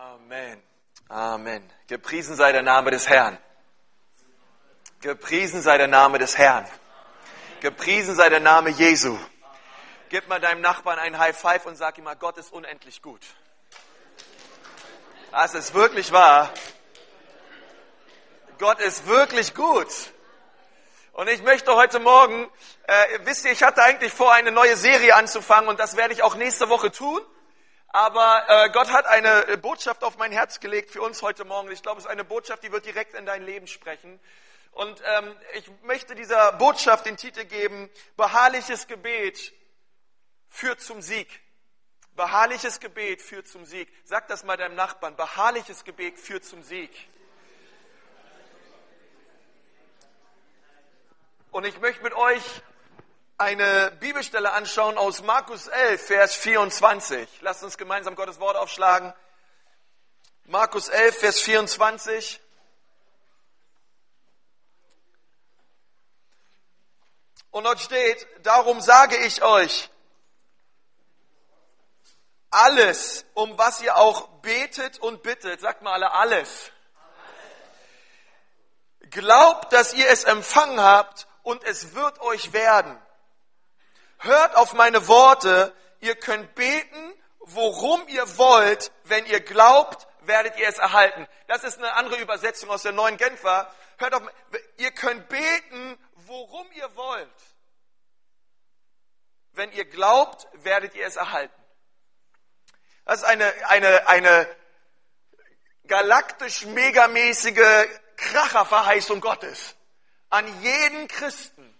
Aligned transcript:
Amen. 0.00 0.62
Amen. 1.08 1.68
Gepriesen 1.88 2.36
sei 2.36 2.52
der 2.52 2.62
Name 2.62 2.92
des 2.92 3.08
Herrn. 3.08 3.36
Gepriesen 5.00 5.60
sei 5.60 5.76
der 5.76 5.88
Name 5.88 6.20
des 6.20 6.38
Herrn. 6.38 6.68
Gepriesen 7.58 8.14
sei 8.14 8.28
der 8.28 8.38
Name 8.38 8.70
Jesu. 8.70 9.18
Gib 10.08 10.28
mal 10.28 10.38
deinem 10.38 10.60
Nachbarn 10.60 11.00
ein 11.00 11.18
High 11.18 11.36
Five 11.36 11.66
und 11.66 11.74
sag 11.74 11.98
ihm 11.98 12.04
mal, 12.04 12.14
Gott 12.14 12.38
ist 12.38 12.52
unendlich 12.52 13.02
gut. 13.02 13.22
Das 15.32 15.54
ist 15.54 15.74
wirklich 15.74 16.12
wahr. 16.12 16.54
Gott 18.60 18.78
ist 18.78 19.08
wirklich 19.08 19.52
gut. 19.52 19.88
Und 21.10 21.28
ich 21.28 21.42
möchte 21.42 21.74
heute 21.74 21.98
Morgen, 21.98 22.48
äh, 22.84 23.18
wisst 23.24 23.44
ihr, 23.44 23.50
ich 23.50 23.64
hatte 23.64 23.82
eigentlich 23.82 24.12
vor, 24.12 24.32
eine 24.32 24.52
neue 24.52 24.76
Serie 24.76 25.16
anzufangen 25.16 25.68
und 25.68 25.80
das 25.80 25.96
werde 25.96 26.14
ich 26.14 26.22
auch 26.22 26.36
nächste 26.36 26.68
Woche 26.68 26.92
tun. 26.92 27.20
Aber 27.88 28.44
äh, 28.48 28.70
Gott 28.70 28.92
hat 28.92 29.06
eine 29.06 29.48
äh, 29.48 29.56
Botschaft 29.56 30.04
auf 30.04 30.18
mein 30.18 30.30
Herz 30.30 30.60
gelegt 30.60 30.90
für 30.90 31.00
uns 31.00 31.22
heute 31.22 31.44
Morgen. 31.44 31.70
Ich 31.72 31.82
glaube, 31.82 31.98
es 31.98 32.04
ist 32.04 32.10
eine 32.10 32.24
Botschaft, 32.24 32.62
die 32.62 32.70
wird 32.70 32.84
direkt 32.84 33.14
in 33.14 33.24
dein 33.24 33.42
Leben 33.42 33.66
sprechen. 33.66 34.20
Und 34.72 35.02
ähm, 35.16 35.34
ich 35.54 35.70
möchte 35.82 36.14
dieser 36.14 36.52
Botschaft 36.52 37.06
den 37.06 37.16
Titel 37.16 37.44
geben, 37.44 37.88
beharrliches 38.16 38.86
Gebet 38.86 39.54
führt 40.48 40.82
zum 40.82 41.00
Sieg. 41.00 41.40
Beharrliches 42.14 42.78
Gebet 42.78 43.22
führt 43.22 43.48
zum 43.48 43.64
Sieg. 43.64 43.88
Sag 44.04 44.28
das 44.28 44.44
mal 44.44 44.56
deinem 44.56 44.74
Nachbarn. 44.74 45.16
Beharrliches 45.16 45.84
Gebet 45.84 46.18
führt 46.18 46.44
zum 46.44 46.62
Sieg. 46.62 46.90
Und 51.50 51.64
ich 51.64 51.80
möchte 51.80 52.02
mit 52.02 52.12
euch 52.12 52.42
eine 53.38 53.92
Bibelstelle 54.00 54.52
anschauen 54.52 54.98
aus 54.98 55.22
Markus 55.22 55.68
11, 55.68 56.06
Vers 56.06 56.34
24. 56.34 57.40
Lasst 57.40 57.62
uns 57.62 57.78
gemeinsam 57.78 58.16
Gottes 58.16 58.40
Wort 58.40 58.56
aufschlagen. 58.56 59.14
Markus 60.44 60.88
11, 60.88 61.18
Vers 61.18 61.40
24. 61.40 62.40
Und 67.52 67.64
dort 67.64 67.80
steht, 67.80 68.26
darum 68.42 68.80
sage 68.80 69.16
ich 69.18 69.40
euch, 69.42 69.88
alles, 72.50 73.24
um 73.34 73.56
was 73.56 73.80
ihr 73.82 73.96
auch 73.96 74.28
betet 74.40 74.98
und 74.98 75.22
bittet, 75.22 75.60
sagt 75.60 75.82
mal 75.82 75.92
alle 75.92 76.12
alles. 76.12 76.72
Glaubt, 79.10 79.72
dass 79.72 79.94
ihr 79.94 80.08
es 80.08 80.24
empfangen 80.24 80.80
habt 80.80 81.28
und 81.42 81.62
es 81.62 81.94
wird 81.94 82.20
euch 82.20 82.52
werden. 82.52 83.00
Hört 84.18 84.56
auf 84.56 84.72
meine 84.72 85.06
Worte, 85.08 85.74
ihr 86.00 86.16
könnt 86.16 86.54
beten, 86.54 87.14
worum 87.40 88.06
ihr 88.08 88.36
wollt, 88.36 88.92
wenn 89.04 89.26
ihr 89.26 89.40
glaubt, 89.40 90.06
werdet 90.20 90.58
ihr 90.58 90.68
es 90.68 90.78
erhalten. 90.78 91.26
Das 91.46 91.64
ist 91.64 91.78
eine 91.78 91.94
andere 91.94 92.20
Übersetzung 92.20 92.70
aus 92.70 92.82
der 92.82 92.92
neuen 92.92 93.16
Genfer. 93.16 93.72
Hört 93.96 94.14
auf, 94.14 94.22
ihr 94.76 94.90
könnt 94.90 95.28
beten, 95.28 95.98
worum 96.26 96.70
ihr 96.72 96.94
wollt. 96.96 97.28
Wenn 99.52 99.72
ihr 99.72 99.86
glaubt, 99.86 100.46
werdet 100.52 100.94
ihr 100.94 101.06
es 101.06 101.16
erhalten. 101.16 101.54
Das 103.04 103.20
ist 103.20 103.24
eine, 103.24 103.52
eine, 103.68 104.06
eine 104.06 104.56
galaktisch 105.86 106.66
megamäßige 106.66 107.88
Kracherverheißung 108.16 109.20
Gottes 109.20 109.76
an 110.30 110.62
jeden 110.62 111.08
Christen, 111.08 111.74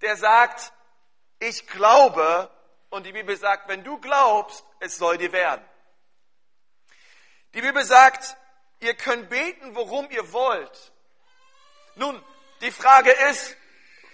der 0.00 0.16
sagt, 0.16 0.72
ich 1.38 1.66
glaube, 1.66 2.50
und 2.90 3.04
die 3.04 3.12
Bibel 3.12 3.36
sagt, 3.36 3.68
wenn 3.68 3.84
du 3.84 3.98
glaubst, 3.98 4.64
es 4.80 4.96
soll 4.96 5.18
dir 5.18 5.32
werden. 5.32 5.64
Die 7.54 7.60
Bibel 7.60 7.84
sagt, 7.84 8.36
ihr 8.80 8.94
könnt 8.94 9.28
beten, 9.28 9.74
worum 9.74 10.10
ihr 10.10 10.32
wollt. 10.32 10.92
Nun, 11.94 12.22
die 12.60 12.70
Frage 12.70 13.10
ist, 13.10 13.56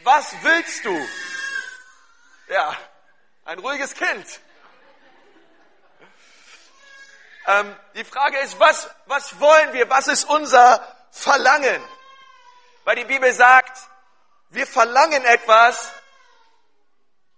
was 0.02 0.34
willst 0.42 0.84
du? 0.84 1.08
Ja, 2.48 2.76
ein 3.44 3.58
ruhiges 3.58 3.94
Kind. 3.94 4.40
Ähm, 7.46 7.76
die 7.94 8.04
Frage 8.04 8.38
ist, 8.38 8.58
was, 8.58 8.88
was 9.06 9.38
wollen 9.40 9.72
wir? 9.72 9.90
Was 9.90 10.08
ist 10.08 10.24
unser 10.24 10.80
Verlangen? 11.10 11.82
Weil 12.84 12.96
die 12.96 13.04
Bibel 13.04 13.32
sagt, 13.32 13.78
wir 14.50 14.66
verlangen 14.66 15.24
etwas 15.24 15.92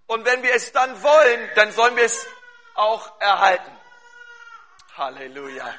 und 0.07 0.25
wenn 0.25 0.43
wir 0.43 0.55
es 0.55 0.73
dann 0.73 1.03
wollen, 1.03 1.51
dann 1.55 1.73
sollen 1.73 1.97
wir 1.97 2.05
es 2.05 2.27
auch 2.75 3.21
erhalten. 3.21 3.73
Halleluja. 4.97 5.75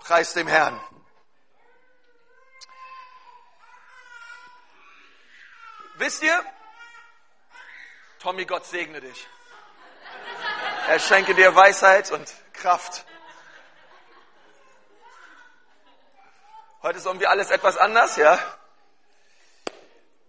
Preis 0.00 0.32
dem 0.32 0.46
Herrn. 0.46 0.80
Wisst 5.96 6.22
ihr, 6.22 6.44
Tommy, 8.20 8.44
Gott 8.44 8.64
segne 8.66 9.00
dich. 9.00 9.26
Er 10.86 10.98
schenke 11.00 11.34
dir 11.34 11.54
Weisheit 11.54 12.10
und 12.12 12.32
Kraft. 12.52 13.04
Heute 16.82 16.98
ist 16.98 17.06
irgendwie 17.06 17.26
alles 17.26 17.50
etwas 17.50 17.76
anders, 17.76 18.16
ja? 18.16 18.38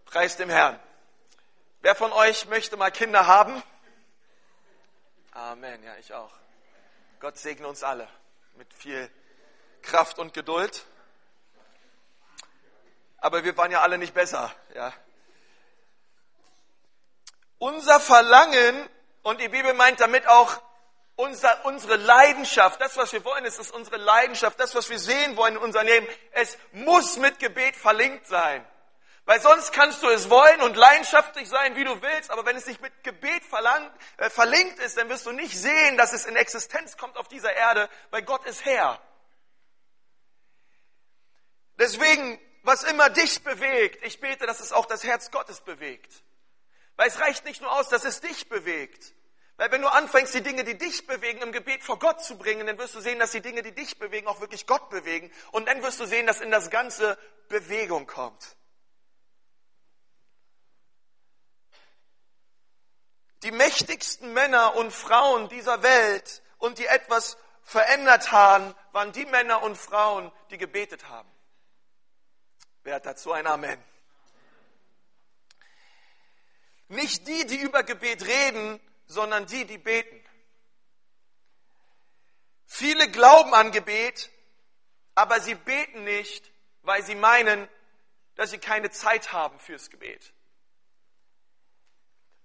Preis 0.06 0.36
dem 0.38 0.50
Herrn. 0.50 0.80
Wer 1.82 1.96
von 1.96 2.12
euch 2.12 2.46
möchte 2.48 2.76
mal 2.76 2.92
Kinder 2.92 3.26
haben? 3.28 3.64
Amen, 5.32 5.82
ja, 5.84 5.96
ich 5.98 6.14
auch. 6.14 6.32
Gott 7.22 7.38
segne 7.38 7.68
uns 7.68 7.84
alle 7.84 8.08
mit 8.56 8.74
viel 8.74 9.10
Kraft 9.82 10.20
und 10.20 10.34
Geduld. 10.34 10.86
Aber 13.18 13.44
wir 13.46 13.56
waren 13.56 13.72
ja 13.72 13.82
alle 13.82 13.98
nicht 13.98 14.14
besser, 14.14 14.54
ja? 14.76 14.94
Unser 17.58 18.00
Verlangen, 18.00 18.90
und 19.24 19.40
die 19.40 19.50
Bibel 19.50 19.74
meint 19.74 20.00
damit 20.00 20.28
auch 20.28 20.62
unser, 21.16 21.66
unsere 21.66 21.98
Leidenschaft, 21.98 22.80
das, 22.80 22.96
was 22.96 23.12
wir 23.12 23.24
wollen, 23.26 23.44
ist, 23.44 23.60
ist 23.60 23.72
unsere 23.72 23.98
Leidenschaft, 23.98 24.60
das, 24.60 24.76
was 24.76 24.90
wir 24.90 25.00
sehen 25.00 25.36
wollen 25.36 25.56
in 25.56 25.62
unserem 25.62 25.88
Leben. 25.88 26.08
Es 26.32 26.58
muss 26.72 27.18
mit 27.18 27.40
Gebet 27.40 27.76
verlinkt 27.76 28.28
sein. 28.28 28.66
Weil 29.30 29.42
sonst 29.42 29.74
kannst 29.74 30.02
du 30.02 30.08
es 30.08 30.32
wollen 30.32 30.60
und 30.64 30.76
leidenschaftlich 30.76 31.48
sein, 31.48 31.76
wie 31.76 31.84
du 31.84 32.02
willst, 32.02 32.32
aber 32.32 32.48
wenn 32.48 32.56
es 32.56 32.66
nicht 32.66 32.82
mit 32.82 33.04
Gebet 33.04 33.44
verlangt, 33.44 33.92
äh, 34.18 34.28
verlinkt 34.28 34.80
ist, 34.80 34.98
dann 34.98 35.08
wirst 35.08 35.28
du 35.28 35.32
nicht 35.32 35.56
sehen, 35.56 35.98
dass 35.98 36.14
es 36.14 36.26
in 36.26 36.36
Existenz 36.36 36.98
kommt 36.98 37.16
auf 37.16 37.28
dieser 37.28 37.54
Erde, 37.54 37.92
weil 38.10 38.24
Gott 38.24 38.44
ist 38.46 38.66
Herr. 38.66 39.00
Deswegen, 41.78 42.42
was 42.64 42.82
immer 42.82 43.12
dich 43.12 43.44
bewegt, 43.44 44.04
ich 44.04 44.20
bete, 44.20 44.48
dass 44.48 44.62
es 44.62 44.74
auch 44.74 44.88
das 44.88 45.04
Herz 45.04 45.30
Gottes 45.30 45.62
bewegt. 45.62 46.12
Weil 46.96 47.10
es 47.10 47.20
reicht 47.20 47.46
nicht 47.46 47.62
nur 47.62 47.72
aus, 47.72 47.88
dass 47.88 48.06
es 48.06 48.22
dich 48.22 48.50
bewegt. 48.50 49.14
Weil 49.58 49.72
wenn 49.72 49.84
du 49.84 49.90
anfängst, 49.90 50.34
die 50.34 50.42
Dinge, 50.42 50.64
die 50.64 50.80
dich 50.80 51.06
bewegen, 51.06 51.44
im 51.44 51.52
Gebet 51.52 51.84
vor 51.84 52.00
Gott 52.00 52.24
zu 52.24 52.36
bringen, 52.36 52.66
dann 52.66 52.80
wirst 52.80 52.96
du 52.96 53.00
sehen, 53.00 53.20
dass 53.20 53.30
die 53.30 53.42
Dinge, 53.42 53.62
die 53.62 53.76
dich 53.76 54.00
bewegen, 54.00 54.26
auch 54.26 54.42
wirklich 54.42 54.66
Gott 54.66 54.90
bewegen. 54.90 55.32
Und 55.52 55.68
dann 55.68 55.84
wirst 55.84 56.00
du 56.00 56.08
sehen, 56.08 56.26
dass 56.26 56.42
in 56.42 56.50
das 56.50 56.72
Ganze 56.72 57.16
Bewegung 57.48 58.08
kommt. 58.08 58.56
Die 63.44 63.52
mächtigsten 63.52 64.34
Männer 64.34 64.76
und 64.76 64.92
Frauen 64.92 65.50
dieser 65.50 65.82
Welt 65.82 66.42
und 66.58 66.78
die 66.78 66.88
etwas 66.88 67.38
verändert 67.64 68.32
haben, 68.32 68.76
waren 68.92 69.12
die 69.12 69.26
Männer 69.26 69.62
und 69.64 69.78
Frauen, 69.78 70.32
die 70.50 70.58
gebetet 70.58 71.08
haben. 71.08 71.30
Wer 72.84 72.96
hat 72.96 73.06
dazu 73.06 73.32
ein 73.32 73.48
Amen? 73.48 73.82
Nicht 76.88 77.28
die, 77.28 77.46
die 77.46 77.58
über 77.58 77.84
Gebet 77.84 78.26
reden, 78.26 78.80
sondern 79.06 79.46
die, 79.46 79.66
die 79.66 79.78
beten. 79.78 80.20
Viele 82.66 83.10
glauben 83.10 83.54
an 83.54 83.72
Gebet, 83.72 84.30
aber 85.16 85.40
sie 85.40 85.56
beten 85.56 86.04
nicht, 86.04 86.52
weil 86.82 87.04
sie 87.04 87.16
meinen, 87.16 87.68
dass 88.36 88.52
sie 88.52 88.58
keine 88.58 88.90
Zeit 88.90 89.34
haben 89.34 89.60
fürs 89.60 89.90
Gebet. 89.90 90.34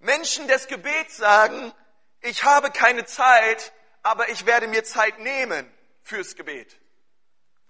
Menschen 0.04 0.46
des 0.48 0.66
Gebets 0.68 1.16
sagen, 1.16 1.72
ich 2.20 2.44
habe 2.44 2.70
keine 2.70 3.06
Zeit, 3.06 3.72
aber 4.02 4.28
ich 4.28 4.44
werde 4.44 4.68
mir 4.68 4.84
Zeit 4.84 5.18
nehmen 5.18 5.72
fürs 6.02 6.36
Gebet. 6.36 6.78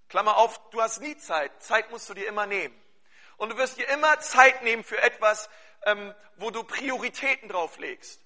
Klammer 0.09 0.37
auf, 0.37 0.61
du 0.71 0.83
hast 0.83 1.01
nie 1.01 1.17
Zeit. 1.17 1.63
Zeit 1.63 1.91
musst 1.91 2.09
du 2.09 2.15
dir 2.15 2.27
immer 2.27 2.47
nehmen. 2.47 2.75
Und 3.37 3.51
du 3.51 3.57
wirst 3.57 3.79
dir 3.79 3.89
immer 3.89 4.19
Zeit 4.21 4.63
nehmen 4.63 4.83
für 4.83 5.01
etwas, 5.01 5.49
ähm, 5.87 6.13
wo 6.37 6.51
du 6.51 6.65
Prioritäten 6.65 7.49
drauf 7.49 7.79
legst. 7.79 8.21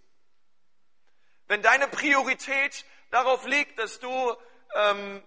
Wenn 1.46 1.61
deine 1.61 1.87
Priorität 1.88 2.87
darauf 3.11 3.44
liegt, 3.46 3.78
dass 3.78 4.00
du 4.00 4.37
ähm, 4.75 5.22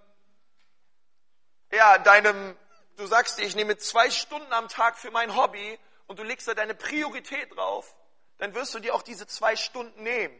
ja 1.71 1.99
deinem, 1.99 2.57
du 2.97 3.05
sagst 3.05 3.37
dir, 3.37 3.43
ich 3.43 3.55
nehme 3.55 3.77
zwei 3.77 4.09
Stunden 4.09 4.53
am 4.53 4.67
Tag 4.69 4.97
für 4.97 5.11
mein 5.11 5.35
Hobby 5.35 5.79
und 6.07 6.17
du 6.17 6.23
legst 6.23 6.47
da 6.47 6.55
deine 6.55 6.75
Priorität 6.75 7.55
drauf, 7.55 7.95
dann 8.41 8.55
wirst 8.55 8.73
du 8.73 8.79
dir 8.79 8.95
auch 8.95 9.03
diese 9.03 9.27
zwei 9.27 9.55
Stunden 9.55 10.01
nehmen. 10.01 10.35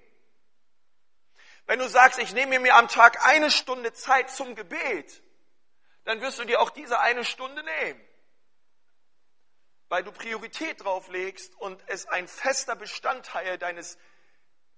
Wenn 1.68 1.78
du 1.78 1.88
sagst, 1.88 2.18
ich 2.18 2.34
nehme 2.34 2.58
mir 2.58 2.74
am 2.74 2.88
Tag 2.88 3.24
eine 3.28 3.52
Stunde 3.52 3.94
Zeit 3.94 4.32
zum 4.32 4.56
Gebet, 4.56 5.22
dann 6.04 6.20
wirst 6.20 6.40
du 6.40 6.46
dir 6.46 6.62
auch 6.62 6.72
diese 6.72 7.00
eine 7.00 7.24
Stunde 7.24 7.62
nehmen. 7.62 8.04
Weil 9.88 10.04
du 10.04 10.12
Priorität 10.12 10.84
drauf 10.84 11.10
legst 11.10 11.54
und 11.60 11.84
es 11.86 12.08
ein 12.08 12.28
fester 12.28 12.76
Bestandteil 12.76 13.60
deines 13.60 14.00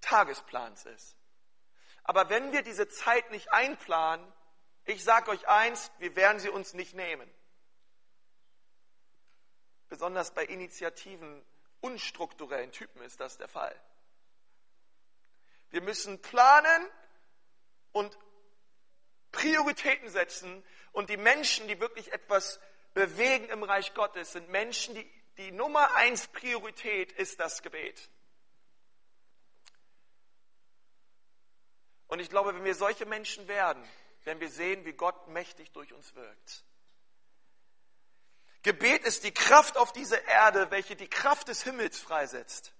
Tagesplans 0.02 0.86
ist. 0.86 1.16
Aber 2.04 2.30
wenn 2.30 2.52
wir 2.52 2.62
diese 2.62 2.90
Zeit 2.90 3.32
nicht 3.32 3.54
einplanen, 3.54 4.30
ich 4.84 5.02
sage 5.02 5.32
euch 5.32 5.48
eins, 5.48 5.92
wir 5.98 6.18
werden 6.18 6.40
sie 6.40 6.50
uns 6.50 6.74
nicht 6.74 6.94
nehmen. 6.94 7.34
Besonders 9.88 10.34
bei 10.34 10.44
Initiativen 10.44 11.42
unstrukturellen 11.84 12.72
Typen 12.72 13.02
ist 13.02 13.20
das 13.20 13.38
der 13.38 13.48
Fall. 13.48 13.76
Wir 15.70 15.82
müssen 15.82 16.22
planen 16.22 16.88
und 17.92 18.18
Prioritäten 19.32 20.10
setzen 20.10 20.64
und 20.92 21.10
die 21.10 21.18
Menschen, 21.18 21.68
die 21.68 21.80
wirklich 21.80 22.14
etwas 22.14 22.60
bewegen 22.94 23.50
im 23.50 23.64
Reich 23.64 23.94
Gottes, 23.94 24.34
sind 24.34 24.50
Menschen, 24.50 24.96
die 24.96 25.24
die 25.38 25.52
Nummer 25.52 25.96
eins 25.96 26.28
Priorität 26.28 27.12
ist 27.12 27.40
das 27.40 27.62
Gebet. 27.64 28.10
Und 32.08 32.20
ich 32.20 32.30
glaube, 32.30 32.54
wenn 32.54 32.64
wir 32.64 32.76
solche 32.76 33.08
Menschen 33.08 33.48
werden, 33.48 33.84
werden 34.24 34.40
wir 34.40 34.52
sehen, 34.52 34.86
wie 34.86 34.94
Gott 34.94 35.28
mächtig 35.30 35.72
durch 35.72 35.92
uns 35.94 36.14
wirkt. 36.14 36.64
Gebet 38.64 39.04
ist 39.04 39.24
die 39.26 39.34
Kraft 39.34 39.78
auf 39.78 39.92
dieser 39.92 40.24
Erde, 40.26 40.72
welche 40.72 40.96
die 40.96 41.10
Kraft 41.10 41.50
des 41.50 41.64
Himmels 41.64 42.00
freisetzt. 42.00 42.74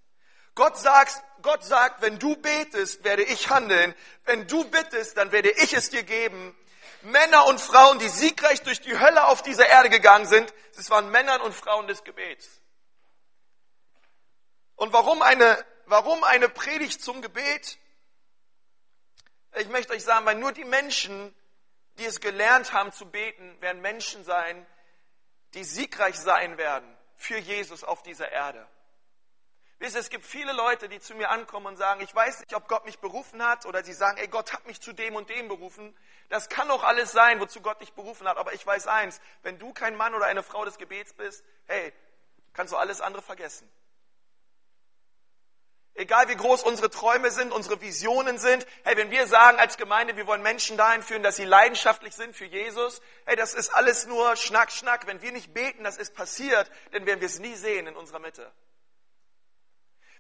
Gott 0.56 0.78
sagt, 0.78 1.22
Gott 1.42 1.64
sagt, 1.64 2.02
wenn 2.02 2.20
du 2.20 2.36
betest, 2.38 3.04
werde 3.04 3.24
ich 3.24 3.50
handeln. 3.50 3.94
Wenn 4.24 4.48
du 4.48 4.64
bittest, 4.70 5.18
dann 5.18 5.32
werde 5.32 5.52
ich 5.52 5.74
es 5.74 5.90
dir 5.90 6.04
geben. 6.04 6.56
Männer 7.02 7.48
und 7.48 7.60
Frauen, 7.60 8.00
die 8.00 8.08
siegreich 8.08 8.62
durch 8.62 8.80
die 8.80 8.98
Hölle 8.98 9.26
auf 9.26 9.42
dieser 9.42 9.68
Erde 9.68 9.90
gegangen 9.90 10.26
sind, 10.26 10.54
es 10.78 10.90
waren 10.90 11.12
Männer 11.12 11.44
und 11.44 11.54
Frauen 11.54 11.88
des 11.88 12.04
Gebets. 12.04 12.62
Und 14.76 14.94
warum 14.94 15.22
eine, 15.22 15.64
warum 15.86 16.24
eine 16.24 16.48
Predigt 16.50 17.02
zum 17.02 17.22
Gebet? 17.22 17.78
Ich 19.56 19.68
möchte 19.68 19.94
euch 19.94 20.04
sagen, 20.04 20.26
weil 20.26 20.36
nur 20.36 20.52
die 20.54 20.66
Menschen, 20.66 21.36
die 21.98 22.06
es 22.06 22.22
gelernt 22.22 22.74
haben 22.74 22.92
zu 22.92 23.06
beten, 23.06 23.60
werden 23.62 23.82
Menschen 23.82 24.24
sein, 24.24 24.66
die 25.54 25.64
siegreich 25.64 26.20
sein 26.20 26.58
werden 26.58 26.98
für 27.16 27.38
Jesus 27.38 27.84
auf 27.84 28.02
dieser 28.04 28.32
Erde. 28.32 28.68
Wisst 29.80 29.96
ihr, 29.96 30.00
es 30.00 30.10
gibt 30.10 30.26
viele 30.26 30.54
Leute, 30.54 30.88
die 30.88 31.00
zu 31.00 31.14
mir 31.14 31.30
ankommen 31.30 31.66
und 31.66 31.76
sagen, 31.76 32.00
ich 32.02 32.16
weiß 32.16 32.40
nicht, 32.40 32.56
ob 32.56 32.70
Gott 32.70 32.86
mich 32.86 33.00
berufen 33.00 33.46
hat 33.46 33.66
oder 33.66 33.84
sie 33.84 33.92
sagen, 33.92 34.18
ey, 34.18 34.30
Gott 34.30 34.54
hat 34.54 34.66
mich 34.66 34.80
zu 34.80 34.94
dem 34.94 35.16
und 35.16 35.30
dem 35.30 35.50
berufen. 35.50 35.94
Das 36.30 36.48
kann 36.48 36.72
auch 36.72 36.84
alles 36.84 37.12
sein, 37.12 37.42
wozu 37.42 37.60
Gott 37.60 37.82
dich 37.82 37.92
berufen 37.92 38.28
hat. 38.28 38.38
Aber 38.38 38.54
ich 38.54 38.66
weiß 38.66 38.88
eins, 38.88 39.20
wenn 39.42 39.60
du 39.60 39.74
kein 39.74 39.98
Mann 39.98 40.14
oder 40.16 40.26
eine 40.26 40.42
Frau 40.42 40.64
des 40.64 40.78
Gebets 40.78 41.14
bist, 41.14 41.44
hey, 41.66 41.92
kannst 42.54 42.72
du 42.72 42.78
alles 42.78 43.02
andere 43.02 43.22
vergessen. 43.22 43.70
Egal 45.96 46.28
wie 46.28 46.36
groß 46.36 46.64
unsere 46.64 46.90
Träume 46.90 47.30
sind, 47.30 47.52
unsere 47.52 47.80
Visionen 47.80 48.40
sind, 48.40 48.66
hey, 48.84 48.98
wenn 48.98 49.12
wir 49.12 49.28
sagen 49.28 49.60
als 49.60 49.78
Gemeinde, 49.78 50.18
wir 50.18 50.26
wollen 50.26 50.42
Menschen 50.42 50.76
dahin 50.76 51.04
führen, 51.04 51.22
dass 51.22 51.36
sie 51.36 51.46
leidenschaftlich 51.46 52.16
sind 52.16 52.36
für 52.36 52.46
Jesus, 52.46 53.00
hey, 53.26 53.36
das 53.36 53.54
ist 53.54 53.70
alles 53.70 54.08
nur 54.08 54.36
Schnack, 54.36 54.72
Schnack. 54.72 55.06
Wenn 55.06 55.22
wir 55.22 55.32
nicht 55.32 55.54
beten, 55.54 55.84
dass 55.84 56.00
es 56.00 56.10
passiert, 56.10 56.72
dann 56.92 57.06
werden 57.06 57.22
wir 57.22 57.28
es 57.28 57.38
nie 57.40 57.54
sehen 57.56 57.86
in 57.86 57.96
unserer 57.96 58.20
Mitte. 58.20 58.52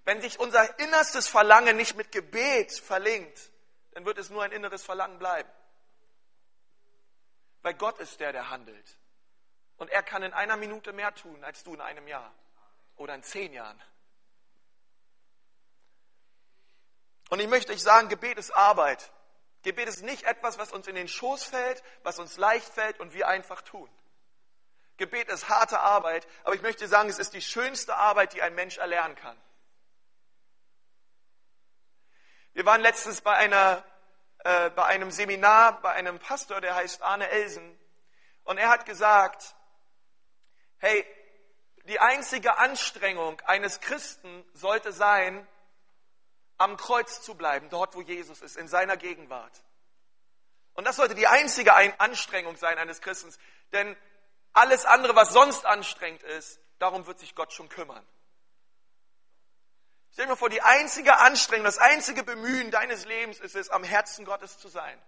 Wenn 0.05 0.21
sich 0.21 0.39
unser 0.39 0.77
innerstes 0.79 1.27
Verlangen 1.27 1.75
nicht 1.75 1.95
mit 1.95 2.11
Gebet 2.11 2.73
verlinkt, 2.73 3.51
dann 3.93 4.05
wird 4.05 4.19
es 4.19 4.29
nur 4.29 4.43
ein 4.43 4.51
inneres 4.51 4.83
Verlangen 4.83 5.17
bleiben. 5.17 5.49
Weil 7.63 7.73
Gott 7.73 7.97
ist 7.99 8.19
der, 8.19 8.31
der 8.31 8.51
handelt. 8.51 8.97
Und 9.77 9.89
er 9.89 10.03
kann 10.03 10.21
in 10.21 10.33
einer 10.33 10.57
Minute 10.57 10.93
mehr 10.93 11.15
tun 11.15 11.43
als 11.43 11.63
du 11.63 11.73
in 11.73 11.81
einem 11.81 12.07
Jahr 12.07 12.31
oder 12.95 13.15
in 13.15 13.23
zehn 13.23 13.53
Jahren. 13.53 13.81
Und 17.29 17.39
ich 17.39 17.47
möchte 17.47 17.71
euch 17.71 17.81
sagen, 17.81 18.09
Gebet 18.09 18.37
ist 18.37 18.51
Arbeit. 18.51 19.11
Gebet 19.63 19.87
ist 19.87 20.03
nicht 20.03 20.23
etwas, 20.23 20.57
was 20.57 20.71
uns 20.71 20.87
in 20.87 20.95
den 20.95 21.07
Schoß 21.07 21.43
fällt, 21.45 21.83
was 22.03 22.19
uns 22.19 22.37
leicht 22.37 22.67
fällt 22.67 22.99
und 22.99 23.13
wir 23.13 23.27
einfach 23.27 23.61
tun. 23.61 23.89
Gebet 24.97 25.29
ist 25.29 25.49
harte 25.49 25.79
Arbeit, 25.79 26.27
aber 26.43 26.53
ich 26.53 26.61
möchte 26.61 26.87
sagen, 26.87 27.09
es 27.09 27.17
ist 27.17 27.33
die 27.33 27.41
schönste 27.41 27.95
Arbeit, 27.95 28.33
die 28.33 28.41
ein 28.41 28.53
Mensch 28.53 28.77
erlernen 28.77 29.15
kann. 29.15 29.37
Wir 32.53 32.65
waren 32.65 32.81
letztens 32.81 33.21
bei, 33.21 33.33
einer, 33.33 33.83
äh, 34.39 34.69
bei 34.69 34.85
einem 34.85 35.09
Seminar 35.09 35.81
bei 35.81 35.93
einem 35.93 36.19
Pastor, 36.19 36.61
der 36.61 36.75
heißt 36.75 37.01
Arne 37.01 37.29
Elsen. 37.29 37.79
Und 38.43 38.59
er 38.59 38.69
hat 38.69 38.85
gesagt, 38.85 39.55
hey, 40.77 41.05
die 41.85 41.99
einzige 41.99 42.57
Anstrengung 42.57 43.41
eines 43.41 43.79
Christen 43.79 44.45
sollte 44.53 44.93
sein, 44.93 45.47
am 46.63 46.77
Kreuz 46.77 47.21
zu 47.21 47.35
bleiben, 47.35 47.69
dort 47.69 47.95
wo 47.95 48.01
Jesus 48.01 48.41
ist, 48.41 48.55
in 48.55 48.67
seiner 48.67 48.97
Gegenwart. 48.97 49.63
Und 50.73 50.85
das 50.85 50.95
sollte 50.95 51.13
die 51.13 51.27
einzige 51.27 51.75
Anstrengung 51.99 52.57
sein 52.57 52.77
eines 52.77 53.01
Christen, 53.01 53.33
denn 53.73 53.95
alles 54.53 54.85
andere, 54.85 55.15
was 55.15 55.33
sonst 55.33 55.65
anstrengend 55.65 56.23
ist, 56.23 56.59
darum 56.79 57.05
wird 57.05 57.19
sich 57.19 57.35
Gott 57.35 57.53
schon 57.53 57.69
kümmern. 57.69 58.05
Stell 60.13 60.27
dir 60.27 60.37
vor, 60.37 60.49
die 60.49 60.61
einzige 60.61 61.17
Anstrengung, 61.17 61.65
das 61.65 61.79
einzige 61.79 62.23
Bemühen 62.23 62.69
deines 62.71 63.05
Lebens 63.05 63.39
ist 63.39 63.55
es, 63.55 63.69
am 63.69 63.83
Herzen 63.83 64.25
Gottes 64.25 64.59
zu 64.59 64.67
sein. 64.67 65.01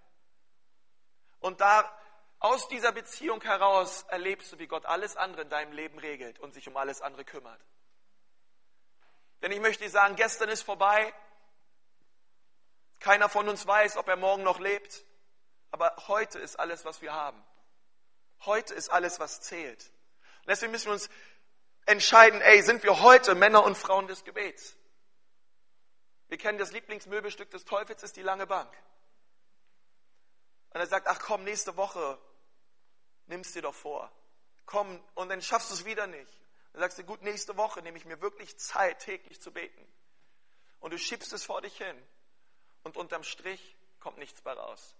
Und 1.40 1.62
da 1.62 1.92
aus 2.40 2.68
dieser 2.68 2.92
Beziehung 2.92 3.42
heraus 3.42 4.04
erlebst 4.10 4.52
du, 4.52 4.60
wie 4.60 4.68
Gott 4.68 4.86
alles 4.86 5.16
andere 5.16 5.44
in 5.44 5.50
deinem 5.50 5.74
Leben 5.74 6.00
regelt 6.00 6.40
und 6.40 6.54
sich 6.54 6.68
um 6.68 6.76
alles 6.76 7.02
andere 7.02 7.24
kümmert. 7.24 7.62
Denn 9.42 9.52
ich 9.52 9.60
möchte 9.60 9.84
dir 9.84 9.92
sagen, 9.92 10.16
gestern 10.16 10.50
ist 10.50 10.64
vorbei. 10.64 11.14
Keiner 13.00 13.30
von 13.30 13.48
uns 13.50 13.66
weiß, 13.66 13.98
ob 13.98 14.08
er 14.08 14.16
morgen 14.16 14.44
noch 14.44 14.60
lebt. 14.60 15.06
Aber 15.72 15.96
heute 16.08 16.40
ist 16.40 16.58
alles, 16.60 16.86
was 16.86 17.02
wir 17.02 17.14
haben. 17.14 17.44
Heute 18.46 18.74
ist 18.74 18.90
alles, 18.90 19.20
was 19.20 19.42
zählt. 19.42 19.92
Und 20.40 20.50
deswegen 20.50 20.72
müssen 20.72 20.86
wir 20.88 20.94
uns 20.94 21.10
entscheiden, 21.86 22.42
ey, 22.42 22.62
sind 22.62 22.84
wir 22.84 23.02
heute 23.02 23.36
Männer 23.36 23.64
und 23.64 23.78
Frauen 23.78 24.08
des 24.08 24.24
Gebets? 24.24 24.76
Wir 26.28 26.38
kennen 26.38 26.58
das 26.58 26.72
Lieblingsmöbelstück 26.72 27.50
des 27.52 27.66
Teufels, 27.66 28.04
ist 28.04 28.16
die 28.16 28.22
lange 28.22 28.48
Bank. 28.48 28.72
Und 30.72 30.80
er 30.80 30.88
sagt, 30.88 31.08
ach 31.08 31.20
komm, 31.20 31.44
nächste 31.44 31.78
Woche, 31.78 32.20
nimm's 33.28 33.54
dir 33.54 33.62
doch 33.62 33.76
vor. 33.76 34.12
Komm, 34.66 35.02
und 35.14 35.30
dann 35.30 35.42
schaffst 35.42 35.70
du 35.70 35.76
es 35.76 35.86
wieder 35.86 36.08
nicht. 36.08 36.42
Dann 36.74 36.82
sagst 36.82 36.98
du, 36.98 37.04
gut, 37.04 37.22
nächste 37.22 37.56
Woche 37.56 37.82
nehme 37.82 37.98
ich 37.98 38.06
mir 38.06 38.20
wirklich 38.20 38.58
Zeit, 38.58 39.00
täglich 39.00 39.40
zu 39.40 39.52
beten. 39.52 39.88
Und 40.80 40.92
du 40.92 40.98
schiebst 40.98 41.32
es 41.34 41.46
vor 41.46 41.62
dich 41.62 41.78
hin. 41.78 42.08
Und 42.86 42.96
unterm 42.96 43.24
Strich 43.24 43.76
kommt 44.00 44.18
nichts 44.18 44.42
bei 44.42 44.54
raus. 44.54 44.96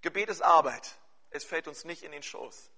Gebet 0.00 0.30
ist 0.30 0.40
Arbeit. 0.40 0.96
Es 1.28 1.44
fällt 1.44 1.68
uns 1.68 1.84
nicht 1.84 2.02
in 2.02 2.12
den 2.12 2.22
Schoß. 2.22 2.70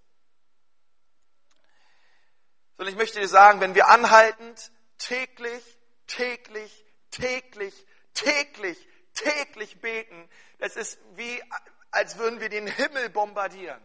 Sondern 2.76 2.92
ich 2.92 2.98
möchte 2.98 3.20
dir 3.20 3.28
sagen, 3.28 3.60
wenn 3.60 3.76
wir 3.76 3.86
anhaltend 3.88 4.72
täglich 4.98 5.62
täglich, 6.06 6.84
täglich, 7.10 7.86
täglich, 8.14 8.88
täglich 9.14 9.80
beten. 9.80 10.28
Es 10.58 10.76
ist 10.76 10.98
wie, 11.14 11.42
als 11.90 12.18
würden 12.18 12.40
wir 12.40 12.48
den 12.48 12.66
Himmel 12.66 13.10
bombardieren. 13.10 13.82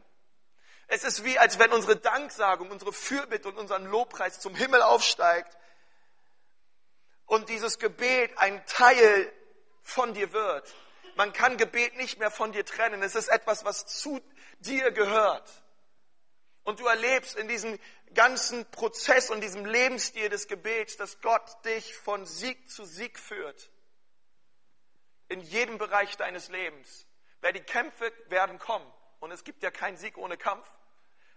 Es 0.88 1.04
ist 1.04 1.24
wie, 1.24 1.38
als 1.38 1.60
wenn 1.60 1.72
unsere 1.74 1.98
Danksagung, 1.98 2.72
unsere 2.72 2.94
Fürbitte 2.94 3.50
und 3.50 3.58
unseren 3.58 3.86
Lobpreis 3.86 4.40
zum 4.40 4.56
Himmel 4.56 4.82
aufsteigt 4.82 5.58
und 7.28 7.50
dieses 7.50 7.78
Gebet 7.78 8.36
ein 8.38 8.66
Teil 8.66 9.32
von 9.84 10.14
dir 10.14 10.34
wird. 10.34 10.74
Man 11.16 11.34
kann 11.34 11.58
Gebet 11.58 11.96
nicht 11.98 12.20
mehr 12.20 12.32
von 12.32 12.52
dir 12.52 12.66
trennen. 12.66 13.04
Es 13.04 13.16
ist 13.16 13.28
etwas, 13.28 13.66
was 13.66 13.86
zu 13.86 14.20
dir 14.60 14.92
gehört. 14.92 15.50
Und 16.64 16.80
du 16.80 16.86
erlebst 16.86 17.38
in 17.38 17.48
diesem 17.48 17.80
ganzen 18.14 18.70
Prozess 18.72 19.30
und 19.30 19.42
diesem 19.42 19.66
Lebensstil 19.66 20.30
des 20.30 20.48
Gebets, 20.48 20.98
dass 20.98 21.22
Gott 21.22 21.66
dich 21.66 21.96
von 21.96 22.26
Sieg 22.26 22.70
zu 22.70 22.86
Sieg 22.86 23.20
führt. 23.20 23.70
In 25.30 25.42
jedem 25.42 25.78
Bereich 25.78 26.18
deines 26.18 26.50
Lebens. 26.50 27.06
Weil 27.42 27.54
die 27.54 27.62
Kämpfe 27.62 28.12
werden 28.28 28.60
kommen. 28.60 28.92
Und 29.20 29.32
es 29.32 29.44
gibt 29.44 29.64
ja 29.64 29.72
keinen 29.72 29.98
Sieg 29.98 30.18
ohne 30.18 30.38
Kampf. 30.38 30.70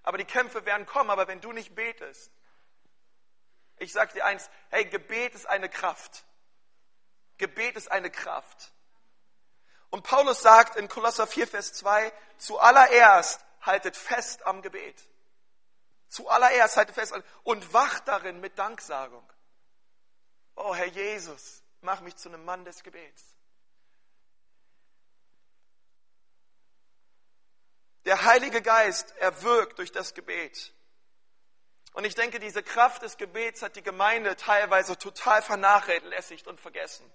Aber 0.03 0.19
die 0.19 0.25
Kämpfe 0.25 0.65
werden 0.67 0.87
kommen. 0.87 1.11
Aber 1.11 1.27
wenn 1.27 1.41
du 1.41 1.53
nicht 1.53 1.75
betest, 1.75 2.31
ich 3.81 3.93
sage 3.93 4.13
dir 4.13 4.25
eins, 4.25 4.49
hey, 4.69 4.85
Gebet 4.85 5.35
ist 5.35 5.47
eine 5.47 5.69
Kraft. 5.69 6.25
Gebet 7.39 7.77
ist 7.77 7.91
eine 7.91 8.11
Kraft. 8.11 8.73
Und 9.89 10.05
Paulus 10.05 10.43
sagt 10.43 10.77
in 10.77 10.87
Kolosser 10.87 11.27
4, 11.27 11.49
Vers 11.49 11.73
2, 11.73 12.13
zuallererst 12.39 13.45
haltet 13.63 13.97
fest 13.97 14.45
am 14.47 14.63
Gebet. 14.63 15.09
Zuallererst 16.09 16.77
halte 16.77 16.93
fest 16.93 17.15
und 17.43 17.73
wacht 17.73 18.07
darin 18.07 18.41
mit 18.41 18.59
Danksagung. 18.59 19.27
Oh 20.57 20.75
Herr 20.75 20.87
Jesus, 20.87 21.63
mach 21.81 22.03
mich 22.03 22.17
zu 22.17 22.29
einem 22.29 22.45
Mann 22.45 22.65
des 22.65 22.83
Gebets. 22.83 23.25
Der 28.05 28.25
Heilige 28.25 28.61
Geist, 28.61 29.15
er 29.19 29.43
wirkt 29.43 29.79
durch 29.79 29.93
das 29.93 30.15
Gebet. 30.15 30.75
Und 31.93 32.05
ich 32.05 32.15
denke, 32.15 32.39
diese 32.39 32.63
Kraft 32.63 33.03
des 33.03 33.17
Gebets 33.17 33.63
hat 33.63 33.77
die 33.77 33.83
Gemeinde 33.83 34.37
teilweise 34.37 34.97
total 34.97 35.43
vernachlässigt 35.43 36.47
und 36.47 36.61
vergessen. 36.61 37.11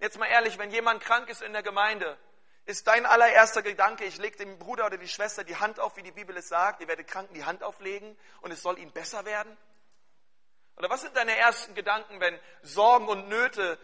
Jetzt 0.00 0.18
mal 0.18 0.26
ehrlich, 0.26 0.58
wenn 0.58 0.70
jemand 0.70 1.02
krank 1.02 1.28
ist 1.28 1.42
in 1.42 1.52
der 1.52 1.62
Gemeinde, 1.62 2.18
ist 2.64 2.86
dein 2.86 3.06
allererster 3.06 3.62
Gedanke, 3.62 4.04
ich 4.04 4.18
lege 4.18 4.36
dem 4.36 4.58
Bruder 4.58 4.86
oder 4.86 4.98
die 4.98 5.08
Schwester 5.08 5.44
die 5.44 5.56
Hand 5.56 5.80
auf, 5.80 5.96
wie 5.96 6.02
die 6.02 6.12
Bibel 6.12 6.36
es 6.36 6.48
sagt, 6.48 6.80
ihr 6.80 6.88
werdet 6.88 7.06
Kranken 7.06 7.34
die 7.34 7.44
Hand 7.44 7.62
auflegen 7.62 8.16
und 8.40 8.50
es 8.50 8.62
soll 8.62 8.78
ihnen 8.78 8.92
besser 8.92 9.24
werden? 9.24 9.56
Oder 10.76 10.88
was 10.88 11.02
sind 11.02 11.16
deine 11.16 11.36
ersten 11.36 11.74
Gedanken, 11.74 12.20
wenn 12.20 12.38
Sorgen 12.62 13.08
und 13.08 13.28
Nöte 13.28 13.78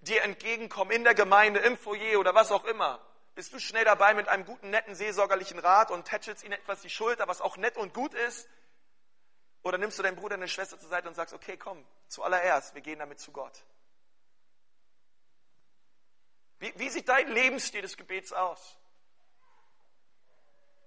dir 0.00 0.22
entgegenkommen 0.22 0.92
in 0.92 1.04
der 1.04 1.14
Gemeinde, 1.14 1.60
im 1.60 1.76
Foyer 1.76 2.20
oder 2.20 2.34
was 2.34 2.52
auch 2.52 2.64
immer? 2.64 3.00
Bist 3.34 3.52
du 3.52 3.58
schnell 3.58 3.84
dabei 3.84 4.14
mit 4.14 4.28
einem 4.28 4.44
guten, 4.44 4.70
netten, 4.70 4.94
seelsorgerlichen 4.94 5.58
Rat 5.58 5.90
und 5.90 6.04
tätschelst 6.04 6.44
ihnen 6.44 6.52
etwas 6.52 6.82
die 6.82 6.90
Schulter, 6.90 7.26
was 7.28 7.40
auch 7.40 7.56
nett 7.56 7.76
und 7.76 7.94
gut 7.94 8.14
ist? 8.14 8.48
Oder 9.62 9.78
nimmst 9.78 9.98
du 9.98 10.02
deinen 10.02 10.16
Bruder, 10.16 10.36
deine 10.36 10.48
Schwester 10.48 10.78
zur 10.78 10.88
Seite 10.88 11.08
und 11.08 11.14
sagst, 11.14 11.34
okay, 11.34 11.56
komm, 11.56 11.84
zuallererst, 12.06 12.74
wir 12.74 12.80
gehen 12.80 12.98
damit 12.98 13.20
zu 13.20 13.32
Gott. 13.32 13.64
Wie, 16.58 16.72
wie 16.76 16.88
sieht 16.88 17.08
dein 17.08 17.28
Lebensstil 17.32 17.82
des 17.82 17.96
Gebets 17.96 18.32
aus? 18.32 18.76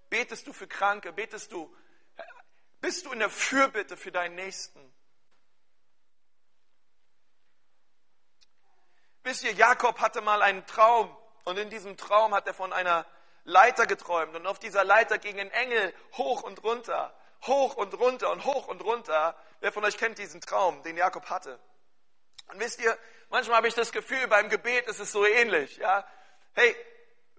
Betest 0.10 0.46
du 0.48 0.54
für 0.54 0.68
Kranke? 0.68 1.14
Betest 1.14 1.52
du, 1.52 1.74
bist 2.82 3.06
du 3.06 3.12
in 3.12 3.20
der 3.20 3.30
Fürbitte 3.30 3.96
für 3.96 4.12
deinen 4.12 4.36
Nächsten? 4.36 4.94
Wisst 9.24 9.44
ihr, 9.44 9.54
Jakob 9.54 10.00
hatte 10.00 10.22
mal 10.22 10.42
einen 10.42 10.66
Traum 10.66 11.16
und 11.44 11.58
in 11.58 11.70
diesem 11.70 11.96
Traum 11.96 12.34
hat 12.34 12.48
er 12.48 12.54
von 12.54 12.74
einer 12.74 13.06
Leiter 13.44 13.86
geträumt 13.86 14.36
und 14.36 14.48
auf 14.48 14.60
dieser 14.60 14.84
Leiter 14.84 15.18
gingen 15.18 15.50
Engel 15.52 15.94
hoch 16.14 16.44
und 16.44 16.64
runter, 16.64 17.16
hoch 17.48 17.76
und 17.76 17.94
runter 18.00 18.32
und 18.32 18.46
hoch 18.46 18.68
und 18.68 18.84
runter. 18.84 19.36
Wer 19.60 19.72
von 19.72 19.84
euch 19.86 19.98
kennt 19.98 20.18
diesen 20.18 20.42
Traum, 20.42 20.82
den 20.84 20.98
Jakob 20.98 21.30
hatte? 21.30 21.60
Und 22.48 22.60
wisst 22.60 22.82
ihr, 22.82 22.98
manchmal 23.30 23.58
habe 23.58 23.68
ich 23.68 23.76
das 23.76 23.92
Gefühl, 23.92 24.28
beim 24.28 24.50
Gebet 24.50 24.88
ist 24.88 25.00
es 25.00 25.12
so 25.12 25.26
ähnlich. 25.26 25.78
Ja? 25.78 26.06
Hey, 26.54 26.76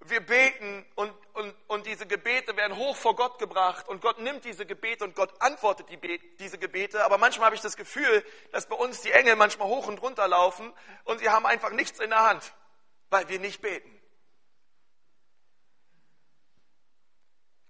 wir 0.04 0.20
beten 0.20 0.84
und, 0.96 1.12
und, 1.34 1.54
und 1.68 1.86
diese 1.86 2.06
Gebete 2.06 2.56
werden 2.56 2.76
hoch 2.76 2.96
vor 2.96 3.14
Gott 3.14 3.38
gebracht 3.38 3.88
und 3.88 4.00
Gott 4.00 4.18
nimmt 4.18 4.44
diese 4.44 4.66
Gebete 4.66 5.04
und 5.04 5.14
Gott 5.14 5.32
antwortet 5.40 5.88
die, 5.90 6.18
diese 6.38 6.58
Gebete. 6.58 7.04
Aber 7.04 7.18
manchmal 7.18 7.46
habe 7.46 7.56
ich 7.56 7.62
das 7.62 7.76
Gefühl, 7.76 8.24
dass 8.50 8.66
bei 8.66 8.76
uns 8.76 9.02
die 9.02 9.12
Engel 9.12 9.36
manchmal 9.36 9.68
hoch 9.68 9.86
und 9.86 10.02
runter 10.02 10.26
laufen 10.26 10.72
und 11.04 11.20
sie 11.20 11.28
haben 11.28 11.46
einfach 11.46 11.70
nichts 11.70 12.00
in 12.00 12.10
der 12.10 12.22
Hand, 12.22 12.52
weil 13.10 13.28
wir 13.28 13.38
nicht 13.38 13.60
beten. 13.60 14.00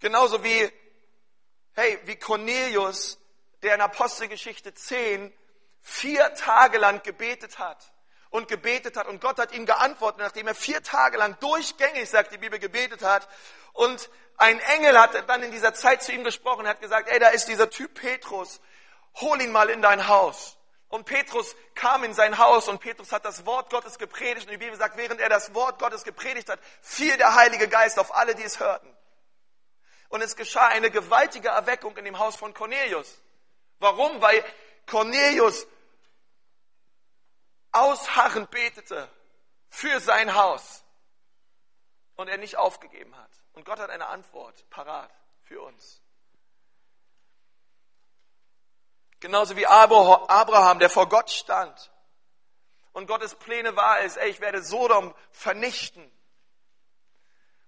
Genauso 0.00 0.42
wie, 0.42 0.72
hey, 1.74 1.98
wie 2.04 2.16
Cornelius, 2.16 3.18
der 3.62 3.74
in 3.74 3.80
Apostelgeschichte 3.80 4.74
10 4.74 5.32
vier 5.80 6.34
Tage 6.34 6.78
lang 6.78 7.02
gebetet 7.02 7.58
hat 7.58 7.92
und 8.30 8.48
gebetet 8.48 8.96
hat 8.96 9.06
und 9.08 9.20
Gott 9.20 9.38
hat 9.38 9.52
ihm 9.52 9.66
geantwortet, 9.66 10.20
nachdem 10.20 10.46
er 10.46 10.54
vier 10.54 10.82
Tage 10.82 11.18
lang 11.18 11.38
durchgängig, 11.40 12.08
sagt 12.08 12.32
die 12.32 12.38
Bibel, 12.38 12.58
gebetet 12.58 13.02
hat 13.02 13.28
und 13.72 14.10
ein 14.36 14.58
Engel 14.60 14.98
hat 14.98 15.28
dann 15.28 15.42
in 15.42 15.50
dieser 15.50 15.74
Zeit 15.74 16.02
zu 16.02 16.12
ihm 16.12 16.24
gesprochen, 16.24 16.66
hat 16.66 16.80
gesagt, 16.80 17.08
ey, 17.08 17.18
da 17.18 17.28
ist 17.28 17.48
dieser 17.48 17.70
Typ 17.70 17.94
Petrus, 17.94 18.60
hol 19.20 19.40
ihn 19.40 19.52
mal 19.52 19.70
in 19.70 19.82
dein 19.82 20.08
Haus. 20.08 20.56
Und 20.88 21.06
Petrus 21.06 21.56
kam 21.74 22.04
in 22.04 22.12
sein 22.12 22.36
Haus 22.36 22.68
und 22.68 22.80
Petrus 22.80 23.12
hat 23.12 23.24
das 23.24 23.46
Wort 23.46 23.70
Gottes 23.70 23.98
gepredigt 23.98 24.46
und 24.46 24.52
die 24.52 24.58
Bibel 24.58 24.76
sagt, 24.76 24.98
während 24.98 25.20
er 25.20 25.30
das 25.30 25.54
Wort 25.54 25.78
Gottes 25.78 26.04
gepredigt 26.04 26.50
hat, 26.50 26.60
fiel 26.82 27.16
der 27.16 27.34
Heilige 27.34 27.66
Geist 27.66 27.98
auf 27.98 28.14
alle, 28.14 28.34
die 28.34 28.42
es 28.42 28.60
hörten. 28.60 28.91
Und 30.12 30.20
es 30.20 30.36
geschah 30.36 30.68
eine 30.68 30.90
gewaltige 30.90 31.48
Erweckung 31.48 31.96
in 31.96 32.04
dem 32.04 32.18
Haus 32.18 32.36
von 32.36 32.52
Cornelius. 32.52 33.18
Warum? 33.78 34.20
Weil 34.20 34.44
Cornelius 34.86 35.66
ausharrend 37.72 38.50
betete 38.50 39.08
für 39.70 40.00
sein 40.00 40.34
Haus 40.34 40.84
und 42.16 42.28
er 42.28 42.36
nicht 42.36 42.58
aufgegeben 42.58 43.16
hat. 43.16 43.30
Und 43.54 43.64
Gott 43.64 43.78
hat 43.78 43.88
eine 43.88 44.06
Antwort 44.08 44.68
parat 44.68 45.10
für 45.44 45.62
uns. 45.62 46.02
Genauso 49.18 49.56
wie 49.56 49.66
Abraham, 49.66 50.78
der 50.78 50.90
vor 50.90 51.08
Gott 51.08 51.30
stand 51.30 51.90
und 52.92 53.06
Gottes 53.06 53.34
Pläne 53.34 53.74
war 53.76 54.02
es, 54.02 54.18
ey, 54.18 54.28
ich 54.28 54.40
werde 54.40 54.62
Sodom 54.62 55.14
vernichten. 55.30 56.12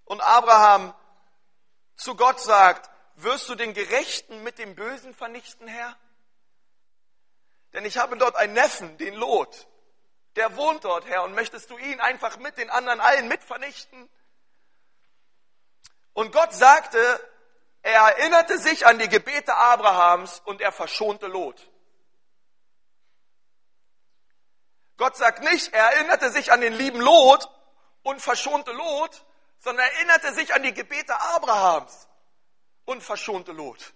Und 0.03 0.21
Abraham 0.21 0.93
zu 1.95 2.15
Gott 2.15 2.39
sagt, 2.39 2.89
wirst 3.15 3.47
du 3.49 3.55
den 3.55 3.73
Gerechten 3.73 4.43
mit 4.43 4.57
dem 4.57 4.75
Bösen 4.75 5.13
vernichten, 5.13 5.67
Herr? 5.67 5.97
Denn 7.73 7.85
ich 7.85 7.97
habe 7.97 8.17
dort 8.17 8.35
einen 8.35 8.53
Neffen, 8.53 8.97
den 8.97 9.15
Lot, 9.15 9.67
der 10.35 10.55
wohnt 10.55 10.83
dort, 10.83 11.05
Herr, 11.05 11.23
und 11.23 11.33
möchtest 11.33 11.69
du 11.69 11.77
ihn 11.77 11.99
einfach 11.99 12.37
mit 12.37 12.57
den 12.57 12.69
anderen 12.69 12.99
allen 12.99 13.27
mit 13.27 13.43
vernichten? 13.43 14.09
Und 16.13 16.31
Gott 16.31 16.53
sagte, 16.53 16.99
er 17.81 18.01
erinnerte 18.01 18.57
sich 18.57 18.87
an 18.87 18.97
die 18.97 19.09
Gebete 19.09 19.55
Abrahams 19.55 20.41
und 20.45 20.61
er 20.61 20.71
verschonte 20.71 21.27
Lot. 21.27 21.69
Gott 24.97 25.17
sagt 25.17 25.43
nicht, 25.43 25.73
er 25.73 25.91
erinnerte 25.91 26.31
sich 26.31 26.51
an 26.51 26.61
den 26.61 26.73
lieben 26.73 27.01
Lot 27.01 27.49
und 28.03 28.21
verschonte 28.21 28.71
Lot, 28.71 29.25
sondern 29.65 29.89
erinnerte 29.89 30.31
sich 30.35 30.53
an 30.53 30.61
die 30.61 30.75
Gebete 30.75 31.19
Abrahams 31.19 32.07
und 32.85 33.01
verschonte 33.01 33.51
Lot. 33.51 33.93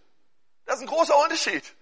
Das 0.65 0.77
ist 0.77 0.81
ein 0.81 0.87
großer 0.87 1.15
Unterschied. 1.15 1.75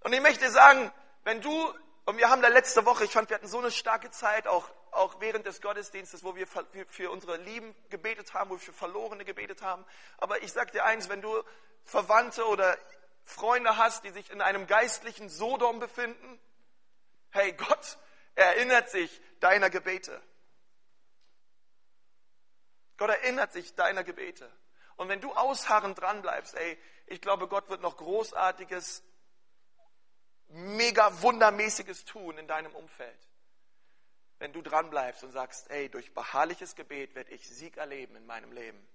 Und 0.00 0.12
ich 0.12 0.20
möchte 0.20 0.50
sagen, 0.50 0.92
wenn 1.22 1.40
du, 1.40 1.72
und 2.04 2.18
wir 2.18 2.30
haben 2.30 2.42
da 2.42 2.48
letzte 2.48 2.84
Woche, 2.84 3.04
ich 3.04 3.12
fand, 3.12 3.30
wir 3.30 3.36
hatten 3.36 3.46
so 3.46 3.58
eine 3.58 3.70
starke 3.70 4.10
Zeit, 4.10 4.48
auch, 4.48 4.68
auch 4.90 5.20
während 5.20 5.46
des 5.46 5.60
Gottesdienstes, 5.60 6.24
wo 6.24 6.34
wir 6.34 6.48
für 6.48 7.12
unsere 7.12 7.36
Lieben 7.36 7.72
gebetet 7.88 8.34
haben, 8.34 8.50
wo 8.50 8.54
wir 8.54 8.60
für 8.60 8.72
Verlorene 8.72 9.24
gebetet 9.24 9.62
haben. 9.62 9.84
Aber 10.18 10.42
ich 10.42 10.52
sag 10.52 10.72
dir 10.72 10.84
eins, 10.84 11.08
wenn 11.08 11.22
du 11.22 11.44
Verwandte 11.84 12.44
oder 12.44 12.76
Freunde 13.24 13.76
hast, 13.76 14.02
die 14.02 14.10
sich 14.10 14.30
in 14.30 14.40
einem 14.40 14.66
geistlichen 14.66 15.28
Sodom 15.28 15.78
befinden, 15.78 16.40
hey, 17.30 17.52
Gott 17.52 17.98
erinnert 18.34 18.90
sich 18.90 19.20
deiner 19.38 19.70
Gebete. 19.70 20.20
Gott 22.96 23.10
erinnert 23.10 23.52
sich 23.52 23.74
deiner 23.74 24.04
Gebete. 24.04 24.50
Und 24.96 25.08
wenn 25.08 25.20
du 25.20 25.32
ausharrend 25.32 25.98
dran 26.00 26.22
bleibst, 26.22 26.54
ey, 26.54 26.78
ich 27.06 27.20
glaube, 27.20 27.48
Gott 27.48 27.68
wird 27.68 27.82
noch 27.82 27.96
Großartiges 27.96 29.02
mega 30.48 31.22
wundermäßiges 31.22 32.04
tun 32.04 32.38
in 32.38 32.48
deinem 32.48 32.74
Umfeld. 32.74 33.28
Wenn 34.38 34.52
du 34.52 34.62
dran 34.62 34.90
bleibst 34.90 35.24
und 35.24 35.32
sagst, 35.32 35.70
ey, 35.70 35.88
durch 35.88 36.14
beharrliches 36.14 36.74
Gebet 36.74 37.14
werde 37.14 37.32
ich 37.32 37.48
Sieg 37.48 37.76
erleben 37.76 38.16
in 38.16 38.26
meinem 38.26 38.52
Leben. 38.52 38.86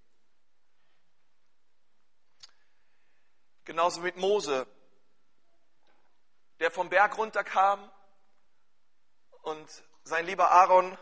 Genauso 3.64 4.00
mit 4.00 4.16
Mose, 4.16 4.66
der 6.58 6.70
vom 6.70 6.88
Berg 6.88 7.16
runterkam 7.16 7.90
und 9.42 9.68
sein 10.04 10.26
lieber 10.26 10.50
Aaron 10.50 10.96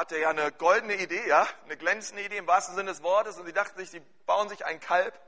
hatte 0.00 0.18
ja 0.18 0.30
eine 0.30 0.50
goldene 0.50 0.94
Idee, 0.94 1.28
ja, 1.28 1.46
eine 1.64 1.76
glänzende 1.76 2.24
Idee 2.24 2.38
im 2.38 2.46
wahrsten 2.46 2.74
Sinne 2.74 2.90
des 2.90 3.02
Wortes 3.02 3.36
und 3.36 3.44
sie 3.44 3.52
dachten 3.52 3.78
sich, 3.78 3.90
sie 3.90 4.00
bauen 4.24 4.48
sich 4.48 4.64
ein 4.64 4.80
Kalb 4.80 5.20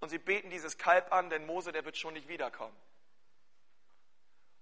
und 0.00 0.08
sie 0.08 0.16
beten 0.16 0.48
dieses 0.48 0.78
Kalb 0.78 1.12
an, 1.12 1.28
denn 1.28 1.44
Mose, 1.44 1.70
der 1.70 1.84
wird 1.84 1.98
schon 1.98 2.14
nicht 2.14 2.28
wiederkommen. 2.28 2.74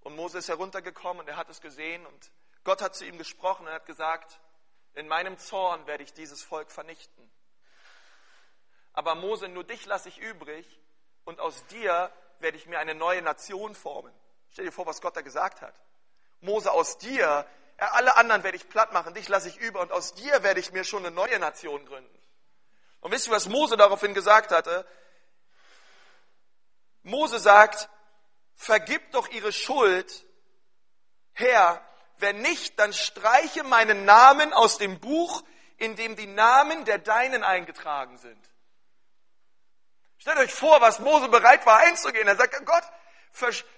Und 0.00 0.16
Mose 0.16 0.38
ist 0.38 0.48
heruntergekommen 0.48 1.20
und 1.20 1.28
er 1.28 1.36
hat 1.36 1.48
es 1.48 1.60
gesehen 1.60 2.04
und 2.04 2.32
Gott 2.64 2.82
hat 2.82 2.96
zu 2.96 3.04
ihm 3.04 3.16
gesprochen 3.16 3.68
und 3.68 3.72
hat 3.72 3.86
gesagt, 3.86 4.40
in 4.94 5.06
meinem 5.06 5.38
Zorn 5.38 5.86
werde 5.86 6.02
ich 6.02 6.12
dieses 6.12 6.42
Volk 6.42 6.72
vernichten. 6.72 7.30
Aber 8.92 9.14
Mose, 9.14 9.46
nur 9.46 9.62
dich 9.62 9.86
lasse 9.86 10.08
ich 10.08 10.18
übrig 10.18 10.80
und 11.24 11.38
aus 11.38 11.64
dir 11.66 12.10
werde 12.40 12.56
ich 12.56 12.66
mir 12.66 12.80
eine 12.80 12.96
neue 12.96 13.22
Nation 13.22 13.76
formen. 13.76 14.12
Stell 14.50 14.64
dir 14.64 14.72
vor, 14.72 14.86
was 14.86 15.00
Gott 15.00 15.16
da 15.16 15.20
gesagt 15.20 15.60
hat. 15.60 15.80
Mose, 16.40 16.72
aus 16.72 16.98
dir, 16.98 17.46
alle 17.78 18.16
anderen 18.16 18.42
werde 18.42 18.56
ich 18.56 18.68
platt 18.68 18.92
machen, 18.92 19.14
dich 19.14 19.28
lasse 19.28 19.48
ich 19.48 19.58
über 19.58 19.80
und 19.80 19.92
aus 19.92 20.14
dir 20.14 20.42
werde 20.42 20.60
ich 20.60 20.72
mir 20.72 20.84
schon 20.84 21.04
eine 21.04 21.14
neue 21.14 21.38
Nation 21.38 21.84
gründen. 21.84 22.18
Und 23.00 23.12
wisst 23.12 23.28
ihr, 23.28 23.32
was 23.32 23.48
Mose 23.48 23.76
daraufhin 23.76 24.14
gesagt 24.14 24.50
hatte? 24.50 24.86
Mose 27.02 27.38
sagt, 27.38 27.88
vergib 28.54 29.12
doch 29.12 29.28
ihre 29.28 29.52
Schuld, 29.52 30.24
Herr, 31.32 31.86
wenn 32.18 32.40
nicht, 32.40 32.78
dann 32.78 32.92
streiche 32.92 33.62
meinen 33.62 34.06
Namen 34.06 34.52
aus 34.52 34.78
dem 34.78 34.98
Buch, 34.98 35.44
in 35.76 35.96
dem 35.96 36.16
die 36.16 36.26
Namen 36.26 36.84
der 36.86 36.98
Deinen 36.98 37.44
eingetragen 37.44 38.16
sind. 38.16 38.50
Stellt 40.18 40.38
euch 40.38 40.54
vor, 40.54 40.80
was 40.80 40.98
Mose 40.98 41.28
bereit 41.28 41.66
war 41.66 41.78
einzugehen. 41.78 42.26
Er 42.26 42.36
sagt, 42.36 42.64
Gott, 42.64 42.84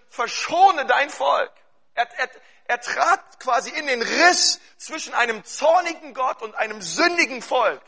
verschone 0.09 0.87
dein 0.87 1.11
Volk. 1.11 1.52
Er, 1.95 2.09
er, 2.19 2.31
er 2.68 2.80
trat 2.80 3.40
quasi 3.40 3.70
in 3.70 3.87
den 3.87 4.02
Riss 4.02 4.60
zwischen 4.76 5.14
einem 5.14 5.42
zornigen 5.42 6.12
Gott 6.12 6.42
und 6.42 6.54
einem 6.54 6.82
sündigen 6.82 7.40
Volk. 7.42 7.82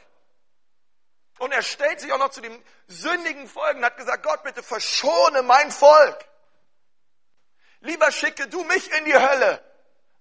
Und 1.39 1.53
er 1.53 1.63
stellt 1.63 2.01
sich 2.01 2.13
auch 2.13 2.19
noch 2.19 2.31
zu 2.31 2.41
dem 2.41 2.65
sündigen 2.87 3.47
Volk 3.47 3.77
und 3.77 3.85
hat 3.85 3.99
gesagt, 3.99 4.23
Gott, 4.23 4.43
bitte 4.43 4.63
verschone 4.63 5.43
mein 5.43 5.71
Volk. 5.71 6.27
Lieber 7.81 8.11
schicke 8.11 8.49
du 8.49 8.65
mich 8.65 8.91
in 8.93 9.05
die 9.05 9.15
Hölle, 9.15 9.63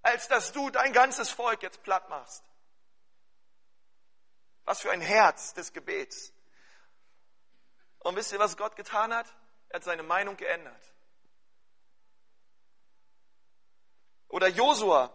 als 0.01 0.27
dass 0.27 0.51
du 0.51 0.69
dein 0.69 0.91
ganzes 0.91 1.29
Volk 1.29 1.63
jetzt 1.63 1.81
platt 1.83 2.09
machst. 2.09 2.43
Was 4.65 4.81
für 4.81 4.91
ein 4.91 5.01
Herz 5.01 5.53
des 5.53 5.71
Gebets. 5.71 6.33
Und 7.99 8.15
wisst 8.17 8.33
ihr, 8.33 8.39
was 8.39 8.57
Gott 8.57 8.75
getan 8.75 9.13
hat? 9.13 9.27
Er 9.69 9.77
hat 9.77 9.83
seine 9.85 10.03
Meinung 10.03 10.35
geändert. 10.35 10.93
Oder 14.29 14.47
Josua, 14.47 15.11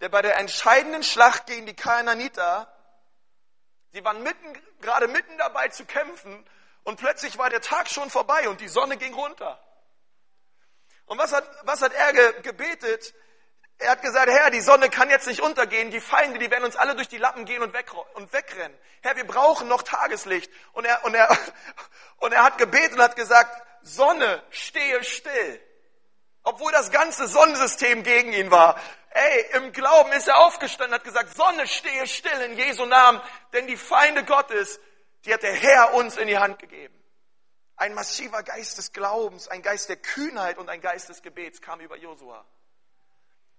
der 0.00 0.08
bei 0.08 0.22
der 0.22 0.36
entscheidenden 0.38 1.04
Schlacht 1.04 1.46
gegen 1.46 1.66
die 1.66 1.76
Kanaaniter, 1.76 2.72
sie 3.92 4.04
waren 4.04 4.22
mitten, 4.22 4.58
gerade 4.80 5.06
mitten 5.06 5.38
dabei 5.38 5.68
zu 5.68 5.84
kämpfen 5.84 6.44
und 6.82 6.98
plötzlich 6.98 7.38
war 7.38 7.50
der 7.50 7.60
Tag 7.60 7.88
schon 7.88 8.10
vorbei 8.10 8.48
und 8.48 8.60
die 8.60 8.68
Sonne 8.68 8.96
ging 8.96 9.14
runter. 9.14 9.62
Und 11.06 11.18
was 11.18 11.32
hat, 11.32 11.44
was 11.64 11.82
hat 11.82 11.92
er 11.92 12.32
gebetet? 12.40 13.14
Er 13.78 13.90
hat 13.90 14.02
gesagt, 14.02 14.30
Herr, 14.30 14.50
die 14.50 14.60
Sonne 14.60 14.88
kann 14.90 15.10
jetzt 15.10 15.26
nicht 15.26 15.40
untergehen, 15.40 15.90
die 15.90 16.00
Feinde, 16.00 16.38
die 16.38 16.50
werden 16.50 16.64
uns 16.64 16.76
alle 16.76 16.94
durch 16.94 17.08
die 17.08 17.18
Lappen 17.18 17.44
gehen 17.44 17.62
und, 17.62 17.72
weg, 17.74 17.92
und 18.14 18.32
wegrennen. 18.32 18.76
Herr, 19.02 19.16
wir 19.16 19.26
brauchen 19.26 19.68
noch 19.68 19.82
Tageslicht. 19.82 20.50
Und 20.72 20.84
er, 20.84 21.04
und, 21.04 21.14
er, 21.14 21.36
und 22.18 22.32
er 22.32 22.44
hat 22.44 22.58
gebetet 22.58 22.94
und 22.94 23.02
hat 23.02 23.16
gesagt, 23.16 23.62
Sonne, 23.82 24.42
stehe 24.50 25.02
still. 25.04 25.60
Obwohl 26.44 26.72
das 26.72 26.90
ganze 26.90 27.28
Sonnensystem 27.28 28.02
gegen 28.02 28.32
ihn 28.32 28.50
war. 28.50 28.80
Ey, 29.10 29.56
im 29.56 29.72
Glauben 29.72 30.10
ist 30.12 30.26
er 30.28 30.38
aufgestanden 30.38 30.94
hat 30.94 31.04
gesagt, 31.04 31.34
Sonne, 31.34 31.66
stehe 31.66 32.06
still 32.06 32.40
in 32.40 32.56
Jesu 32.56 32.86
Namen, 32.86 33.20
denn 33.52 33.66
die 33.66 33.76
Feinde 33.76 34.24
Gottes, 34.24 34.80
die 35.24 35.32
hat 35.32 35.42
der 35.42 35.54
Herr 35.54 35.94
uns 35.94 36.16
in 36.16 36.26
die 36.26 36.38
Hand 36.38 36.58
gegeben. 36.58 36.98
Ein 37.76 37.94
massiver 37.94 38.42
Geist 38.42 38.78
des 38.78 38.92
Glaubens, 38.92 39.48
ein 39.48 39.62
Geist 39.62 39.88
der 39.88 39.96
Kühnheit 39.96 40.58
und 40.58 40.68
ein 40.68 40.80
Geist 40.80 41.08
des 41.08 41.22
Gebets 41.22 41.60
kam 41.60 41.80
über 41.80 41.96
Josua. 41.96 42.44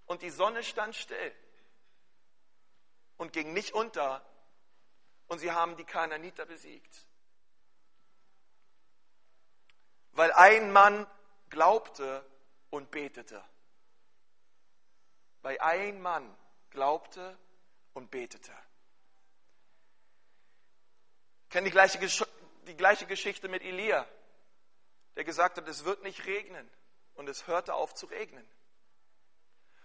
Und 0.06 0.22
die 0.22 0.30
Sonne 0.30 0.63
stand 0.63 0.96
still 0.96 1.34
und 3.18 3.32
ging 3.32 3.54
nicht 3.54 3.74
unter 3.74 4.25
und 5.28 5.40
sie 5.40 5.52
haben 5.52 5.78
die 5.78 5.86
Kananiter 5.86 6.46
besiegt. 6.46 7.06
Weil 10.12 10.32
ein 10.34 10.72
Mann 10.72 11.08
glaubte 11.50 12.24
und 12.74 12.89
betete. 12.89 13.44
Weil 15.44 15.60
ein 15.60 16.01
Mann 16.01 16.36
glaubte 16.72 17.38
und 17.94 18.10
betete. 18.10 18.51
Kennen 21.51 21.65
die 21.65 21.72
gleiche, 21.72 22.00
die 22.65 22.75
gleiche 22.75 23.06
Geschichte 23.06 23.48
mit 23.48 23.62
Elia, 23.62 24.08
der 25.15 25.24
gesagt 25.24 25.58
hat, 25.58 25.68
es 25.68 25.86
wird 25.86 26.01
nicht 26.01 26.25
regnen. 26.25 26.68
Und 27.13 27.30
es 27.30 27.46
hörte 27.46 27.75
auf 27.75 27.94
zu 27.94 28.08
regnen. 28.08 28.44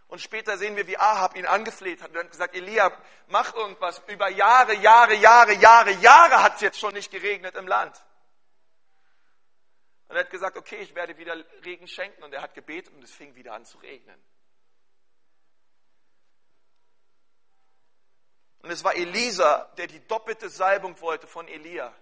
Und 0.07 0.23
später 0.23 0.57
sehen 0.57 0.75
wir, 0.77 0.87
wie 0.87 0.97
Ahab 0.97 1.37
ihn 1.37 1.45
angefleht 1.45 2.01
hat 2.01 2.13
und 2.13 2.17
hat 2.17 2.31
gesagt, 2.31 2.55
Elia, 2.55 2.91
mach 3.27 3.53
irgendwas. 3.53 4.01
Über 4.07 4.31
Jahre, 4.31 4.75
Jahre, 4.77 5.15
Jahre, 5.15 5.53
Jahre, 5.53 5.91
Jahre 5.91 6.43
hat 6.43 6.55
es 6.55 6.63
jetzt 6.63 6.79
schon 6.79 6.95
nicht 6.95 7.11
geregnet 7.11 7.55
im 7.55 7.69
Land. 7.69 8.03
Und 10.09 10.17
er 10.17 10.25
hat 10.25 10.31
gesagt, 10.31 10.57
okay, 10.57 10.77
ich 10.77 10.95
werde 10.95 11.17
wieder 11.19 11.37
Regen 11.65 11.87
schenken. 11.87 12.23
Und 12.23 12.33
er 12.33 12.43
hat 12.43 12.55
gebetet 12.55 12.95
und 12.95 13.05
es 13.05 13.13
fing 13.13 13.35
wieder 13.35 13.53
an 13.53 13.65
zu 13.65 13.79
regnen. 13.79 14.19
Und 18.63 18.71
es 18.71 18.83
war 18.83 18.95
Elisa, 18.95 19.65
der 19.77 19.87
die 19.87 20.07
doppelte 20.07 20.49
Salbung 20.49 21.01
wollte 21.01 21.27
von 21.27 21.47
Elia. 21.47 21.95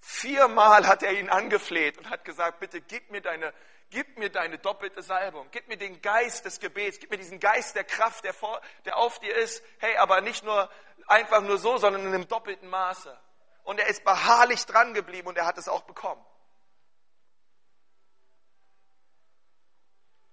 Viermal 0.00 0.88
hat 0.88 1.04
er 1.04 1.12
ihn 1.12 1.30
angefleht 1.30 1.96
und 1.96 2.10
hat 2.10 2.24
gesagt, 2.24 2.58
bitte 2.58 2.80
gib 2.80 3.10
mir 3.12 3.20
deine, 3.20 3.54
gib 3.90 4.18
mir 4.18 4.30
deine 4.30 4.58
doppelte 4.58 5.00
Salbung, 5.00 5.46
gib 5.52 5.68
mir 5.68 5.76
den 5.76 6.02
Geist 6.02 6.44
des 6.44 6.58
Gebets, 6.58 6.98
gib 6.98 7.10
mir 7.10 7.18
diesen 7.18 7.38
Geist 7.38 7.76
der 7.76 7.84
Kraft, 7.84 8.24
der, 8.24 8.34
vor, 8.34 8.60
der 8.84 8.96
auf 8.96 9.20
dir 9.20 9.36
ist. 9.36 9.62
Hey, 9.78 9.96
aber 9.98 10.20
nicht 10.20 10.42
nur 10.44 10.68
einfach 11.06 11.40
nur 11.42 11.58
so, 11.58 11.78
sondern 11.78 12.02
in 12.02 12.08
einem 12.08 12.26
doppelten 12.26 12.68
Maße. 12.68 13.16
Und 13.62 13.78
er 13.78 13.86
ist 13.86 14.02
beharrlich 14.02 14.66
dran 14.66 14.92
geblieben 14.92 15.28
und 15.28 15.38
er 15.38 15.46
hat 15.46 15.56
es 15.56 15.68
auch 15.68 15.82
bekommen. 15.82 16.24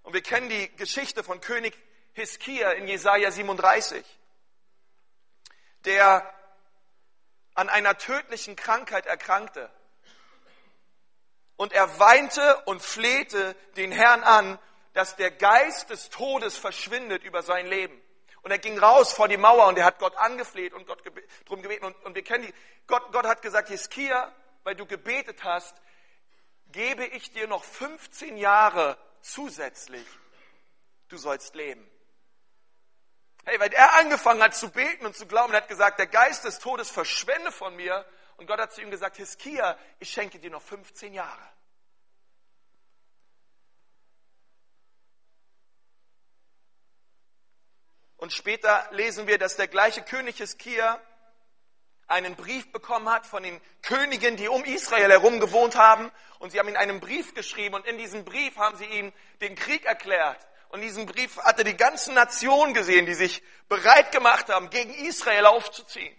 Und 0.10 0.15
wir 0.15 0.24
kennen 0.24 0.50
die 0.50 0.76
Geschichte 0.76 1.24
von 1.24 1.39
König 1.39 1.78
Hiskia 2.13 2.72
in 2.72 2.88
Jesaja 2.88 3.30
37, 3.30 4.04
der 5.86 6.28
an 7.54 7.69
einer 7.69 7.95
tödlichen 7.95 8.56
Krankheit 8.56 9.06
erkrankte. 9.06 9.69
Und 11.58 11.74
er 11.74 12.00
weinte 12.00 12.58
und 12.65 12.82
flehte 12.82 13.56
den 13.76 13.91
Herrn 13.91 14.24
an, 14.24 14.58
dass 14.93 15.15
der 15.15 15.30
Geist 15.30 15.91
des 15.91 16.10
Todes 16.10 16.58
verschwindet 16.58 17.24
über 17.24 17.43
sein 17.43 17.67
Leben. 17.67 18.02
Und 18.41 18.50
er 18.50 18.58
ging 18.58 18.80
raus 18.80 19.13
vor 19.13 19.28
die 19.28 19.38
Mauer 19.38 19.67
und 19.67 19.78
er 19.78 19.86
hat 19.86 20.00
Gott 20.00 20.17
angefleht 20.17 20.74
und 20.74 20.88
Gott 20.88 21.04
darum 21.45 21.62
gebeten. 21.62 21.86
Und, 21.86 22.04
und 22.04 22.15
wir 22.15 22.24
kennen 22.24 22.48
die, 22.48 22.54
Gott, 22.88 23.12
Gott 23.12 23.28
hat 23.28 23.43
gesagt, 23.43 23.69
Hiskia, 23.69 24.34
weil 24.63 24.74
du 24.74 24.88
gebetet 24.88 25.43
hast, 25.43 25.80
gebe 26.72 27.06
ich 27.06 27.32
dir 27.32 27.45
noch 27.48 27.63
15 27.63 28.38
Jahre 28.38 28.98
zusätzlich, 29.21 30.05
du 31.08 31.17
sollst 31.17 31.55
leben. 31.55 31.89
Hey, 33.45 33.60
weil 33.60 33.73
er 33.73 33.93
angefangen 33.95 34.43
hat 34.43 34.55
zu 34.55 34.69
beten 34.69 35.05
und 35.05 35.15
zu 35.15 35.25
glauben, 35.25 35.53
er 35.53 35.62
hat 35.62 35.67
gesagt, 35.67 35.99
der 35.99 36.08
Geist 36.08 36.43
des 36.43 36.60
Todes 36.60 36.89
verschwende 36.89 37.51
von 37.51 37.75
mir. 37.75 38.05
Und 38.38 38.47
Gott 38.47 38.60
hat 38.60 38.73
zu 38.73 38.82
ihm 38.82 38.91
gesagt, 38.91 39.17
Hiskia, 39.17 39.77
ich 39.99 40.12
schenke 40.12 40.39
dir 40.39 40.51
noch 40.51 40.62
15 40.62 41.13
Jahre. 41.13 41.51
Und 48.17 48.34
später 48.34 48.88
lesen 48.91 49.27
wir, 49.27 49.38
dass 49.38 49.55
der 49.55 49.67
gleiche 49.67 50.03
König 50.03 50.38
Hiskia 50.38 51.01
einen 52.10 52.36
Brief 52.36 52.72
bekommen 52.72 53.10
hat 53.10 53.26
von 53.26 53.43
den 53.43 53.60
Königen, 53.82 54.36
die 54.36 54.48
um 54.48 54.63
Israel 54.65 55.10
herum 55.10 55.39
gewohnt 55.39 55.76
haben. 55.76 56.12
Und 56.39 56.52
sie 56.52 56.60
haben 56.60 56.69
ihm 56.69 56.76
einen 56.76 57.00
Brief 57.00 57.34
geschrieben 57.34 57.76
und 57.76 57.86
in 57.86 57.98
diesem 57.98 58.26
Brief 58.26 58.58
haben 58.58 58.78
sie 58.78 58.86
ihm 58.86 59.13
den 59.41 59.56
Krieg 59.56 59.86
erklärt. 59.86 60.39
Und 60.69 60.82
diesen 60.82 61.06
Brief 61.06 61.38
hatte 61.38 61.63
die 61.63 61.78
ganze 61.78 62.13
Nation 62.13 62.74
gesehen, 62.74 63.06
die 63.06 63.15
sich 63.15 63.43
bereit 63.67 64.12
gemacht 64.12 64.50
haben, 64.50 64.69
gegen 64.69 64.93
Israel 64.93 65.45
aufzuziehen. 65.48 66.15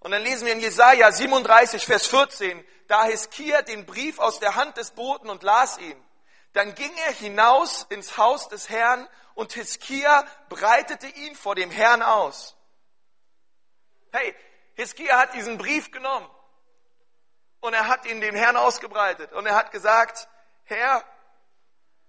Und 0.00 0.12
dann 0.12 0.22
lesen 0.22 0.46
wir 0.46 0.52
in 0.52 0.60
Jesaja 0.60 1.10
37, 1.10 1.84
Vers 1.84 2.06
14, 2.06 2.64
da 2.86 3.04
Hiskia 3.04 3.62
den 3.62 3.86
Brief 3.86 4.18
aus 4.18 4.38
der 4.38 4.54
Hand 4.54 4.76
des 4.76 4.92
Boten 4.92 5.28
und 5.28 5.42
las 5.42 5.78
ihn. 5.78 6.00
Dann 6.52 6.74
ging 6.74 6.92
er 7.06 7.12
hinaus 7.12 7.86
ins 7.88 8.16
Haus 8.16 8.48
des 8.48 8.68
Herrn 8.68 9.08
und 9.34 9.52
Hiskia 9.52 10.26
breitete 10.48 11.06
ihn 11.06 11.34
vor 11.34 11.54
dem 11.54 11.70
Herrn 11.70 12.02
aus. 12.02 12.55
Hey, 14.16 14.34
Hiskia 14.76 15.18
hat 15.18 15.34
diesen 15.34 15.58
Brief 15.58 15.90
genommen 15.90 16.30
und 17.60 17.74
er 17.74 17.86
hat 17.86 18.06
ihn 18.06 18.22
dem 18.22 18.34
Herrn 18.34 18.56
ausgebreitet 18.56 19.30
und 19.34 19.44
er 19.44 19.54
hat 19.54 19.72
gesagt, 19.72 20.26
Herr, 20.64 21.04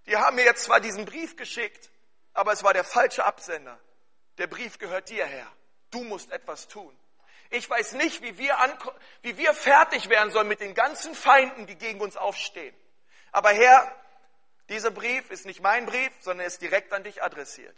die 0.05 0.15
haben 0.15 0.37
mir 0.37 0.45
jetzt 0.45 0.63
zwar 0.63 0.79
diesen 0.79 1.03
Brief 1.03 1.35
geschickt, 1.35 1.91
aber 2.33 2.53
es 2.53 2.63
war 2.63 2.73
der 2.73 2.85
falsche 2.85 3.25
Absender. 3.25 3.77
Der 4.37 4.47
Brief 4.47 4.77
gehört 4.77 5.09
dir, 5.09 5.25
Herr. 5.25 5.51
Du 5.91 6.01
musst 6.05 6.31
etwas 6.31 6.69
tun. 6.69 6.97
Ich 7.49 7.69
weiß 7.69 7.93
nicht, 7.93 8.21
wie 8.21 8.37
wir, 8.37 8.55
wie 9.21 9.37
wir 9.37 9.53
fertig 9.53 10.07
werden 10.07 10.31
sollen 10.31 10.47
mit 10.47 10.61
den 10.61 10.75
ganzen 10.75 11.13
Feinden, 11.13 11.65
die 11.65 11.75
gegen 11.75 11.99
uns 11.99 12.15
aufstehen. 12.15 12.75
Aber 13.33 13.49
Herr, 13.49 13.93
dieser 14.69 14.91
Brief 14.91 15.29
ist 15.29 15.45
nicht 15.45 15.59
mein 15.61 15.85
Brief, 15.85 16.11
sondern 16.21 16.45
er 16.45 16.47
ist 16.47 16.61
direkt 16.61 16.93
an 16.93 17.03
dich 17.03 17.21
adressiert. 17.21 17.75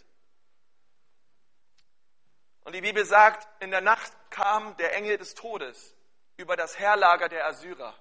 Und 2.70 2.76
die 2.76 2.82
Bibel 2.82 3.04
sagt, 3.04 3.48
in 3.64 3.72
der 3.72 3.82
Nacht 3.82 4.14
kam 4.30 4.78
der 4.78 4.94
Engel 4.96 5.18
des 5.18 5.34
Todes 5.34 5.96
über 6.38 6.56
das 6.56 6.78
Herrlager 6.78 7.28
der 7.28 7.48
Assyrer. 7.48 7.96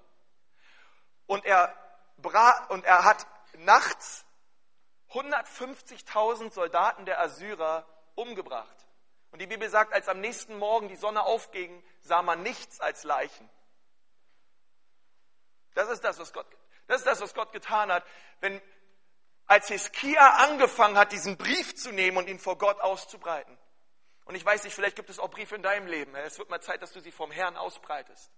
Und 1.25 1.43
er, 1.43 1.75
und 2.69 2.85
er 2.85 3.03
hat 3.03 3.25
nachts 3.57 4.27
150.000 5.09 6.51
Soldaten 6.51 7.05
der 7.05 7.19
Assyrer 7.19 7.83
umgebracht. 8.13 8.85
Und 9.31 9.39
die 9.39 9.47
Bibel 9.47 9.67
sagt, 9.71 9.91
als 9.91 10.07
am 10.07 10.19
nächsten 10.19 10.59
Morgen 10.59 10.87
die 10.87 10.97
Sonne 10.97 11.23
aufging, 11.23 11.83
sah 12.01 12.21
man 12.21 12.43
nichts 12.43 12.79
als 12.79 13.03
Leichen. 13.03 13.49
Das 15.73 15.89
ist 15.89 16.03
das, 16.03 16.19
was 16.19 16.31
Gott, 16.31 16.45
das 16.85 16.97
ist 16.97 17.07
das, 17.07 17.21
was 17.21 17.33
Gott 17.33 17.51
getan 17.53 17.91
hat. 17.91 18.05
Wenn, 18.39 18.61
als 19.47 19.67
Hiskia 19.69 20.35
angefangen 20.43 20.95
hat, 20.95 21.11
diesen 21.11 21.37
Brief 21.37 21.75
zu 21.75 21.91
nehmen 21.91 22.17
und 22.17 22.29
ihn 22.29 22.37
vor 22.37 22.59
Gott 22.59 22.79
auszubreiten. 22.81 23.58
Und 24.29 24.35
ich 24.35 24.45
weiß 24.45 24.63
nicht, 24.63 24.75
vielleicht 24.75 24.95
gibt 24.95 25.09
es 25.09 25.17
auch 25.17 25.31
Briefe 25.31 25.55
in 25.55 25.63
deinem 25.63 25.87
Leben. 25.87 26.13
Es 26.13 26.37
wird 26.37 26.51
mal 26.51 26.61
Zeit, 26.61 26.83
dass 26.83 26.91
du 26.91 26.99
sie 26.99 27.11
vom 27.11 27.31
Herrn 27.31 27.57
ausbreitest. 27.57 28.29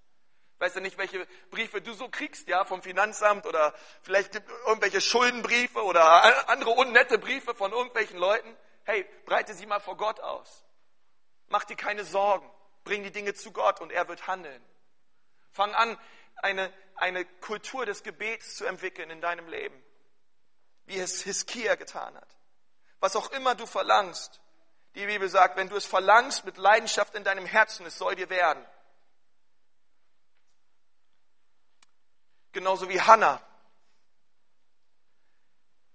Weißt 0.60 0.77
du 0.77 0.80
nicht, 0.80 0.97
welche 0.97 1.27
Briefe 1.49 1.82
du 1.82 1.91
so 1.91 2.08
kriegst, 2.08 2.47
ja, 2.47 2.63
vom 2.63 2.82
Finanzamt 2.82 3.45
oder 3.45 3.75
vielleicht 4.01 4.41
irgendwelche 4.67 5.01
Schuldenbriefe 5.01 5.84
oder 5.84 6.47
andere 6.47 6.69
unnette 6.69 7.17
Briefe 7.17 7.54
von 7.54 7.73
irgendwelchen 7.73 8.17
Leuten? 8.17 8.56
Hey, 8.86 9.06
breite 9.25 9.54
sie 9.54 9.65
mal 9.65 9.82
vor 9.82 9.97
Gott 9.97 10.21
aus. 10.21 10.63
Mach 11.49 11.65
dir 11.65 11.75
keine 11.75 12.06
Sorgen. 12.06 12.49
Bring 12.86 13.04
die 13.04 13.12
Dinge 13.12 13.34
zu 13.34 13.51
Gott 13.51 13.82
und 13.82 13.91
er 13.91 14.08
wird 14.08 14.27
handeln. 14.27 14.63
Fang 15.51 15.73
an, 15.73 15.99
eine, 16.38 16.71
eine 16.95 17.25
Kultur 17.25 17.86
des 17.86 18.04
Gebets 18.04 18.56
zu 18.56 18.63
entwickeln 18.63 19.10
in 19.10 19.19
deinem 19.19 19.49
Leben, 19.49 19.84
wie 20.86 20.99
es 20.99 21.21
Hiskia 21.23 21.75
getan 21.75 22.15
hat. 22.15 22.38
Was 23.01 23.17
auch 23.17 23.34
immer 23.34 23.56
du 23.56 23.65
verlangst, 23.65 24.39
die 24.95 25.06
Bibel 25.06 25.30
sagt, 25.30 25.56
wenn 25.56 25.69
du 25.69 25.75
es 25.75 25.86
verlangst 25.86 26.43
mit 26.45 26.58
Leidenschaft 26.58 27.15
in 27.15 27.23
deinem 27.23 27.45
Herzen, 27.45 27.86
es 27.86 27.97
soll 27.97 28.15
dir 28.15 28.30
werden. 28.30 28.65
Genauso 32.51 32.89
wie 32.89 32.99
Hannah. 32.99 33.41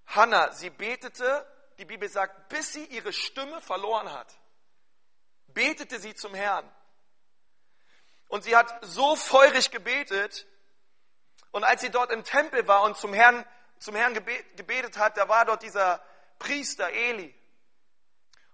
Hannah, 0.07 0.53
sie 0.53 0.71
betete, 0.71 1.47
die 1.79 1.85
Bibel 1.85 2.09
sagt, 2.09 2.49
bis 2.49 2.73
sie 2.73 2.85
ihre 2.87 3.13
Stimme 3.13 3.61
verloren 3.61 4.11
hat, 4.13 4.33
betete 5.49 5.99
sie 6.01 6.15
zum 6.15 6.35
Herrn. 6.35 6.71
Und 8.29 8.45
sie 8.45 8.57
hat 8.57 8.85
so 8.85 9.15
feurig 9.15 9.71
gebetet. 9.71 10.47
Und 11.51 11.65
als 11.65 11.83
sie 11.83 11.91
dort 11.91 12.11
im 12.11 12.25
Tempel 12.25 12.67
war 12.67 12.83
und 12.83 12.97
zum 12.97 13.13
Herrn, 13.13 13.45
zum 13.79 13.95
Herrn 13.95 14.15
gebetet 14.15 14.97
hat, 14.97 15.17
da 15.17 15.29
war 15.29 15.45
dort 15.45 15.63
dieser 15.63 16.03
Priester 16.39 16.89
Eli. 16.91 17.35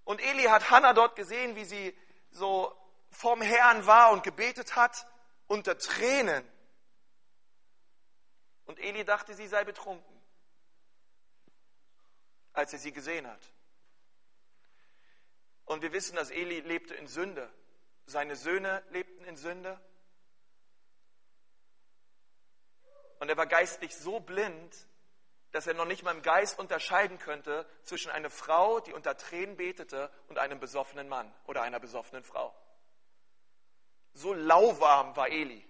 Und 0.05 0.21
Eli 0.21 0.45
hat 0.45 0.71
Hannah 0.71 0.93
dort 0.93 1.17
gesehen, 1.17 1.55
wie 1.57 1.65
sie 1.65 1.97
so 2.31 2.77
vom 3.11 3.41
Herrn 3.43 3.87
war 3.87 4.13
und 4.13 4.23
gebetet 4.23 4.75
hat 4.75 5.07
unter 5.47 5.79
Tränen. 5.79 6.47
Und 8.65 8.79
Eli 8.79 9.05
dachte, 9.05 9.35
sie 9.35 9.47
sei 9.47 9.65
betrunken, 9.65 10.21
als 12.53 12.73
er 12.73 12.79
sie 12.79 12.93
gesehen 12.93 13.27
hat. 13.27 13.53
Und 15.65 15.83
wir 15.83 15.93
wissen, 15.93 16.17
dass 16.17 16.31
Eli 16.31 16.61
lebte 16.61 16.95
in 16.95 17.07
Sünde. 17.07 17.53
Seine 18.07 18.37
Söhne 18.37 18.83
lebten 18.91 19.25
in 19.25 19.37
Sünde. 19.37 19.81
Und 23.21 23.29
er 23.29 23.37
war 23.37 23.47
geistlich 23.47 23.95
so 23.97 24.19
blind, 24.19 24.77
dass 25.53 25.67
er 25.67 25.75
noch 25.75 25.85
nicht 25.85 26.03
mal 26.03 26.15
im 26.15 26.23
Geist 26.23 26.59
unterscheiden 26.59 27.19
könnte 27.19 27.69
zwischen 27.83 28.11
einer 28.11 28.31
Frau, 28.31 28.81
die 28.81 28.93
unter 28.93 29.17
Tränen 29.17 29.57
betete, 29.57 30.11
und 30.29 30.39
einem 30.39 30.59
besoffenen 30.59 31.09
Mann 31.09 31.33
oder 31.47 31.63
einer 31.63 31.79
besoffenen 31.79 32.25
Frau. 32.25 32.55
So 34.15 34.33
lauwarm 34.33 35.15
war 35.15 35.29
Eli. 35.29 35.67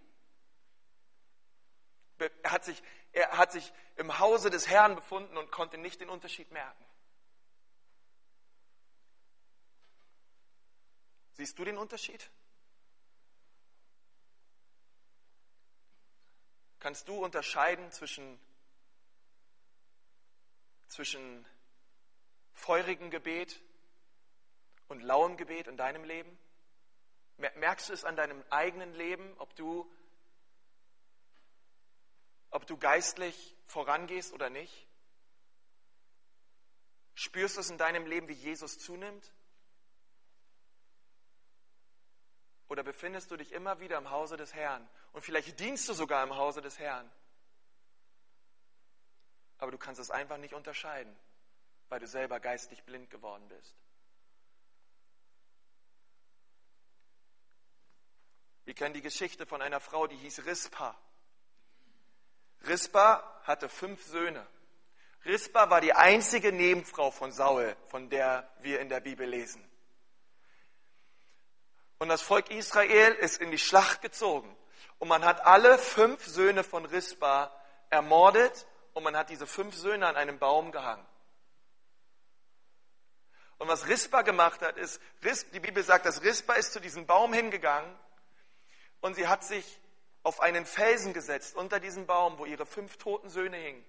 Er 2.18 2.52
hat, 2.52 2.64
sich, 2.64 2.80
er 3.12 3.36
hat 3.36 3.50
sich 3.50 3.72
im 3.96 4.20
Hause 4.20 4.50
des 4.50 4.68
Herrn 4.68 4.94
befunden 4.94 5.36
und 5.36 5.50
konnte 5.50 5.78
nicht 5.78 6.00
den 6.00 6.08
Unterschied 6.08 6.50
merken. 6.52 6.84
Siehst 11.32 11.58
du 11.58 11.64
den 11.64 11.78
Unterschied? 11.78 12.30
Kannst 16.78 17.08
du 17.08 17.24
unterscheiden 17.24 17.90
zwischen, 17.90 18.38
zwischen 20.92 21.46
feurigem 22.52 23.10
Gebet 23.10 23.60
und 24.88 25.00
lauem 25.02 25.36
Gebet 25.36 25.66
in 25.66 25.76
deinem 25.76 26.04
Leben? 26.04 26.38
Merkst 27.38 27.88
du 27.88 27.92
es 27.94 28.04
an 28.04 28.14
deinem 28.14 28.44
eigenen 28.50 28.92
Leben, 28.94 29.34
ob 29.38 29.56
du 29.56 29.90
ob 32.50 32.66
du 32.66 32.76
geistlich 32.76 33.56
vorangehst 33.66 34.34
oder 34.34 34.50
nicht? 34.50 34.86
Spürst 37.14 37.56
du 37.56 37.60
es 37.60 37.70
in 37.70 37.78
deinem 37.78 38.04
Leben, 38.04 38.28
wie 38.28 38.34
Jesus 38.34 38.78
zunimmt? 38.78 39.32
Oder 42.68 42.82
befindest 42.82 43.30
du 43.30 43.36
dich 43.36 43.52
immer 43.52 43.80
wieder 43.80 43.96
im 43.96 44.10
Hause 44.10 44.36
des 44.36 44.52
Herrn? 44.52 44.86
Und 45.12 45.22
vielleicht 45.22 45.58
dienst 45.60 45.88
du 45.88 45.94
sogar 45.94 46.22
im 46.22 46.36
Hause 46.36 46.60
des 46.60 46.78
Herrn. 46.78 47.10
Aber 49.62 49.70
du 49.70 49.78
kannst 49.78 50.00
es 50.00 50.10
einfach 50.10 50.38
nicht 50.38 50.54
unterscheiden, 50.54 51.16
weil 51.88 52.00
du 52.00 52.08
selber 52.08 52.40
geistlich 52.40 52.82
blind 52.82 53.10
geworden 53.10 53.48
bist. 53.48 53.76
Wir 58.64 58.74
kennen 58.74 58.92
die 58.92 59.02
Geschichte 59.02 59.46
von 59.46 59.62
einer 59.62 59.78
Frau, 59.78 60.08
die 60.08 60.16
hieß 60.16 60.46
Rispa. 60.46 60.98
Rispa 62.66 63.40
hatte 63.44 63.68
fünf 63.68 64.04
Söhne. 64.04 64.44
Rispa 65.26 65.70
war 65.70 65.80
die 65.80 65.92
einzige 65.92 66.50
Nebenfrau 66.50 67.12
von 67.12 67.30
Saul, 67.30 67.76
von 67.86 68.10
der 68.10 68.52
wir 68.62 68.80
in 68.80 68.88
der 68.88 68.98
Bibel 68.98 69.28
lesen. 69.28 69.64
Und 72.00 72.08
das 72.08 72.22
Volk 72.22 72.50
Israel 72.50 73.14
ist 73.14 73.40
in 73.40 73.52
die 73.52 73.58
Schlacht 73.58 74.02
gezogen. 74.02 74.56
Und 74.98 75.06
man 75.06 75.24
hat 75.24 75.46
alle 75.46 75.78
fünf 75.78 76.26
Söhne 76.26 76.64
von 76.64 76.84
Rispa 76.84 77.56
ermordet 77.90 78.66
und 78.94 79.02
man 79.02 79.16
hat 79.16 79.30
diese 79.30 79.46
fünf 79.46 79.74
Söhne 79.74 80.06
an 80.06 80.16
einem 80.16 80.38
Baum 80.38 80.72
gehangen. 80.72 81.06
Und 83.58 83.68
was 83.68 83.86
Rispa 83.86 84.22
gemacht 84.22 84.60
hat, 84.60 84.76
ist, 84.76 85.00
die 85.52 85.60
Bibel 85.60 85.84
sagt, 85.84 86.04
dass 86.04 86.22
Rispa 86.22 86.54
ist 86.54 86.72
zu 86.72 86.80
diesem 86.80 87.06
Baum 87.06 87.32
hingegangen 87.32 87.96
und 89.00 89.14
sie 89.14 89.28
hat 89.28 89.44
sich 89.44 89.80
auf 90.24 90.40
einen 90.40 90.66
Felsen 90.66 91.12
gesetzt 91.12 91.54
unter 91.54 91.80
diesem 91.80 92.06
Baum, 92.06 92.38
wo 92.38 92.44
ihre 92.44 92.66
fünf 92.66 92.96
toten 92.96 93.28
Söhne 93.28 93.56
hingen. 93.56 93.84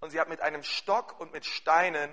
Und 0.00 0.10
sie 0.10 0.20
hat 0.20 0.28
mit 0.28 0.40
einem 0.40 0.62
Stock 0.62 1.18
und 1.18 1.32
mit 1.32 1.44
Steinen 1.44 2.10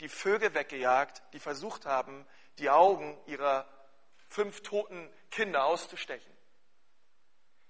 die 0.00 0.08
Vögel 0.08 0.52
weggejagt, 0.54 1.22
die 1.32 1.38
versucht 1.38 1.86
haben, 1.86 2.26
die 2.58 2.68
Augen 2.70 3.16
ihrer 3.26 3.66
fünf 4.28 4.62
toten 4.62 5.10
Kinder 5.30 5.64
auszustechen. 5.64 6.35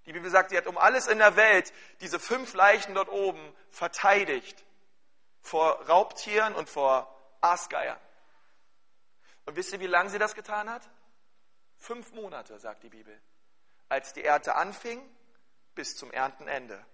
Die 0.06 0.12
Bibel 0.12 0.30
sagt, 0.30 0.50
sie 0.50 0.56
hat 0.56 0.66
um 0.66 0.78
alles 0.78 1.08
in 1.08 1.18
der 1.18 1.36
Welt 1.36 1.72
diese 2.00 2.18
fünf 2.18 2.54
Leichen 2.54 2.94
dort 2.94 3.08
oben 3.08 3.54
verteidigt 3.70 4.64
vor 5.40 5.86
Raubtieren 5.88 6.54
und 6.54 6.68
vor 6.68 7.12
Aasgeiern. 7.40 7.98
Und 9.44 9.56
wisst 9.56 9.72
ihr, 9.72 9.80
wie 9.80 9.86
lange 9.86 10.10
sie 10.10 10.18
das 10.18 10.34
getan 10.34 10.70
hat? 10.70 10.88
Fünf 11.78 12.12
Monate, 12.12 12.58
sagt 12.58 12.82
die 12.82 12.88
Bibel 12.88 13.20
als 13.88 14.12
die 14.12 14.24
Ernte 14.24 14.54
anfing 14.56 15.02
bis 15.74 15.96
zum 15.96 16.10
Erntenende, 16.10 16.84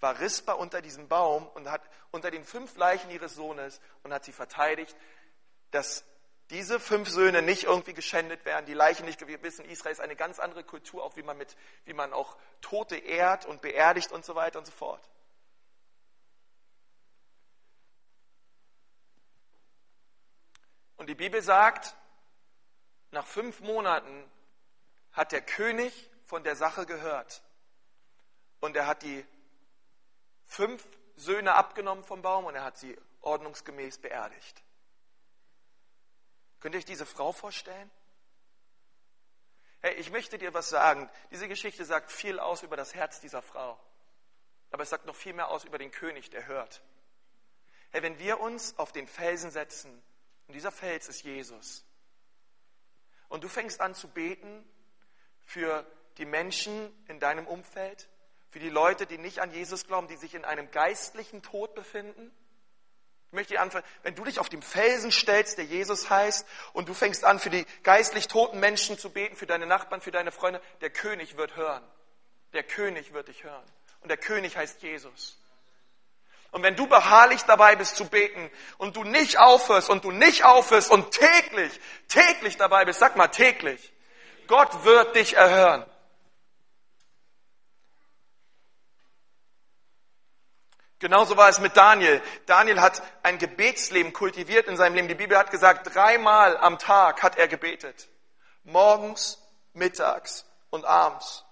war 0.00 0.18
Rispa 0.18 0.52
unter 0.52 0.82
diesem 0.82 1.08
Baum 1.08 1.46
und 1.48 1.70
hat 1.70 1.82
unter 2.10 2.30
den 2.30 2.44
fünf 2.44 2.76
Leichen 2.76 3.10
ihres 3.10 3.34
Sohnes 3.34 3.80
und 4.02 4.12
hat 4.12 4.24
sie 4.24 4.32
verteidigt, 4.32 4.96
dass 5.70 6.04
diese 6.52 6.78
fünf 6.78 7.08
Söhne 7.08 7.40
nicht 7.40 7.64
irgendwie 7.64 7.94
geschändet 7.94 8.44
werden, 8.44 8.66
die 8.66 8.74
Leichen 8.74 9.06
nicht, 9.06 9.26
wir 9.26 9.42
wissen, 9.42 9.64
Israel 9.64 9.92
ist 9.92 10.00
eine 10.00 10.16
ganz 10.16 10.38
andere 10.38 10.62
Kultur, 10.62 11.02
auch 11.02 11.16
wie 11.16 11.22
man 11.22 11.38
mit, 11.38 11.56
wie 11.86 11.94
man 11.94 12.12
auch 12.12 12.36
Tote 12.60 12.96
ehrt 12.96 13.46
und 13.46 13.62
beerdigt 13.62 14.12
und 14.12 14.22
so 14.24 14.34
weiter 14.34 14.58
und 14.58 14.66
so 14.66 14.72
fort. 14.72 15.08
Und 20.96 21.08
die 21.08 21.14
Bibel 21.14 21.40
sagt, 21.40 21.96
nach 23.12 23.26
fünf 23.26 23.60
Monaten 23.60 24.30
hat 25.12 25.32
der 25.32 25.40
König 25.40 26.10
von 26.26 26.44
der 26.44 26.54
Sache 26.54 26.84
gehört. 26.84 27.42
Und 28.60 28.76
er 28.76 28.86
hat 28.86 29.02
die 29.02 29.24
fünf 30.44 30.86
Söhne 31.16 31.54
abgenommen 31.54 32.04
vom 32.04 32.20
Baum 32.20 32.44
und 32.44 32.54
er 32.54 32.62
hat 32.62 32.76
sie 32.76 32.96
ordnungsgemäß 33.22 33.98
beerdigt. 33.98 34.62
Könnt 36.62 36.76
ihr 36.76 36.78
euch 36.78 36.84
diese 36.84 37.06
Frau 37.06 37.32
vorstellen? 37.32 37.90
Hey, 39.80 39.94
ich 39.94 40.12
möchte 40.12 40.38
dir 40.38 40.54
was 40.54 40.68
sagen. 40.68 41.10
Diese 41.32 41.48
Geschichte 41.48 41.84
sagt 41.84 42.12
viel 42.12 42.38
aus 42.38 42.62
über 42.62 42.76
das 42.76 42.94
Herz 42.94 43.20
dieser 43.20 43.42
Frau. 43.42 43.80
Aber 44.70 44.84
es 44.84 44.90
sagt 44.90 45.04
noch 45.06 45.16
viel 45.16 45.32
mehr 45.32 45.48
aus 45.48 45.64
über 45.64 45.76
den 45.76 45.90
König, 45.90 46.30
der 46.30 46.46
hört. 46.46 46.80
Hey, 47.90 48.02
wenn 48.02 48.20
wir 48.20 48.38
uns 48.38 48.78
auf 48.78 48.92
den 48.92 49.08
Felsen 49.08 49.50
setzen, 49.50 49.90
und 50.46 50.54
dieser 50.54 50.70
Fels 50.70 51.08
ist 51.08 51.24
Jesus, 51.24 51.84
und 53.28 53.42
du 53.42 53.48
fängst 53.48 53.80
an 53.80 53.96
zu 53.96 54.06
beten 54.06 54.64
für 55.40 55.84
die 56.18 56.26
Menschen 56.26 56.92
in 57.08 57.18
deinem 57.18 57.48
Umfeld, 57.48 58.08
für 58.50 58.60
die 58.60 58.70
Leute, 58.70 59.06
die 59.06 59.18
nicht 59.18 59.40
an 59.40 59.50
Jesus 59.50 59.84
glauben, 59.84 60.06
die 60.06 60.16
sich 60.16 60.34
in 60.34 60.44
einem 60.44 60.70
geistlichen 60.70 61.42
Tod 61.42 61.74
befinden? 61.74 62.30
Ich 63.32 63.34
möchte 63.34 63.54
dir 63.54 63.62
anfangen, 63.62 63.86
wenn 64.02 64.14
du 64.14 64.24
dich 64.24 64.38
auf 64.38 64.50
dem 64.50 64.60
Felsen 64.60 65.10
stellst, 65.10 65.56
der 65.56 65.64
Jesus 65.64 66.10
heißt, 66.10 66.46
und 66.74 66.90
du 66.90 66.92
fängst 66.92 67.24
an, 67.24 67.38
für 67.38 67.48
die 67.48 67.64
geistlich 67.82 68.28
toten 68.28 68.60
Menschen 68.60 68.98
zu 68.98 69.08
beten, 69.08 69.36
für 69.36 69.46
deine 69.46 69.64
Nachbarn, 69.64 70.02
für 70.02 70.10
deine 70.10 70.30
Freunde, 70.32 70.60
der 70.82 70.90
König 70.90 71.38
wird 71.38 71.56
hören. 71.56 71.82
Der 72.52 72.62
König 72.62 73.14
wird 73.14 73.28
dich 73.28 73.42
hören. 73.42 73.64
Und 74.02 74.10
der 74.10 74.18
König 74.18 74.58
heißt 74.58 74.82
Jesus. 74.82 75.38
Und 76.50 76.62
wenn 76.62 76.76
du 76.76 76.86
beharrlich 76.86 77.40
dabei 77.44 77.74
bist 77.74 77.96
zu 77.96 78.06
beten 78.06 78.50
und 78.76 78.96
du 78.96 79.02
nicht 79.02 79.38
aufhörst 79.38 79.88
und 79.88 80.04
du 80.04 80.10
nicht 80.10 80.44
aufhörst 80.44 80.90
und 80.90 81.10
täglich, 81.12 81.80
täglich 82.08 82.58
dabei 82.58 82.84
bist, 82.84 83.00
sag 83.00 83.16
mal 83.16 83.28
täglich, 83.28 83.94
Gott 84.46 84.84
wird 84.84 85.16
dich 85.16 85.36
erhören. 85.36 85.86
Genauso 91.02 91.36
war 91.36 91.48
es 91.48 91.58
mit 91.58 91.76
Daniel. 91.76 92.22
Daniel 92.46 92.80
hat 92.80 93.02
ein 93.24 93.38
Gebetsleben 93.38 94.12
kultiviert 94.12 94.68
in 94.68 94.76
seinem 94.76 94.94
Leben. 94.94 95.08
Die 95.08 95.16
Bibel 95.16 95.36
hat 95.36 95.50
gesagt, 95.50 95.92
dreimal 95.92 96.56
am 96.56 96.78
Tag 96.78 97.24
hat 97.24 97.36
er 97.36 97.48
gebetet. 97.48 98.08
Morgens, 98.62 99.42
mittags 99.72 100.46
und 100.70 100.84
abends. 100.84 101.44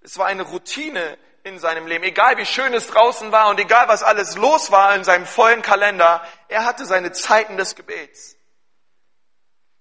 Es 0.00 0.16
war 0.16 0.26
eine 0.26 0.44
Routine 0.44 1.18
in 1.42 1.58
seinem 1.58 1.88
Leben. 1.88 2.04
Egal 2.04 2.36
wie 2.36 2.46
schön 2.46 2.72
es 2.72 2.86
draußen 2.86 3.32
war 3.32 3.48
und 3.48 3.58
egal 3.58 3.88
was 3.88 4.04
alles 4.04 4.36
los 4.36 4.70
war 4.70 4.94
in 4.94 5.02
seinem 5.02 5.26
vollen 5.26 5.62
Kalender, 5.62 6.24
er 6.46 6.64
hatte 6.64 6.86
seine 6.86 7.10
Zeiten 7.10 7.56
des 7.56 7.74
Gebets. 7.74 8.36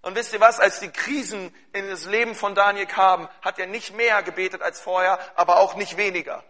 Und 0.02 0.16
wisst 0.16 0.34
ihr 0.34 0.42
was, 0.42 0.60
als 0.60 0.80
die 0.80 0.89
Krisen 0.89 1.54
in 1.72 1.88
das 1.88 2.06
Leben 2.06 2.34
von 2.34 2.56
Daniel 2.56 2.88
kamen, 2.88 3.30
hat 3.44 3.60
er 3.60 3.68
nicht 3.68 3.96
mehr 3.96 4.24
gebetet 4.24 4.63
als 4.63 4.82
vorher, 4.82 5.20
aber 5.36 5.58
auch 5.58 5.76
nicht 5.76 5.98
weniger. 5.98 6.44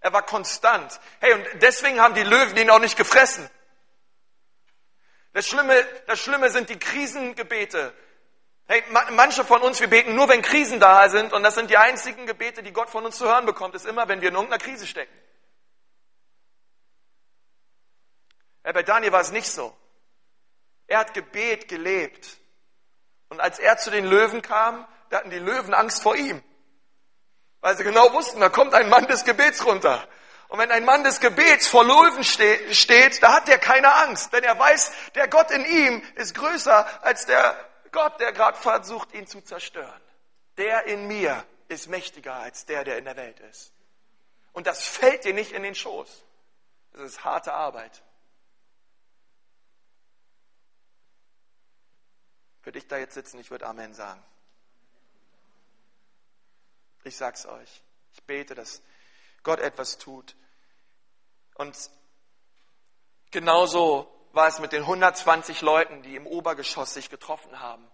Er 0.00 0.12
war 0.12 0.22
konstant. 0.22 1.00
Hey, 1.20 1.32
und 1.34 1.46
deswegen 1.62 2.00
haben 2.00 2.14
die 2.14 2.22
Löwen 2.22 2.56
ihn 2.56 2.70
auch 2.70 2.78
nicht 2.78 2.96
gefressen. 2.96 3.48
Das 5.32 5.46
Schlimme, 5.46 5.84
das 6.06 6.20
Schlimme 6.20 6.50
sind 6.50 6.68
die 6.68 6.78
Krisengebete. 6.78 7.92
Hey, 8.66 8.82
manche 9.10 9.44
von 9.44 9.62
uns, 9.62 9.80
wir 9.80 9.88
beten 9.88 10.14
nur, 10.14 10.28
wenn 10.28 10.42
Krisen 10.42 10.78
da 10.78 11.08
sind, 11.08 11.32
und 11.32 11.42
das 11.42 11.54
sind 11.54 11.70
die 11.70 11.76
einzigen 11.76 12.26
Gebete, 12.26 12.62
die 12.62 12.72
Gott 12.72 12.90
von 12.90 13.04
uns 13.04 13.16
zu 13.16 13.26
hören 13.26 13.46
bekommt, 13.46 13.74
ist 13.74 13.86
immer, 13.86 14.08
wenn 14.08 14.20
wir 14.20 14.28
in 14.28 14.34
irgendeiner 14.34 14.62
Krise 14.62 14.86
stecken. 14.86 15.16
Hey, 18.62 18.72
bei 18.72 18.82
Daniel 18.82 19.12
war 19.12 19.20
es 19.20 19.32
nicht 19.32 19.50
so. 19.50 19.74
Er 20.86 20.98
hat 20.98 21.14
Gebet 21.14 21.68
gelebt. 21.68 22.38
Und 23.30 23.40
als 23.40 23.58
er 23.58 23.78
zu 23.78 23.90
den 23.90 24.04
Löwen 24.04 24.42
kam, 24.42 24.86
da 25.10 25.18
hatten 25.18 25.30
die 25.30 25.38
Löwen 25.38 25.74
Angst 25.74 26.02
vor 26.02 26.16
ihm. 26.16 26.42
Weil 27.60 27.76
sie 27.76 27.84
genau 27.84 28.12
wussten, 28.12 28.40
da 28.40 28.48
kommt 28.48 28.74
ein 28.74 28.88
Mann 28.88 29.06
des 29.06 29.24
Gebets 29.24 29.64
runter. 29.66 30.06
Und 30.48 30.58
wenn 30.58 30.70
ein 30.70 30.84
Mann 30.84 31.04
des 31.04 31.20
Gebets 31.20 31.66
vor 31.66 31.84
Löwen 31.84 32.24
steht, 32.24 33.22
da 33.22 33.34
hat 33.34 33.48
er 33.48 33.58
keine 33.58 33.92
Angst, 33.94 34.32
denn 34.32 34.44
er 34.44 34.58
weiß, 34.58 34.92
der 35.14 35.28
Gott 35.28 35.50
in 35.50 35.64
ihm 35.64 36.02
ist 36.14 36.34
größer 36.34 37.04
als 37.04 37.26
der 37.26 37.54
Gott, 37.92 38.18
der 38.20 38.32
gerade 38.32 38.56
versucht, 38.56 39.12
ihn 39.12 39.26
zu 39.26 39.40
zerstören. 39.42 40.00
Der 40.56 40.84
in 40.84 41.06
mir 41.06 41.44
ist 41.68 41.88
mächtiger 41.88 42.34
als 42.34 42.64
der, 42.64 42.84
der 42.84 42.98
in 42.98 43.04
der 43.04 43.16
Welt 43.16 43.40
ist. 43.40 43.72
Und 44.52 44.66
das 44.66 44.82
fällt 44.82 45.24
dir 45.24 45.34
nicht 45.34 45.52
in 45.52 45.62
den 45.62 45.74
Schoß. 45.74 46.24
Das 46.92 47.02
ist 47.02 47.24
harte 47.24 47.52
Arbeit. 47.52 48.02
Für 52.62 52.72
dich 52.72 52.86
da 52.88 52.96
jetzt 52.96 53.14
sitzen, 53.14 53.38
ich 53.38 53.50
würde 53.50 53.66
Amen 53.66 53.94
sagen. 53.94 54.22
Ich 57.08 57.16
sag's 57.16 57.46
euch. 57.46 57.82
Ich 58.12 58.22
bete, 58.24 58.54
dass 58.54 58.82
Gott 59.42 59.60
etwas 59.60 59.96
tut. 59.96 60.36
Und 61.54 61.74
genauso 63.30 64.14
war 64.32 64.46
es 64.46 64.58
mit 64.58 64.72
den 64.72 64.82
120 64.82 65.62
Leuten, 65.62 66.02
die 66.02 66.16
im 66.16 66.26
Obergeschoss 66.26 66.92
sich 66.94 67.08
getroffen 67.08 67.60
haben 67.60 67.90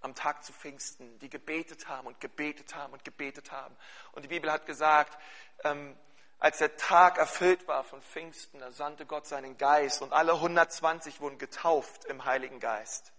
am 0.00 0.16
Tag 0.16 0.42
zu 0.42 0.52
Pfingsten, 0.52 1.20
die 1.20 1.30
gebetet 1.30 1.86
haben 1.86 2.08
und 2.08 2.20
gebetet 2.20 2.74
haben 2.74 2.92
und 2.92 3.04
gebetet 3.04 3.52
haben. 3.52 3.76
Und 4.10 4.22
die 4.22 4.28
Bibel 4.28 4.50
hat 4.50 4.66
gesagt, 4.66 5.16
ähm, 5.62 5.96
als 6.40 6.58
der 6.58 6.76
Tag 6.76 7.18
erfüllt 7.18 7.68
war 7.68 7.84
von 7.84 8.02
Pfingsten, 8.02 8.58
da 8.58 8.72
sandte 8.72 9.06
Gott 9.06 9.28
seinen 9.28 9.56
Geist 9.56 10.02
und 10.02 10.12
alle 10.12 10.32
120 10.32 11.20
wurden 11.20 11.38
getauft 11.38 12.04
im 12.06 12.24
Heiligen 12.24 12.58
Geist, 12.58 13.12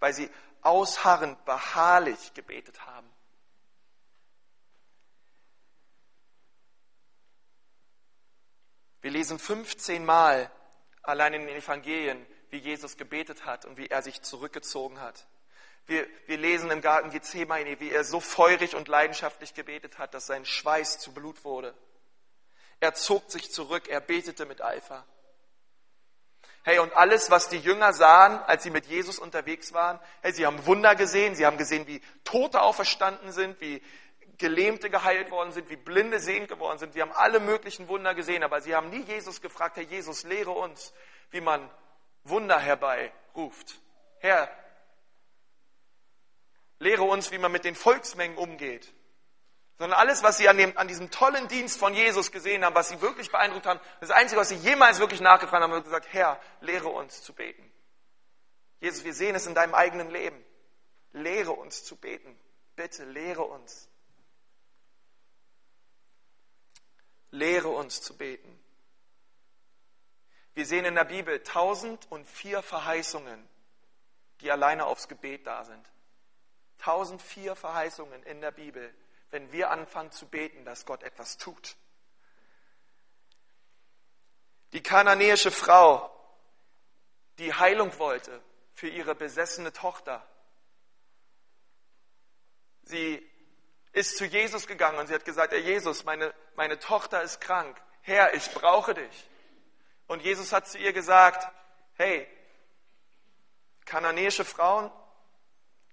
weil 0.00 0.12
sie 0.12 0.28
ausharrend, 0.62 1.44
beharrlich 1.44 2.34
gebetet 2.34 2.84
haben. 2.84 3.08
Wir 9.10 9.18
lesen 9.18 9.40
15 9.40 10.04
Mal 10.04 10.48
allein 11.02 11.34
in 11.34 11.44
den 11.44 11.56
Evangelien, 11.56 12.24
wie 12.50 12.58
Jesus 12.58 12.96
gebetet 12.96 13.44
hat 13.44 13.64
und 13.64 13.76
wie 13.76 13.88
er 13.88 14.02
sich 14.02 14.22
zurückgezogen 14.22 15.00
hat. 15.00 15.26
Wir, 15.86 16.06
wir 16.26 16.38
lesen 16.38 16.70
im 16.70 16.80
Garten 16.80 17.10
Gethsemane, 17.10 17.80
wie 17.80 17.90
er 17.90 18.04
so 18.04 18.20
feurig 18.20 18.76
und 18.76 18.86
leidenschaftlich 18.86 19.52
gebetet 19.52 19.98
hat, 19.98 20.14
dass 20.14 20.26
sein 20.26 20.44
Schweiß 20.44 21.00
zu 21.00 21.12
Blut 21.12 21.44
wurde. 21.44 21.74
Er 22.78 22.94
zog 22.94 23.32
sich 23.32 23.50
zurück, 23.50 23.88
er 23.88 24.00
betete 24.00 24.46
mit 24.46 24.62
Eifer. 24.62 25.04
Hey, 26.62 26.78
und 26.78 26.94
alles, 26.94 27.32
was 27.32 27.48
die 27.48 27.58
Jünger 27.58 27.92
sahen, 27.92 28.38
als 28.44 28.62
sie 28.62 28.70
mit 28.70 28.86
Jesus 28.86 29.18
unterwegs 29.18 29.72
waren, 29.72 29.98
hey, 30.20 30.32
sie 30.32 30.46
haben 30.46 30.66
Wunder 30.66 30.94
gesehen, 30.94 31.34
sie 31.34 31.46
haben 31.46 31.58
gesehen, 31.58 31.88
wie 31.88 32.00
Tote 32.22 32.62
auferstanden 32.62 33.32
sind, 33.32 33.60
wie 33.60 33.82
Gelähmte 34.40 34.90
geheilt 34.90 35.30
worden 35.30 35.52
sind, 35.52 35.70
wie 35.70 35.76
Blinde 35.76 36.18
sehend 36.18 36.48
geworden 36.48 36.78
sind. 36.78 36.94
Sie 36.94 37.02
haben 37.02 37.12
alle 37.12 37.38
möglichen 37.38 37.86
Wunder 37.88 38.14
gesehen, 38.14 38.42
aber 38.42 38.60
sie 38.60 38.74
haben 38.74 38.90
nie 38.90 39.02
Jesus 39.02 39.40
gefragt, 39.40 39.76
Herr 39.76 39.84
Jesus, 39.84 40.24
lehre 40.24 40.50
uns, 40.50 40.92
wie 41.30 41.40
man 41.40 41.70
Wunder 42.24 42.58
herbeiruft. 42.58 43.80
Herr, 44.18 44.50
lehre 46.78 47.04
uns, 47.04 47.30
wie 47.30 47.38
man 47.38 47.52
mit 47.52 47.64
den 47.64 47.74
Volksmengen 47.74 48.36
umgeht. 48.36 48.92
Sondern 49.78 49.98
alles, 49.98 50.22
was 50.22 50.38
sie 50.38 50.48
an, 50.48 50.58
dem, 50.58 50.76
an 50.76 50.88
diesem 50.88 51.10
tollen 51.10 51.48
Dienst 51.48 51.78
von 51.78 51.94
Jesus 51.94 52.32
gesehen 52.32 52.64
haben, 52.64 52.74
was 52.74 52.88
sie 52.88 53.00
wirklich 53.00 53.30
beeindruckt 53.30 53.66
haben, 53.66 53.80
das 54.00 54.10
Einzige, 54.10 54.40
was 54.40 54.48
sie 54.48 54.56
jemals 54.56 54.98
wirklich 54.98 55.20
nachgefragt 55.20 55.62
haben, 55.62 55.72
haben 55.72 55.84
gesagt, 55.84 56.12
Herr, 56.12 56.40
lehre 56.60 56.88
uns 56.88 57.22
zu 57.22 57.32
beten. 57.32 57.70
Jesus, 58.80 59.04
wir 59.04 59.14
sehen 59.14 59.34
es 59.34 59.46
in 59.46 59.54
deinem 59.54 59.74
eigenen 59.74 60.10
Leben. 60.10 60.42
Lehre 61.12 61.52
uns 61.52 61.84
zu 61.84 61.96
beten. 61.96 62.38
Bitte 62.76 63.04
lehre 63.04 63.42
uns. 63.42 63.89
Lehre 67.30 67.68
uns 67.68 68.02
zu 68.02 68.16
beten. 68.16 68.58
Wir 70.54 70.66
sehen 70.66 70.84
in 70.84 70.94
der 70.94 71.04
Bibel 71.04 71.38
1004 71.38 72.62
Verheißungen, 72.62 73.48
die 74.40 74.50
alleine 74.50 74.86
aufs 74.86 75.08
Gebet 75.08 75.46
da 75.46 75.64
sind. 75.64 75.86
1004 76.80 77.54
Verheißungen 77.56 78.22
in 78.24 78.40
der 78.40 78.50
Bibel, 78.50 78.94
wenn 79.30 79.52
wir 79.52 79.70
anfangen 79.70 80.10
zu 80.10 80.26
beten, 80.26 80.64
dass 80.64 80.86
Gott 80.86 81.02
etwas 81.02 81.36
tut. 81.38 81.76
Die 84.72 84.82
kananäische 84.82 85.50
Frau, 85.50 86.10
die 87.38 87.52
Heilung 87.54 87.96
wollte 87.98 88.42
für 88.74 88.88
ihre 88.88 89.14
besessene 89.14 89.72
Tochter. 89.72 90.26
Sie 92.82 93.29
ist 93.92 94.16
zu 94.16 94.24
Jesus 94.24 94.66
gegangen 94.66 94.98
und 94.98 95.08
sie 95.08 95.14
hat 95.14 95.24
gesagt, 95.24 95.52
Herr 95.52 95.58
Jesus, 95.58 96.04
meine, 96.04 96.32
meine 96.54 96.78
Tochter 96.78 97.22
ist 97.22 97.40
krank. 97.40 97.80
Herr, 98.02 98.34
ich 98.34 98.50
brauche 98.52 98.94
dich. 98.94 99.28
Und 100.06 100.22
Jesus 100.22 100.52
hat 100.52 100.68
zu 100.68 100.78
ihr 100.78 100.92
gesagt, 100.92 101.52
hey, 101.94 102.26
kananäische 103.84 104.44
Frauen, 104.44 104.90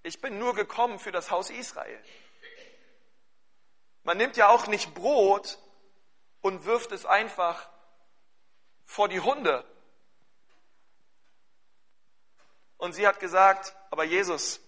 ich 0.03 0.21
bin 0.21 0.37
nur 0.37 0.55
gekommen 0.55 0.99
für 0.99 1.11
das 1.11 1.31
Haus 1.31 1.49
Israel. 1.49 2.01
Man 4.03 4.17
nimmt 4.17 4.37
ja 4.37 4.47
auch 4.47 4.67
nicht 4.67 4.93
Brot 4.93 5.59
und 6.41 6.65
wirft 6.65 6.91
es 6.91 7.05
einfach 7.05 7.69
vor 8.85 9.09
die 9.09 9.19
Hunde. 9.19 9.65
Und 12.77 12.93
sie 12.93 13.07
hat 13.07 13.19
gesagt, 13.19 13.75
aber 13.89 14.03
Jesus, 14.03 14.61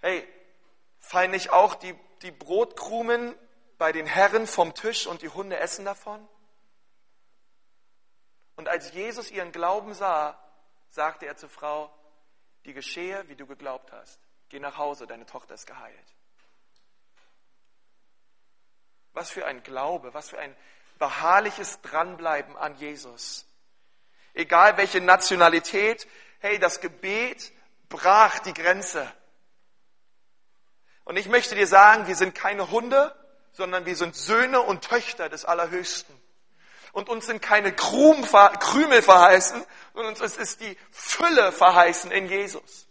hey, 0.00 0.26
Fallen 1.12 1.32
nicht 1.32 1.50
auch 1.50 1.74
die, 1.74 1.94
die 2.22 2.30
Brotkrumen 2.30 3.36
bei 3.76 3.92
den 3.92 4.06
Herren 4.06 4.46
vom 4.46 4.72
Tisch 4.72 5.06
und 5.06 5.20
die 5.20 5.28
Hunde 5.28 5.58
essen 5.58 5.84
davon? 5.84 6.26
Und 8.56 8.66
als 8.66 8.94
Jesus 8.94 9.30
ihren 9.30 9.52
Glauben 9.52 9.92
sah, 9.92 10.42
sagte 10.88 11.26
er 11.26 11.36
zur 11.36 11.50
Frau, 11.50 11.92
die 12.64 12.72
geschehe, 12.72 13.28
wie 13.28 13.36
du 13.36 13.46
geglaubt 13.46 13.92
hast. 13.92 14.18
Geh 14.48 14.58
nach 14.58 14.78
Hause, 14.78 15.06
deine 15.06 15.26
Tochter 15.26 15.52
ist 15.52 15.66
geheilt. 15.66 16.14
Was 19.12 19.28
für 19.28 19.44
ein 19.44 19.62
Glaube, 19.62 20.14
was 20.14 20.30
für 20.30 20.38
ein 20.38 20.56
beharrliches 20.98 21.82
Dranbleiben 21.82 22.56
an 22.56 22.74
Jesus. 22.76 23.44
Egal 24.32 24.78
welche 24.78 25.02
Nationalität, 25.02 26.08
hey, 26.40 26.58
das 26.58 26.80
Gebet 26.80 27.52
brach 27.90 28.38
die 28.38 28.54
Grenze. 28.54 29.12
Und 31.04 31.16
ich 31.16 31.28
möchte 31.28 31.54
dir 31.54 31.66
sagen, 31.66 32.06
wir 32.06 32.16
sind 32.16 32.34
keine 32.34 32.70
Hunde, 32.70 33.14
sondern 33.52 33.86
wir 33.86 33.96
sind 33.96 34.16
Söhne 34.16 34.60
und 34.60 34.82
Töchter 34.84 35.28
des 35.28 35.44
Allerhöchsten. 35.44 36.14
Und 36.92 37.08
uns 37.08 37.26
sind 37.26 37.40
keine 37.40 37.74
Krümel 37.74 39.02
verheißen, 39.02 39.64
sondern 39.94 40.14
uns 40.14 40.36
ist 40.36 40.60
die 40.60 40.76
Fülle 40.90 41.52
verheißen 41.52 42.10
in 42.10 42.28
Jesus. 42.28 42.86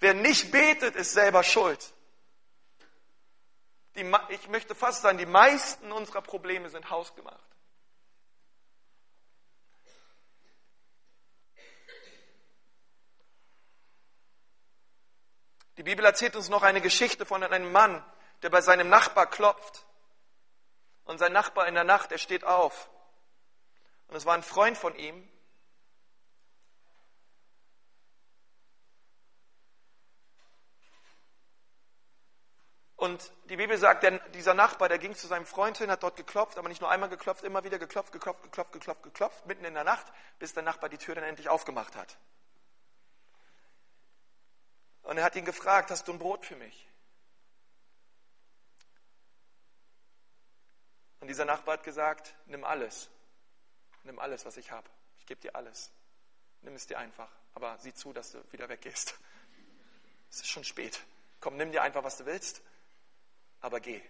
Wer 0.00 0.14
nicht 0.14 0.50
betet, 0.50 0.96
ist 0.96 1.12
selber 1.12 1.42
schuld. 1.42 1.92
Die, 3.96 4.10
ich 4.28 4.48
möchte 4.48 4.74
fast 4.74 5.02
sagen, 5.02 5.18
die 5.18 5.26
meisten 5.26 5.90
unserer 5.90 6.22
Probleme 6.22 6.68
sind 6.70 6.90
hausgemacht. 6.90 7.47
Die 15.78 15.84
Bibel 15.84 16.04
erzählt 16.04 16.34
uns 16.34 16.48
noch 16.48 16.64
eine 16.64 16.80
Geschichte 16.80 17.24
von 17.24 17.40
einem 17.44 17.70
Mann, 17.70 18.04
der 18.42 18.50
bei 18.50 18.60
seinem 18.60 18.88
Nachbar 18.88 19.30
klopft. 19.30 19.86
Und 21.04 21.18
sein 21.18 21.32
Nachbar 21.32 21.68
in 21.68 21.74
der 21.74 21.84
Nacht, 21.84 22.10
er 22.10 22.18
steht 22.18 22.42
auf. 22.42 22.90
Und 24.08 24.16
es 24.16 24.26
war 24.26 24.34
ein 24.34 24.42
Freund 24.42 24.76
von 24.76 24.96
ihm. 24.96 25.28
Und 32.96 33.30
die 33.44 33.56
Bibel 33.56 33.78
sagt, 33.78 34.02
denn 34.02 34.20
dieser 34.34 34.54
Nachbar, 34.54 34.88
der 34.88 34.98
ging 34.98 35.14
zu 35.14 35.28
seinem 35.28 35.46
Freund 35.46 35.78
hin, 35.78 35.92
hat 35.92 36.02
dort 36.02 36.16
geklopft, 36.16 36.58
aber 36.58 36.68
nicht 36.68 36.80
nur 36.80 36.90
einmal 36.90 37.08
geklopft, 37.08 37.44
immer 37.44 37.62
wieder 37.62 37.78
geklopft, 37.78 38.12
geklopft, 38.12 38.42
geklopft, 38.42 38.72
geklopft, 38.72 39.02
geklopft, 39.04 39.46
mitten 39.46 39.64
in 39.64 39.74
der 39.74 39.84
Nacht, 39.84 40.06
bis 40.40 40.54
der 40.54 40.64
Nachbar 40.64 40.88
die 40.88 40.98
Tür 40.98 41.14
dann 41.14 41.22
endlich 41.22 41.48
aufgemacht 41.48 41.94
hat. 41.94 42.18
Und 45.08 45.16
er 45.16 45.24
hat 45.24 45.36
ihn 45.36 45.46
gefragt, 45.46 45.90
hast 45.90 46.06
du 46.06 46.12
ein 46.12 46.18
Brot 46.18 46.44
für 46.44 46.54
mich? 46.54 46.86
Und 51.20 51.28
dieser 51.28 51.46
Nachbar 51.46 51.78
hat 51.78 51.82
gesagt, 51.82 52.34
nimm 52.44 52.62
alles. 52.62 53.08
Nimm 54.02 54.18
alles, 54.18 54.44
was 54.44 54.58
ich 54.58 54.70
habe. 54.70 54.86
Ich 55.16 55.24
gebe 55.24 55.40
dir 55.40 55.56
alles. 55.56 55.90
Nimm 56.60 56.74
es 56.74 56.86
dir 56.86 56.98
einfach. 56.98 57.30
Aber 57.54 57.78
sieh 57.78 57.94
zu, 57.94 58.12
dass 58.12 58.32
du 58.32 58.52
wieder 58.52 58.68
weggehst. 58.68 59.18
Es 60.30 60.40
ist 60.40 60.48
schon 60.48 60.64
spät. 60.64 61.00
Komm, 61.40 61.56
nimm 61.56 61.72
dir 61.72 61.80
einfach, 61.80 62.04
was 62.04 62.18
du 62.18 62.26
willst, 62.26 62.60
aber 63.62 63.80
geh. 63.80 64.02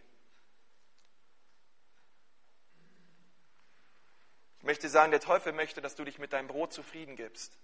Ich 4.59 4.65
möchte 4.65 4.89
sagen, 4.89 5.13
der 5.13 5.21
Teufel 5.21 5.53
möchte, 5.53 5.81
dass 5.81 5.95
du 5.95 6.05
dich 6.05 6.19
mit 6.19 6.33
deinem 6.33 6.49
Brot 6.49 6.73
zufrieden 6.73 7.15
gibst. 7.15 7.57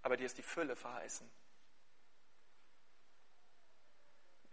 Aber 0.00 0.16
dir 0.16 0.24
ist 0.24 0.38
die 0.38 0.42
Fülle 0.42 0.76
verheißen. 0.76 1.30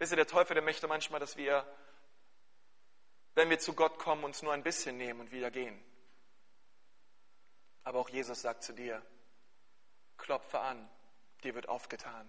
Wisst 0.02 0.14
ihr, 0.14 0.16
der 0.16 0.26
Teufel, 0.26 0.54
der 0.54 0.64
möchte 0.64 0.88
manchmal, 0.88 1.20
dass 1.20 1.36
wir 1.36 1.64
wenn 3.36 3.50
wir 3.50 3.60
zu 3.60 3.72
Gott 3.72 4.00
kommen, 4.00 4.24
uns 4.24 4.42
nur 4.42 4.52
ein 4.52 4.64
bisschen 4.64 4.96
nehmen 4.96 5.20
und 5.20 5.30
wieder 5.30 5.52
gehen. 5.52 5.80
Aber 7.84 8.00
auch 8.00 8.08
Jesus 8.08 8.42
sagt 8.42 8.64
zu 8.64 8.72
dir, 8.72 9.00
klopfe 10.18 10.58
an, 10.58 10.90
dir 11.44 11.54
wird 11.54 11.68
aufgetan. 11.68 12.28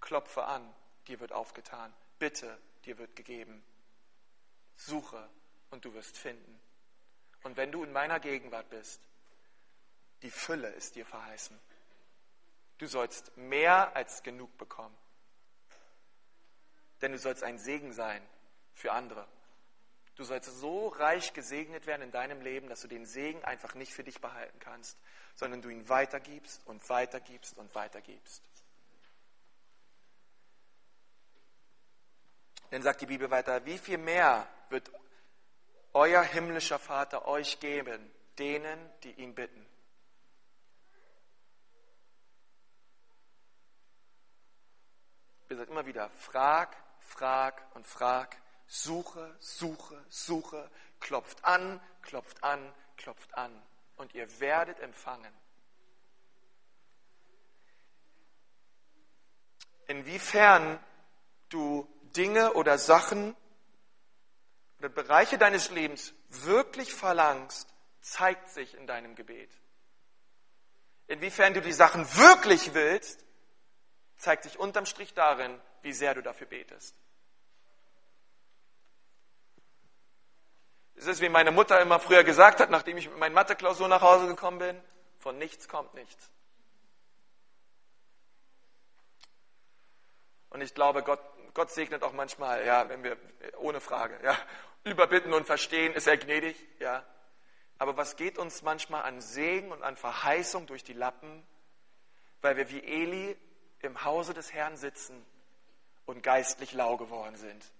Klopfe 0.00 0.44
an, 0.44 0.72
dir 1.08 1.18
wird 1.18 1.32
aufgetan. 1.32 1.92
Bitte, 2.20 2.56
dir 2.84 2.98
wird 2.98 3.16
gegeben. 3.16 3.64
Suche 4.76 5.28
und 5.70 5.84
du 5.84 5.92
wirst 5.92 6.16
finden. 6.16 6.60
Und 7.42 7.56
wenn 7.56 7.72
du 7.72 7.82
in 7.82 7.90
meiner 7.90 8.20
Gegenwart 8.20 8.70
bist, 8.70 9.02
die 10.22 10.30
Fülle 10.30 10.68
ist 10.68 10.94
dir 10.94 11.04
verheißen. 11.04 11.58
Du 12.78 12.86
sollst 12.86 13.36
mehr 13.36 13.96
als 13.96 14.22
genug 14.22 14.56
bekommen. 14.56 14.96
Denn 17.02 17.12
du 17.12 17.18
sollst 17.18 17.42
ein 17.42 17.58
Segen 17.58 17.92
sein 17.92 18.22
für 18.74 18.92
andere. 18.92 19.26
Du 20.14 20.24
sollst 20.24 20.48
so 20.60 20.88
reich 20.88 21.32
gesegnet 21.32 21.86
werden 21.86 22.02
in 22.02 22.12
deinem 22.12 22.40
Leben, 22.40 22.68
dass 22.68 22.80
du 22.80 22.88
den 22.88 23.06
Segen 23.06 23.44
einfach 23.44 23.74
nicht 23.74 23.92
für 23.92 24.04
dich 24.04 24.20
behalten 24.20 24.58
kannst, 24.60 24.96
sondern 25.34 25.62
du 25.62 25.68
ihn 25.68 25.88
weitergibst 25.88 26.66
und 26.66 26.88
weitergibst 26.88 27.56
und 27.58 27.74
weitergibst. 27.74 28.42
Dann 32.70 32.82
sagt 32.82 33.00
die 33.00 33.06
Bibel 33.06 33.30
weiter, 33.30 33.64
wie 33.66 33.78
viel 33.78 33.98
mehr 33.98 34.48
wird 34.70 34.90
euer 35.92 36.22
himmlischer 36.22 36.78
Vater 36.78 37.26
euch 37.26 37.60
geben, 37.60 38.10
denen, 38.38 38.78
die 39.02 39.12
ihn 39.12 39.34
bitten. 39.34 39.66
Wir 45.48 45.58
sagen 45.58 45.72
immer 45.72 45.84
wieder, 45.84 46.08
frag, 46.10 46.81
frag 47.12 47.62
und 47.74 47.86
frag 47.86 48.36
Suche, 48.66 49.36
suche, 49.38 50.02
suche, 50.08 50.70
klopft 50.98 51.44
an, 51.44 51.78
klopft 52.00 52.42
an, 52.42 52.72
klopft 52.96 53.34
an 53.36 53.62
und 53.96 54.14
ihr 54.14 54.40
werdet 54.40 54.80
empfangen. 54.80 55.32
Inwiefern 59.88 60.82
du 61.50 61.86
Dinge 62.16 62.54
oder 62.54 62.78
Sachen 62.78 63.36
oder 64.78 64.88
Bereiche 64.88 65.36
deines 65.36 65.70
Lebens 65.70 66.14
wirklich 66.30 66.94
verlangst, 66.94 67.68
zeigt 68.00 68.48
sich 68.48 68.74
in 68.74 68.86
deinem 68.86 69.14
Gebet. 69.16 69.50
Inwiefern 71.08 71.52
du 71.52 71.60
die 71.60 71.74
Sachen 71.74 72.06
wirklich 72.16 72.72
willst, 72.72 73.22
zeigt 74.16 74.44
sich 74.44 74.58
unterm 74.58 74.86
Strich 74.86 75.12
darin, 75.12 75.60
wie 75.82 75.92
sehr 75.92 76.14
du 76.14 76.22
dafür 76.22 76.46
betest. 76.46 76.96
Es 81.02 81.08
ist, 81.08 81.20
wie 81.20 81.28
meine 81.28 81.50
Mutter 81.50 81.80
immer 81.80 81.98
früher 81.98 82.22
gesagt 82.22 82.60
hat, 82.60 82.70
nachdem 82.70 82.96
ich 82.96 83.08
mit 83.08 83.18
meinen 83.18 83.34
Mathe-Klausur 83.34 83.88
nach 83.88 84.02
Hause 84.02 84.28
gekommen 84.28 84.60
bin, 84.60 84.80
von 85.18 85.36
nichts 85.36 85.66
kommt 85.66 85.92
nichts. 85.94 86.30
Und 90.50 90.60
ich 90.60 90.74
glaube, 90.74 91.02
Gott, 91.02 91.18
Gott 91.54 91.72
segnet 91.72 92.04
auch 92.04 92.12
manchmal, 92.12 92.64
ja, 92.64 92.88
wenn 92.88 93.02
wir, 93.02 93.16
ohne 93.56 93.80
Frage, 93.80 94.16
ja, 94.22 94.38
überbitten 94.84 95.32
und 95.34 95.44
verstehen, 95.44 95.92
ist 95.92 96.06
er 96.06 96.18
gnädig, 96.18 96.54
ja. 96.78 97.04
Aber 97.78 97.96
was 97.96 98.14
geht 98.14 98.38
uns 98.38 98.62
manchmal 98.62 99.02
an 99.02 99.20
Segen 99.20 99.72
und 99.72 99.82
an 99.82 99.96
Verheißung 99.96 100.68
durch 100.68 100.84
die 100.84 100.92
Lappen, 100.92 101.44
weil 102.42 102.56
wir 102.56 102.70
wie 102.70 102.78
Eli 102.80 103.36
im 103.80 104.04
Hause 104.04 104.34
des 104.34 104.52
Herrn 104.52 104.76
sitzen 104.76 105.26
und 106.06 106.22
geistlich 106.22 106.72
lau 106.74 106.96
geworden 106.96 107.34
sind? 107.34 107.72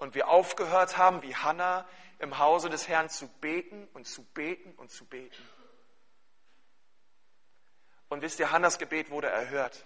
Und 0.00 0.14
wir 0.14 0.28
aufgehört 0.28 0.96
haben, 0.96 1.22
wie 1.22 1.36
Hannah 1.36 1.86
im 2.18 2.38
Hause 2.38 2.70
des 2.70 2.88
Herrn 2.88 3.08
zu 3.08 3.28
beten 3.28 3.86
und 3.92 4.06
zu 4.06 4.24
beten 4.24 4.72
und 4.72 4.90
zu 4.90 5.04
beten. 5.04 5.48
Und 8.08 8.22
wisst 8.22 8.40
ihr, 8.40 8.50
Hannas 8.50 8.78
Gebet 8.78 9.10
wurde 9.10 9.28
erhört. 9.28 9.84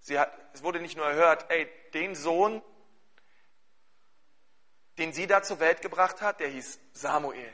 Sie 0.00 0.18
hat, 0.18 0.30
es 0.52 0.62
wurde 0.62 0.80
nicht 0.80 0.96
nur 0.96 1.06
erhört, 1.06 1.46
ey, 1.48 1.70
den 1.94 2.14
Sohn, 2.14 2.62
den 4.98 5.12
sie 5.12 5.26
da 5.26 5.42
zur 5.42 5.60
Welt 5.60 5.80
gebracht 5.80 6.20
hat, 6.20 6.40
der 6.40 6.48
hieß 6.48 6.80
Samuel. 6.92 7.52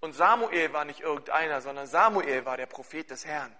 Und 0.00 0.12
Samuel 0.12 0.72
war 0.72 0.84
nicht 0.84 1.00
irgendeiner, 1.00 1.60
sondern 1.60 1.86
Samuel 1.86 2.44
war 2.44 2.56
der 2.56 2.66
Prophet 2.66 3.10
des 3.10 3.26
Herrn. 3.26 3.54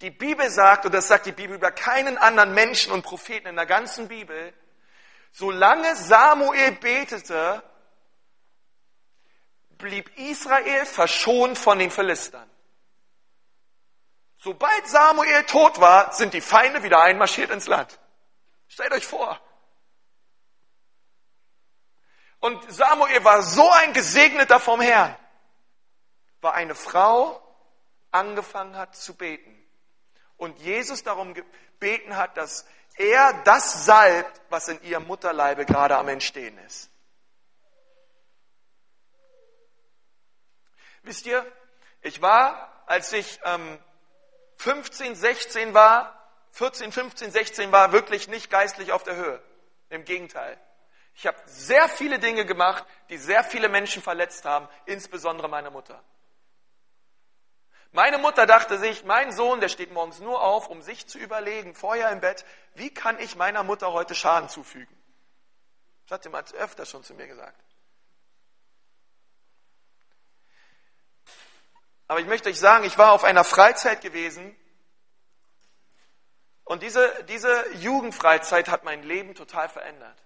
Die 0.00 0.10
Bibel 0.10 0.50
sagt, 0.50 0.86
und 0.86 0.92
das 0.92 1.08
sagt 1.08 1.26
die 1.26 1.32
Bibel 1.32 1.56
über 1.56 1.70
keinen 1.70 2.18
anderen 2.18 2.52
Menschen 2.52 2.92
und 2.92 3.02
Propheten 3.02 3.46
in 3.46 3.56
der 3.56 3.66
ganzen 3.66 4.08
Bibel, 4.08 4.52
solange 5.30 5.94
Samuel 5.96 6.72
betete, 6.72 7.62
blieb 9.78 10.10
Israel 10.18 10.86
verschont 10.86 11.58
von 11.58 11.78
den 11.78 11.90
Philistern. 11.90 12.48
Sobald 14.38 14.86
Samuel 14.88 15.44
tot 15.44 15.80
war, 15.80 16.12
sind 16.12 16.34
die 16.34 16.40
Feinde 16.40 16.82
wieder 16.82 17.00
einmarschiert 17.02 17.50
ins 17.50 17.66
Land. 17.66 17.98
Stellt 18.68 18.92
euch 18.92 19.06
vor. 19.06 19.40
Und 22.40 22.70
Samuel 22.70 23.24
war 23.24 23.42
so 23.42 23.70
ein 23.70 23.94
Gesegneter 23.94 24.60
vom 24.60 24.80
Herrn, 24.80 25.16
war 26.42 26.54
eine 26.54 26.74
Frau 26.74 27.40
angefangen 28.10 28.76
hat 28.76 28.94
zu 28.94 29.14
beten 29.14 29.53
und 30.44 30.58
Jesus 30.58 31.02
darum 31.02 31.34
gebeten 31.34 32.16
hat, 32.16 32.36
dass 32.36 32.66
er 32.96 33.32
das 33.44 33.84
salbt, 33.84 34.40
was 34.50 34.68
in 34.68 34.80
ihrem 34.82 35.06
Mutterleibe 35.06 35.66
gerade 35.66 35.96
am 35.96 36.08
Entstehen 36.08 36.56
ist. 36.58 36.90
Wisst 41.02 41.26
ihr, 41.26 41.44
ich 42.02 42.22
war, 42.22 42.82
als 42.86 43.12
ich 43.12 43.40
ähm, 43.44 43.78
15, 44.56 45.14
16 45.14 45.74
war, 45.74 46.20
14, 46.52 46.92
15, 46.92 47.30
16 47.30 47.72
war, 47.72 47.92
wirklich 47.92 48.28
nicht 48.28 48.50
geistlich 48.50 48.92
auf 48.92 49.02
der 49.02 49.16
Höhe. 49.16 49.42
Im 49.90 50.04
Gegenteil. 50.04 50.58
Ich 51.14 51.26
habe 51.26 51.36
sehr 51.46 51.88
viele 51.88 52.18
Dinge 52.18 52.44
gemacht, 52.44 52.84
die 53.08 53.18
sehr 53.18 53.44
viele 53.44 53.68
Menschen 53.68 54.02
verletzt 54.02 54.44
haben, 54.44 54.68
insbesondere 54.86 55.48
meine 55.48 55.70
Mutter. 55.70 56.02
Meine 57.94 58.18
Mutter 58.18 58.44
dachte 58.44 58.76
sich, 58.76 59.04
mein 59.04 59.30
Sohn, 59.30 59.60
der 59.60 59.68
steht 59.68 59.92
morgens 59.92 60.18
nur 60.18 60.42
auf, 60.42 60.66
um 60.66 60.82
sich 60.82 61.06
zu 61.06 61.16
überlegen, 61.16 61.76
vorher 61.76 62.10
im 62.10 62.18
Bett, 62.18 62.44
wie 62.74 62.92
kann 62.92 63.20
ich 63.20 63.36
meiner 63.36 63.62
Mutter 63.62 63.92
heute 63.92 64.16
Schaden 64.16 64.48
zufügen? 64.48 64.92
Das 66.02 66.18
hat 66.18 66.24
jemand 66.24 66.52
öfter 66.54 66.86
schon 66.86 67.04
zu 67.04 67.14
mir 67.14 67.28
gesagt. 67.28 67.62
Aber 72.08 72.18
ich 72.18 72.26
möchte 72.26 72.48
euch 72.48 72.58
sagen, 72.58 72.82
ich 72.82 72.98
war 72.98 73.12
auf 73.12 73.22
einer 73.22 73.44
Freizeit 73.44 74.00
gewesen 74.00 74.56
und 76.64 76.82
diese, 76.82 77.22
diese 77.28 77.74
Jugendfreizeit 77.74 78.66
hat 78.66 78.82
mein 78.82 79.04
Leben 79.04 79.36
total 79.36 79.68
verändert. 79.68 80.20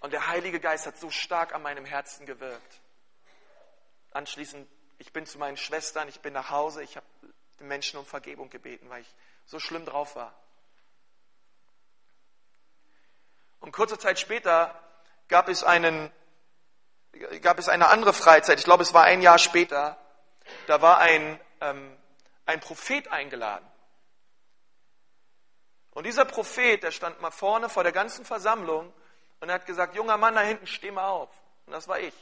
Und 0.00 0.14
der 0.14 0.26
Heilige 0.26 0.58
Geist 0.58 0.86
hat 0.86 0.96
so 0.96 1.10
stark 1.10 1.54
an 1.54 1.60
meinem 1.60 1.84
Herzen 1.84 2.24
gewirkt. 2.24 2.80
Anschließend 4.12 4.66
ich 5.02 5.12
bin 5.12 5.26
zu 5.26 5.36
meinen 5.36 5.56
Schwestern, 5.56 6.06
ich 6.06 6.20
bin 6.20 6.32
nach 6.32 6.50
Hause, 6.50 6.80
ich 6.80 6.96
habe 6.96 7.06
den 7.58 7.66
Menschen 7.66 7.98
um 7.98 8.06
Vergebung 8.06 8.50
gebeten, 8.50 8.88
weil 8.88 9.02
ich 9.02 9.14
so 9.46 9.58
schlimm 9.58 9.84
drauf 9.84 10.14
war. 10.14 10.32
Und 13.58 13.72
kurze 13.72 13.98
Zeit 13.98 14.20
später 14.20 14.80
gab 15.26 15.48
es 15.48 15.64
einen, 15.64 16.12
gab 17.40 17.58
es 17.58 17.68
eine 17.68 17.88
andere 17.88 18.12
Freizeit. 18.12 18.60
Ich 18.60 18.64
glaube, 18.64 18.84
es 18.84 18.94
war 18.94 19.02
ein 19.02 19.22
Jahr 19.22 19.38
später. 19.38 19.98
Da 20.68 20.80
war 20.82 20.98
ein, 20.98 21.40
ähm, 21.60 21.96
ein 22.46 22.60
Prophet 22.60 23.08
eingeladen. 23.08 23.66
Und 25.90 26.04
dieser 26.04 26.24
Prophet, 26.24 26.80
der 26.80 26.92
stand 26.92 27.20
mal 27.20 27.32
vorne 27.32 27.68
vor 27.68 27.82
der 27.82 27.92
ganzen 27.92 28.24
Versammlung 28.24 28.94
und 29.40 29.48
er 29.48 29.56
hat 29.56 29.66
gesagt, 29.66 29.96
junger 29.96 30.16
Mann 30.16 30.36
da 30.36 30.42
hinten, 30.42 30.68
steh 30.68 30.92
mal 30.92 31.08
auf. 31.08 31.30
Und 31.66 31.72
das 31.72 31.88
war 31.88 31.98
ich. 31.98 32.14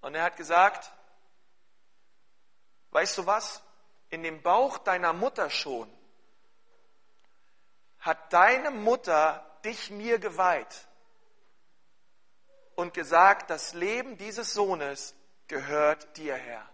Und 0.00 0.16
er 0.16 0.24
hat 0.24 0.36
gesagt, 0.36 0.90
weißt 2.92 3.18
du 3.18 3.26
was? 3.26 3.62
In 4.10 4.22
dem 4.22 4.42
Bauch 4.42 4.78
deiner 4.78 5.12
Mutter 5.12 5.50
schon 5.50 5.92
hat 7.98 8.32
deine 8.32 8.70
Mutter 8.70 9.44
dich 9.64 9.90
mir 9.90 10.18
geweiht 10.18 10.86
und 12.74 12.94
gesagt, 12.94 13.50
das 13.50 13.74
Leben 13.74 14.18
dieses 14.18 14.52
Sohnes 14.54 15.14
gehört 15.46 16.16
dir, 16.16 16.34
Herr. 16.34 16.68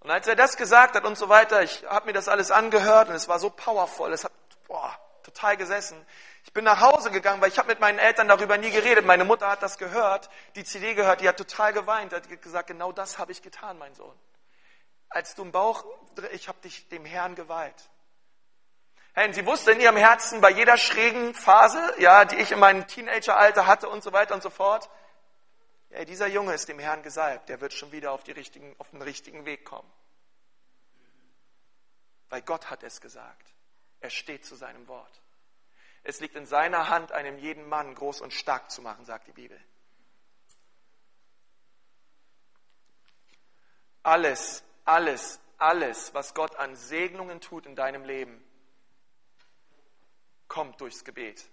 Und 0.00 0.10
als 0.10 0.26
er 0.26 0.36
das 0.36 0.56
gesagt 0.56 0.94
hat 0.96 1.04
und 1.04 1.16
so 1.16 1.28
weiter, 1.28 1.62
ich 1.62 1.84
habe 1.84 2.06
mir 2.06 2.12
das 2.12 2.28
alles 2.28 2.50
angehört 2.50 3.08
und 3.08 3.14
es 3.14 3.28
war 3.28 3.38
so 3.38 3.50
powerful, 3.50 4.12
es 4.12 4.24
hat 4.24 4.32
boah, 4.66 4.98
total 5.22 5.56
gesessen. 5.56 6.04
Ich 6.52 6.54
bin 6.54 6.64
nach 6.64 6.82
Hause 6.82 7.10
gegangen, 7.10 7.40
weil 7.40 7.48
ich 7.48 7.56
habe 7.56 7.68
mit 7.68 7.80
meinen 7.80 7.98
Eltern 7.98 8.28
darüber 8.28 8.58
nie 8.58 8.70
geredet. 8.70 9.06
Meine 9.06 9.24
Mutter 9.24 9.48
hat 9.48 9.62
das 9.62 9.78
gehört, 9.78 10.28
die 10.54 10.64
CD 10.64 10.92
gehört, 10.92 11.22
die 11.22 11.28
hat 11.30 11.38
total 11.38 11.72
geweint, 11.72 12.12
hat 12.12 12.28
gesagt, 12.42 12.66
genau 12.66 12.92
das 12.92 13.16
habe 13.16 13.32
ich 13.32 13.40
getan, 13.40 13.78
mein 13.78 13.94
Sohn. 13.94 14.14
Als 15.08 15.34
du 15.34 15.44
im 15.44 15.50
Bauch, 15.50 15.82
ich 16.32 16.48
habe 16.48 16.60
dich 16.60 16.90
dem 16.90 17.06
Herrn 17.06 17.36
geweiht. 17.36 17.88
Hey, 19.14 19.32
sie 19.32 19.46
wusste 19.46 19.72
in 19.72 19.80
ihrem 19.80 19.96
Herzen 19.96 20.42
bei 20.42 20.50
jeder 20.50 20.76
schrägen 20.76 21.32
Phase, 21.32 21.80
ja, 21.96 22.26
die 22.26 22.36
ich 22.36 22.52
in 22.52 22.58
meinem 22.58 22.86
Teenageralter 22.86 23.66
hatte 23.66 23.88
und 23.88 24.04
so 24.04 24.12
weiter 24.12 24.34
und 24.34 24.42
so 24.42 24.50
fort, 24.50 24.90
ja, 25.88 26.04
dieser 26.04 26.26
Junge 26.26 26.52
ist 26.52 26.68
dem 26.68 26.78
Herrn 26.78 27.02
gesalbt, 27.02 27.48
der 27.48 27.62
wird 27.62 27.72
schon 27.72 27.92
wieder 27.92 28.12
auf, 28.12 28.24
die 28.24 28.32
richtigen, 28.32 28.76
auf 28.76 28.90
den 28.90 29.00
richtigen 29.00 29.46
Weg 29.46 29.64
kommen. 29.64 29.90
Weil 32.28 32.42
Gott 32.42 32.68
hat 32.68 32.82
es 32.82 33.00
gesagt. 33.00 33.54
Er 34.00 34.10
steht 34.10 34.44
zu 34.44 34.54
seinem 34.54 34.86
Wort. 34.86 35.21
Es 36.04 36.20
liegt 36.20 36.34
in 36.34 36.46
seiner 36.46 36.88
Hand, 36.88 37.12
einem 37.12 37.38
jeden 37.38 37.68
Mann 37.68 37.94
groß 37.94 38.20
und 38.20 38.32
stark 38.32 38.70
zu 38.70 38.82
machen, 38.82 39.04
sagt 39.04 39.28
die 39.28 39.32
Bibel. 39.32 39.58
Alles, 44.02 44.64
alles, 44.84 45.40
alles, 45.58 46.12
was 46.12 46.34
Gott 46.34 46.56
an 46.56 46.74
Segnungen 46.74 47.40
tut 47.40 47.66
in 47.66 47.76
deinem 47.76 48.04
Leben, 48.04 48.42
kommt 50.48 50.80
durchs 50.80 51.04
Gebet. 51.04 51.48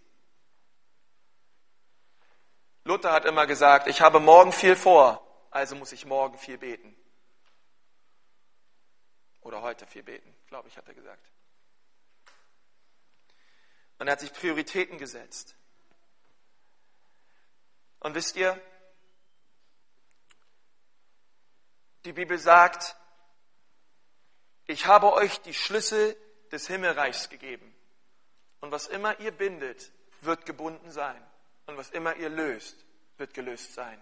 Luther 2.86 3.12
hat 3.12 3.26
immer 3.26 3.46
gesagt, 3.46 3.88
ich 3.88 4.02
habe 4.02 4.20
morgen 4.20 4.52
viel 4.52 4.76
vor, 4.76 5.24
also 5.52 5.76
muss 5.76 5.92
ich 5.92 6.06
morgen 6.06 6.40
viel 6.40 6.58
beten. 6.58 6.96
Oder 9.42 9.62
heute 9.62 9.86
viel 9.86 10.04
beten, 10.04 10.36
glaube 10.48 10.68
ich, 10.68 10.78
hat 10.78 10.88
er 10.88 10.96
gesagt. 10.96 11.24
Und 14.00 14.08
er 14.08 14.14
hat 14.14 14.22
sich 14.22 14.34
Prioritäten 14.34 14.98
gesetzt. 14.98 15.56
Und 18.00 18.16
wisst 18.16 18.36
ihr, 18.38 18.60
die 22.06 22.14
Bibel 22.14 22.38
sagt, 22.38 22.96
ich 24.68 24.86
habe 24.86 25.12
euch 25.14 25.42
die 25.42 25.54
Schlüssel 25.54 26.16
des 26.52 26.68
Himmelreichs 26.68 27.30
gegeben. 27.30 27.76
Und 28.62 28.72
was 28.72 28.88
immer 28.88 29.20
ihr 29.20 29.32
bindet, 29.32 29.92
wird 30.22 30.46
gebunden 30.46 30.92
sein. 30.92 31.22
Und 31.66 31.78
was 31.78 31.90
immer 31.90 32.16
ihr 32.16 32.30
löst, 32.30 32.86
wird 33.18 33.34
gelöst 33.34 33.74
sein. 33.74 34.02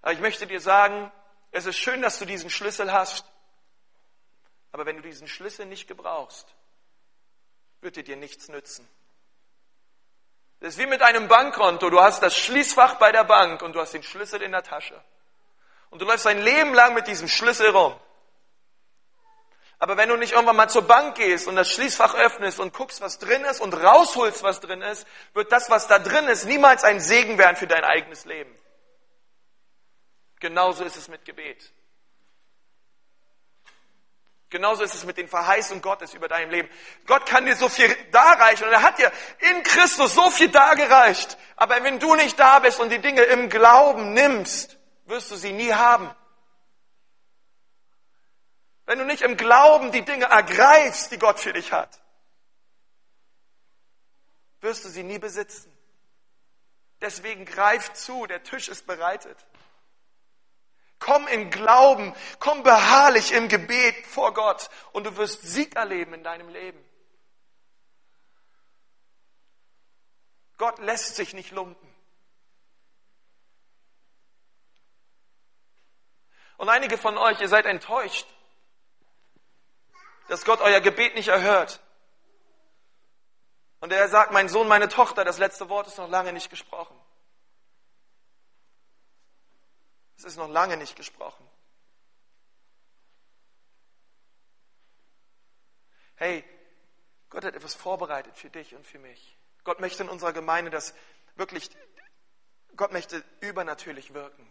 Aber 0.00 0.12
ich 0.12 0.20
möchte 0.20 0.46
dir 0.46 0.60
sagen, 0.60 1.12
es 1.50 1.66
ist 1.66 1.76
schön, 1.76 2.00
dass 2.00 2.18
du 2.18 2.24
diesen 2.24 2.50
Schlüssel 2.50 2.92
hast. 2.92 3.26
Aber 4.72 4.86
wenn 4.86 4.96
du 4.96 5.02
diesen 5.02 5.28
Schlüssel 5.28 5.66
nicht 5.66 5.88
gebrauchst, 5.88 6.54
wird 7.80 7.96
er 7.96 8.02
dir 8.02 8.16
nichts 8.16 8.48
nützen. 8.48 8.88
Das 10.60 10.74
ist 10.74 10.78
wie 10.78 10.86
mit 10.86 11.02
einem 11.02 11.28
Bankkonto. 11.28 11.88
Du 11.90 12.00
hast 12.00 12.22
das 12.22 12.36
Schließfach 12.36 12.96
bei 12.96 13.12
der 13.12 13.24
Bank 13.24 13.62
und 13.62 13.74
du 13.74 13.80
hast 13.80 13.94
den 13.94 14.02
Schlüssel 14.02 14.42
in 14.42 14.52
der 14.52 14.62
Tasche. 14.62 15.00
Und 15.90 16.02
du 16.02 16.06
läufst 16.06 16.26
ein 16.26 16.42
Leben 16.42 16.74
lang 16.74 16.94
mit 16.94 17.06
diesem 17.06 17.28
Schlüssel 17.28 17.70
rum. 17.70 17.98
Aber 19.78 19.96
wenn 19.96 20.08
du 20.08 20.16
nicht 20.16 20.32
irgendwann 20.32 20.56
mal 20.56 20.68
zur 20.68 20.82
Bank 20.82 21.16
gehst 21.16 21.46
und 21.46 21.54
das 21.54 21.70
Schließfach 21.70 22.16
öffnest 22.16 22.58
und 22.58 22.74
guckst, 22.74 23.00
was 23.00 23.20
drin 23.20 23.44
ist 23.44 23.60
und 23.60 23.74
rausholst, 23.74 24.42
was 24.42 24.58
drin 24.58 24.82
ist, 24.82 25.06
wird 25.34 25.52
das, 25.52 25.70
was 25.70 25.86
da 25.86 26.00
drin 26.00 26.26
ist, 26.26 26.46
niemals 26.46 26.82
ein 26.82 27.00
Segen 27.00 27.38
werden 27.38 27.56
für 27.56 27.68
dein 27.68 27.84
eigenes 27.84 28.24
Leben. 28.24 28.52
Genauso 30.40 30.82
ist 30.82 30.96
es 30.96 31.06
mit 31.06 31.24
Gebet. 31.24 31.72
Genauso 34.50 34.82
ist 34.82 34.94
es 34.94 35.04
mit 35.04 35.18
den 35.18 35.28
Verheißungen 35.28 35.82
Gottes 35.82 36.14
über 36.14 36.26
deinem 36.26 36.50
Leben. 36.50 36.70
Gott 37.06 37.26
kann 37.26 37.44
dir 37.44 37.54
so 37.54 37.68
viel 37.68 37.94
darreichen 38.10 38.66
und 38.66 38.72
er 38.72 38.82
hat 38.82 38.98
dir 38.98 39.12
in 39.50 39.62
Christus 39.62 40.14
so 40.14 40.30
viel 40.30 40.48
dargereicht. 40.48 41.36
Aber 41.56 41.82
wenn 41.84 41.98
du 41.98 42.14
nicht 42.14 42.38
da 42.38 42.58
bist 42.58 42.80
und 42.80 42.88
die 42.88 43.00
Dinge 43.00 43.22
im 43.22 43.50
Glauben 43.50 44.14
nimmst, 44.14 44.78
wirst 45.04 45.30
du 45.30 45.36
sie 45.36 45.52
nie 45.52 45.72
haben. 45.74 46.10
Wenn 48.86 48.98
du 48.98 49.04
nicht 49.04 49.20
im 49.20 49.36
Glauben 49.36 49.92
die 49.92 50.02
Dinge 50.02 50.24
ergreifst, 50.26 51.12
die 51.12 51.18
Gott 51.18 51.38
für 51.38 51.52
dich 51.52 51.72
hat, 51.72 52.00
wirst 54.62 54.82
du 54.86 54.88
sie 54.88 55.02
nie 55.02 55.18
besitzen. 55.18 55.70
Deswegen 57.02 57.44
greif 57.44 57.92
zu, 57.92 58.26
der 58.26 58.42
Tisch 58.42 58.68
ist 58.68 58.86
bereitet. 58.86 59.36
Komm 60.98 61.26
in 61.28 61.50
Glauben, 61.50 62.14
komm 62.40 62.62
beharrlich 62.62 63.32
im 63.32 63.48
Gebet 63.48 64.06
vor 64.06 64.34
Gott 64.34 64.68
und 64.92 65.04
du 65.04 65.16
wirst 65.16 65.42
Sieg 65.42 65.76
erleben 65.76 66.14
in 66.14 66.24
deinem 66.24 66.48
Leben. 66.48 66.84
Gott 70.56 70.78
lässt 70.80 71.14
sich 71.14 71.34
nicht 71.34 71.52
lumpen. 71.52 71.88
Und 76.56 76.68
einige 76.68 76.98
von 76.98 77.16
euch, 77.16 77.40
ihr 77.40 77.48
seid 77.48 77.66
enttäuscht, 77.66 78.26
dass 80.26 80.44
Gott 80.44 80.60
euer 80.60 80.80
Gebet 80.80 81.14
nicht 81.14 81.28
erhört. 81.28 81.80
Und 83.80 83.92
er 83.92 84.08
sagt, 84.08 84.32
mein 84.32 84.48
Sohn, 84.48 84.66
meine 84.66 84.88
Tochter, 84.88 85.24
das 85.24 85.38
letzte 85.38 85.68
Wort 85.68 85.86
ist 85.86 85.98
noch 85.98 86.08
lange 86.08 86.32
nicht 86.32 86.50
gesprochen. 86.50 86.98
Es 90.18 90.24
ist 90.24 90.36
noch 90.36 90.48
lange 90.48 90.76
nicht 90.76 90.96
gesprochen. 90.96 91.48
Hey, 96.16 96.44
Gott 97.30 97.44
hat 97.44 97.54
etwas 97.54 97.74
vorbereitet 97.74 98.36
für 98.36 98.50
dich 98.50 98.74
und 98.74 98.84
für 98.84 98.98
mich. 98.98 99.38
Gott 99.62 99.78
möchte 99.78 100.02
in 100.02 100.08
unserer 100.08 100.32
Gemeinde 100.32 100.72
das 100.72 100.92
wirklich, 101.36 101.70
Gott 102.74 102.92
möchte 102.92 103.24
übernatürlich 103.40 104.12
wirken. 104.12 104.50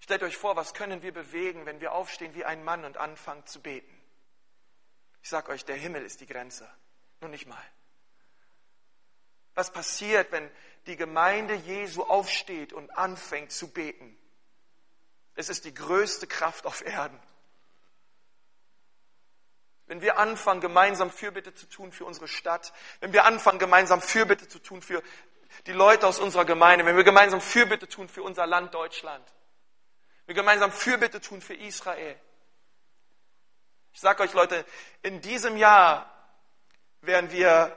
Stellt 0.00 0.24
euch 0.24 0.36
vor, 0.36 0.56
was 0.56 0.74
können 0.74 1.02
wir 1.02 1.12
bewegen, 1.12 1.66
wenn 1.66 1.80
wir 1.80 1.92
aufstehen 1.92 2.34
wie 2.34 2.44
ein 2.44 2.64
Mann 2.64 2.84
und 2.84 2.96
anfangen 2.96 3.46
zu 3.46 3.60
beten? 3.62 3.96
Ich 5.22 5.28
sage 5.28 5.52
euch, 5.52 5.64
der 5.64 5.76
Himmel 5.76 6.04
ist 6.04 6.20
die 6.20 6.26
Grenze. 6.26 6.68
Nur 7.20 7.30
nicht 7.30 7.46
mal. 7.46 7.64
Was 9.54 9.72
passiert, 9.72 10.32
wenn 10.32 10.50
die 10.86 10.96
Gemeinde 10.96 11.54
Jesu 11.54 12.02
aufsteht 12.02 12.72
und 12.72 12.96
anfängt 12.96 13.52
zu 13.52 13.68
beten? 13.68 14.16
Es 15.34 15.48
ist 15.48 15.64
die 15.64 15.74
größte 15.74 16.26
Kraft 16.26 16.66
auf 16.66 16.84
Erden. 16.84 17.20
Wenn 19.86 20.00
wir 20.00 20.18
anfangen, 20.18 20.60
gemeinsam 20.60 21.10
Fürbitte 21.10 21.54
zu 21.54 21.66
tun 21.66 21.92
für 21.92 22.04
unsere 22.04 22.26
Stadt, 22.26 22.72
wenn 23.00 23.12
wir 23.12 23.24
anfangen, 23.24 23.58
gemeinsam 23.58 24.02
Fürbitte 24.02 24.48
zu 24.48 24.58
tun 24.58 24.82
für 24.82 25.02
die 25.66 25.72
Leute 25.72 26.06
aus 26.06 26.18
unserer 26.18 26.44
Gemeinde, 26.44 26.84
wenn 26.84 26.96
wir 26.96 27.04
gemeinsam 27.04 27.40
Fürbitte 27.40 27.88
tun 27.88 28.08
für 28.08 28.22
unser 28.22 28.46
Land 28.46 28.74
Deutschland, 28.74 29.24
wir 30.26 30.34
gemeinsam 30.34 30.72
Fürbitte 30.72 31.20
tun 31.20 31.40
für 31.40 31.54
Israel. 31.54 32.18
Ich 33.92 34.00
sage 34.00 34.22
euch 34.24 34.32
Leute, 34.32 34.64
in 35.02 35.20
diesem 35.20 35.56
Jahr 35.56 36.12
werden 37.00 37.30
wir 37.30 37.76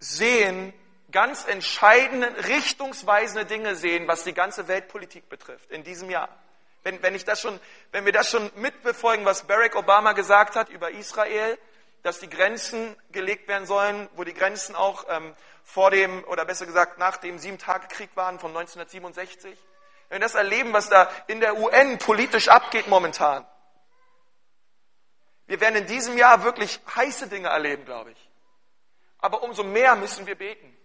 sehen, 0.00 0.74
ganz 1.10 1.46
entscheidende, 1.46 2.46
richtungsweisende 2.46 3.46
Dinge 3.46 3.76
sehen, 3.76 4.08
was 4.08 4.24
die 4.24 4.34
ganze 4.34 4.68
Weltpolitik 4.68 5.28
betrifft, 5.28 5.70
in 5.70 5.84
diesem 5.84 6.10
Jahr. 6.10 6.28
Wenn, 6.82 7.02
wenn, 7.02 7.14
ich 7.14 7.24
das 7.24 7.40
schon, 7.40 7.60
wenn 7.92 8.06
wir 8.06 8.12
das 8.12 8.30
schon 8.30 8.50
mitbefolgen, 8.56 9.24
was 9.26 9.46
Barack 9.46 9.76
Obama 9.76 10.12
gesagt 10.12 10.56
hat 10.56 10.68
über 10.70 10.90
Israel, 10.90 11.58
dass 12.02 12.20
die 12.20 12.30
Grenzen 12.30 12.96
gelegt 13.12 13.48
werden 13.48 13.66
sollen, 13.66 14.08
wo 14.14 14.24
die 14.24 14.32
Grenzen 14.32 14.74
auch 14.74 15.04
ähm, 15.08 15.34
vor 15.62 15.90
dem, 15.90 16.24
oder 16.24 16.44
besser 16.44 16.64
gesagt 16.64 16.98
nach 16.98 17.18
dem 17.18 17.38
Sieben-Tage-Krieg 17.38 18.10
waren 18.14 18.38
von 18.38 18.50
1967. 18.50 19.58
Wenn 20.08 20.16
wir 20.16 20.26
das 20.26 20.34
erleben, 20.34 20.72
was 20.72 20.88
da 20.88 21.10
in 21.26 21.40
der 21.40 21.58
UN 21.58 21.98
politisch 21.98 22.48
abgeht 22.48 22.88
momentan. 22.88 23.46
Wir 25.46 25.60
werden 25.60 25.76
in 25.76 25.86
diesem 25.86 26.16
Jahr 26.16 26.42
wirklich 26.42 26.80
heiße 26.94 27.28
Dinge 27.28 27.48
erleben, 27.48 27.84
glaube 27.84 28.12
ich. 28.12 28.30
Aber 29.18 29.42
umso 29.42 29.62
mehr 29.62 29.96
müssen 29.96 30.26
wir 30.26 30.36
beten. 30.36 30.76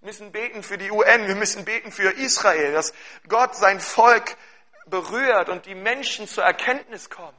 Wir 0.00 0.06
müssen 0.06 0.32
beten 0.32 0.62
für 0.62 0.78
die 0.78 0.90
UN, 0.90 1.26
wir 1.26 1.34
müssen 1.34 1.64
beten 1.64 1.92
für 1.92 2.10
Israel, 2.12 2.72
dass 2.72 2.94
Gott 3.28 3.54
sein 3.54 3.80
Volk 3.80 4.36
berührt 4.86 5.48
und 5.50 5.66
die 5.66 5.74
Menschen 5.74 6.26
zur 6.26 6.44
Erkenntnis 6.44 7.10
kommen. 7.10 7.36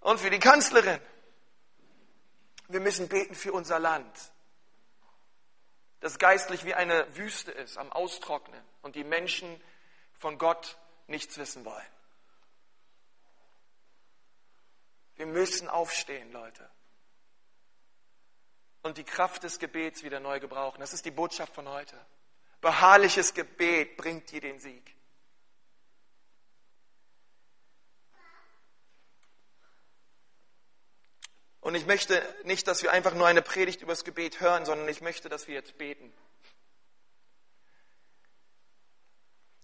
Und 0.00 0.20
für 0.20 0.30
die 0.30 0.38
Kanzlerin. 0.38 1.00
Wir 2.68 2.80
müssen 2.80 3.08
beten 3.08 3.36
für 3.36 3.52
unser 3.52 3.78
Land, 3.78 4.32
das 6.00 6.18
geistlich 6.18 6.64
wie 6.64 6.74
eine 6.74 7.16
Wüste 7.16 7.52
ist, 7.52 7.78
am 7.78 7.92
Austrocknen 7.92 8.60
und 8.82 8.96
die 8.96 9.04
Menschen 9.04 9.62
von 10.18 10.36
Gott 10.36 10.76
nichts 11.06 11.38
wissen 11.38 11.64
wollen. 11.64 11.86
Wir 15.14 15.26
müssen 15.26 15.68
aufstehen, 15.68 16.32
Leute. 16.32 16.68
Und 18.86 18.98
die 18.98 19.04
Kraft 19.04 19.42
des 19.42 19.58
Gebets 19.58 20.04
wieder 20.04 20.20
neu 20.20 20.38
gebrauchen. 20.38 20.78
Das 20.78 20.92
ist 20.92 21.04
die 21.04 21.10
Botschaft 21.10 21.52
von 21.52 21.68
heute. 21.68 21.98
Beharrliches 22.60 23.34
Gebet 23.34 23.96
bringt 23.96 24.30
dir 24.30 24.40
den 24.40 24.60
Sieg. 24.60 24.94
Und 31.60 31.74
ich 31.74 31.84
möchte 31.84 32.22
nicht, 32.44 32.68
dass 32.68 32.84
wir 32.84 32.92
einfach 32.92 33.12
nur 33.14 33.26
eine 33.26 33.42
Predigt 33.42 33.82
über 33.82 33.90
das 33.90 34.04
Gebet 34.04 34.38
hören, 34.38 34.64
sondern 34.64 34.88
ich 34.88 35.00
möchte, 35.00 35.28
dass 35.28 35.48
wir 35.48 35.56
jetzt 35.56 35.76
beten. 35.78 36.12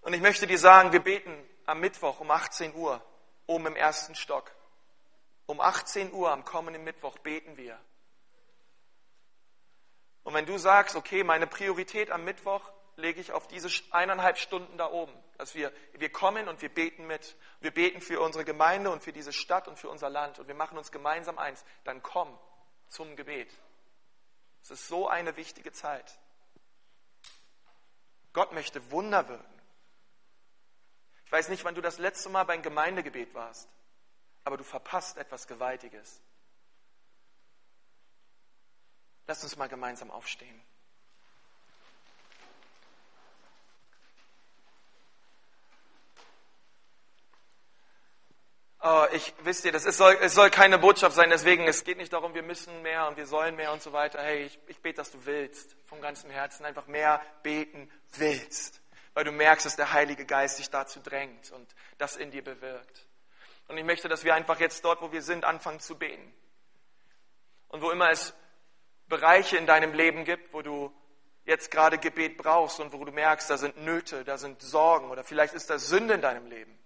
Und 0.01 0.15
ich 0.15 0.21
möchte 0.21 0.49
dir 0.49 0.59
sagen, 0.59 0.91
wir 0.91 0.99
beten 0.99 1.33
am 1.65 1.79
Mittwoch 1.79 2.19
um 2.19 2.29
18 2.29 2.75
Uhr 2.75 3.01
oben 3.47 3.67
im 3.67 3.77
ersten 3.77 4.17
Stock. 4.17 4.51
Um 5.47 5.61
18 5.61 6.13
Uhr 6.13 6.33
am 6.33 6.45
kommenden 6.45 6.83
Mittwoch 6.83 7.19
beten 7.19 7.57
wir. 7.57 7.79
Und 10.25 10.35
wenn 10.35 10.47
du 10.47 10.59
sagst, 10.59 10.97
okay, 10.97 11.25
meine 11.25 11.47
Priorität 11.47 12.11
am 12.11 12.25
Mittwoch 12.25 12.71
lege 12.97 13.21
ich 13.21 13.33
auf 13.33 13.49
diese 13.49 13.69
eineinhalb 13.91 14.39
Stunden 14.39 14.77
da 14.77 14.91
oben, 14.91 15.13
dass 15.39 15.55
wir, 15.55 15.73
wir 15.95 16.11
kommen 16.11 16.49
und 16.49 16.63
wir 16.63 16.69
beten 16.69 17.07
mit. 17.07 17.37
Wir 17.61 17.73
beten 17.73 18.01
für 18.01 18.21
unsere 18.21 18.45
Gemeinde 18.45 18.91
und 18.91 19.03
für 19.03 19.13
diese 19.13 19.33
Stadt 19.33 19.67
und 19.67 19.79
für 19.79 19.89
unser 19.89 20.11
Land 20.11 20.39
und 20.39 20.49
wir 20.49 20.55
machen 20.55 20.79
uns 20.79 20.93
gemeinsam 20.93 21.39
eins. 21.39 21.65
Dann 21.85 22.03
komm 22.03 22.39
zum 22.89 23.17
Gebet. 23.17 23.53
Es 24.63 24.71
ist 24.71 24.89
so 24.89 25.09
eine 25.09 25.37
wichtige 25.37 25.73
Zeit. 25.73 26.19
Gott 28.33 28.53
möchte 28.53 28.91
Wunder 28.91 29.29
wirken. 29.29 29.63
Ich 31.27 31.33
weiß 31.33 31.49
nicht, 31.49 31.65
wann 31.65 31.75
du 31.75 31.81
das 31.81 31.99
letzte 31.99 32.29
Mal 32.29 32.45
beim 32.45 32.63
Gemeindegebet 32.63 33.35
warst, 33.35 33.69
aber 34.45 34.57
du 34.57 34.65
verpasst 34.65 35.17
etwas 35.17 35.47
Gewaltiges. 35.47 36.21
Lass 39.27 39.43
uns 39.43 39.57
mal 39.57 39.69
gemeinsam 39.69 40.11
aufstehen. 40.11 40.63
Oh, 48.85 49.07
ich 49.13 49.33
wisst 49.45 49.65
ihr, 49.65 49.71
das 49.71 49.85
ist, 49.85 49.97
soll, 49.97 50.19
es 50.21 50.35
soll 50.35 50.51
keine 50.51 50.77
Botschaft 50.77 51.15
sein, 51.15 51.31
deswegen, 51.31 51.69
es 51.69 51.85
geht 51.85 51.99
nicht 51.99 52.13
darum, 52.13 52.35
wir 52.35 52.43
müssen 52.43 52.83
mehr 52.83 53.07
und 53.07 53.17
wir 53.17 53.27
sollen 53.27 53.55
mehr 53.55 53.73
und 53.73 53.81
so 53.81 53.93
weiter. 53.93 54.21
Hey, 54.21 54.47
ich, 54.47 54.59
ich 54.67 54.81
bete, 54.81 54.97
dass 54.97 55.13
du 55.13 55.25
willst, 55.25 55.77
vom 55.87 56.01
ganzen 56.01 56.31
Herzen 56.31 56.65
einfach 56.65 56.89
mehr 56.89 57.23
beten 57.45 57.89
willst, 58.15 58.83
weil 59.15 59.23
du 59.23 59.31
merkst, 59.31 59.67
dass 59.67 59.77
der 59.77 59.93
Heilige 59.93 60.27
Geist 60.27 60.59
dich 60.59 60.69
dazu 60.69 60.99
drängt 60.99 61.53
und 61.53 61.73
das 61.99 62.17
in 62.17 62.33
dir 62.33 62.43
bewirkt. 62.43 63.07
Und 63.69 63.79
ich 63.79 63.85
möchte, 63.85 64.09
dass 64.09 64.25
wir 64.25 64.35
einfach 64.35 64.59
jetzt 64.59 64.85
dort, 64.85 65.01
wo 65.01 65.13
wir 65.13 65.23
sind, 65.23 65.45
anfangen 65.45 65.79
zu 65.79 65.97
beten. 65.97 66.35
Und 67.69 67.83
wo 67.83 67.91
immer 67.93 68.11
es 68.11 68.35
Bereiche 69.13 69.59
in 69.59 69.67
deinem 69.67 69.93
Leben 69.93 70.25
gibt, 70.25 70.55
wo 70.55 70.63
du 70.63 70.91
jetzt 71.45 71.71
gerade 71.71 71.99
Gebet 71.99 72.39
brauchst 72.39 72.81
und 72.81 72.95
wo 72.95 73.05
du 73.05 73.13
merkst, 73.13 73.51
da 73.51 73.59
sind 73.59 73.77
Nöte, 73.77 74.25
da 74.25 74.39
sind 74.39 74.63
Sorgen 74.63 75.11
oder 75.11 75.23
vielleicht 75.23 75.53
ist 75.53 75.69
da 75.69 75.79
Sünde 75.79 76.15
in 76.15 76.23
deinem 76.23 76.47
Leben 76.47 76.79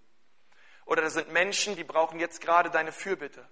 oder 0.87 1.01
das 1.01 1.13
sind 1.13 1.31
Menschen, 1.31 1.75
die 1.75 1.83
brauchen 1.83 2.19
jetzt 2.19 2.41
gerade 2.41 2.69
deine 2.69 2.91
Fürbitte. 2.91 3.47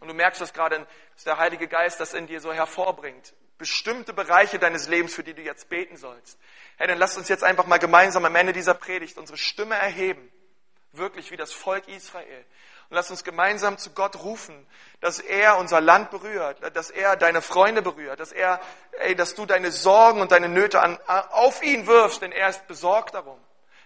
Und 0.00 0.08
du 0.08 0.14
merkst 0.14 0.40
das 0.40 0.52
gerade, 0.52 0.86
dass 1.14 1.24
der 1.24 1.38
Heilige 1.38 1.66
Geist 1.66 1.98
das 1.98 2.14
in 2.14 2.26
dir 2.26 2.40
so 2.40 2.52
hervorbringt. 2.52 3.34
Bestimmte 3.56 4.12
Bereiche 4.12 4.58
deines 4.58 4.86
Lebens, 4.86 5.14
für 5.14 5.24
die 5.24 5.34
du 5.34 5.42
jetzt 5.42 5.68
beten 5.68 5.96
sollst. 5.96 6.38
Hey, 6.76 6.86
dann 6.86 6.98
lass 6.98 7.16
uns 7.16 7.28
jetzt 7.28 7.42
einfach 7.42 7.66
mal 7.66 7.78
gemeinsam 7.78 8.24
am 8.24 8.36
Ende 8.36 8.52
dieser 8.52 8.74
Predigt 8.74 9.18
unsere 9.18 9.36
Stimme 9.36 9.74
erheben. 9.74 10.30
Wirklich 10.92 11.30
wie 11.30 11.36
das 11.36 11.52
Volk 11.52 11.88
Israel. 11.88 12.44
Und 12.88 12.94
lass 12.94 13.10
uns 13.10 13.22
gemeinsam 13.22 13.76
zu 13.76 13.90
Gott 13.90 14.16
rufen, 14.22 14.66
dass 15.00 15.18
er 15.18 15.58
unser 15.58 15.80
Land 15.80 16.10
berührt, 16.10 16.58
dass 16.74 16.90
er 16.90 17.16
deine 17.16 17.42
Freunde 17.42 17.82
berührt, 17.82 18.18
dass 18.18 18.32
er, 18.32 18.60
ey, 19.00 19.14
dass 19.14 19.34
du 19.34 19.44
deine 19.44 19.70
Sorgen 19.70 20.22
und 20.22 20.32
deine 20.32 20.48
Nöte 20.48 20.80
an, 20.80 20.98
auf 21.06 21.62
ihn 21.62 21.86
wirfst, 21.86 22.22
denn 22.22 22.32
er 22.32 22.48
ist 22.48 22.66
besorgt 22.66 23.14
darum. 23.14 23.38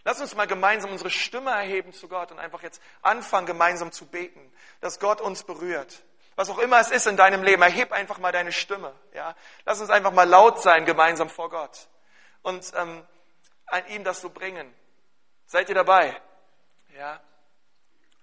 Lass 0.04 0.20
uns 0.20 0.34
mal 0.34 0.46
gemeinsam 0.46 0.90
unsere 0.90 1.10
Stimme 1.10 1.50
erheben 1.50 1.92
zu 1.92 2.08
Gott 2.08 2.32
und 2.32 2.38
einfach 2.38 2.62
jetzt 2.62 2.80
anfangen, 3.02 3.46
gemeinsam 3.46 3.92
zu 3.92 4.06
beten, 4.06 4.52
dass 4.80 5.00
Gott 5.00 5.20
uns 5.20 5.44
berührt. 5.44 6.02
Was 6.34 6.48
auch 6.48 6.58
immer 6.58 6.80
es 6.80 6.90
ist 6.90 7.06
in 7.06 7.16
deinem 7.16 7.42
Leben, 7.42 7.62
erheb 7.62 7.92
einfach 7.92 8.18
mal 8.18 8.32
deine 8.32 8.52
Stimme. 8.52 8.94
Ja? 9.14 9.34
Lass 9.64 9.80
uns 9.80 9.90
einfach 9.90 10.12
mal 10.12 10.28
laut 10.28 10.60
sein, 10.60 10.84
gemeinsam 10.84 11.28
vor 11.28 11.50
Gott 11.50 11.88
und 12.42 12.72
ähm, 12.76 13.04
an 13.66 13.86
ihm 13.88 14.04
das 14.04 14.20
so 14.20 14.30
bringen. 14.30 14.72
Seid 15.46 15.68
ihr 15.68 15.74
dabei? 15.74 16.20
Ja? 16.96 17.20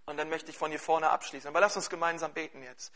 Und 0.10 0.18
dann 0.18 0.30
möchte 0.30 0.49
ich 0.49 0.57
von 0.57 0.72
hier 0.72 0.80
vorne 0.80 1.10
abschließen. 1.10 1.47
Aber 1.47 1.60
lass 1.60 1.76
uns 1.76 1.89
gemeinsam 1.89 2.34
beten 2.34 2.64
jetzt. 2.64 2.91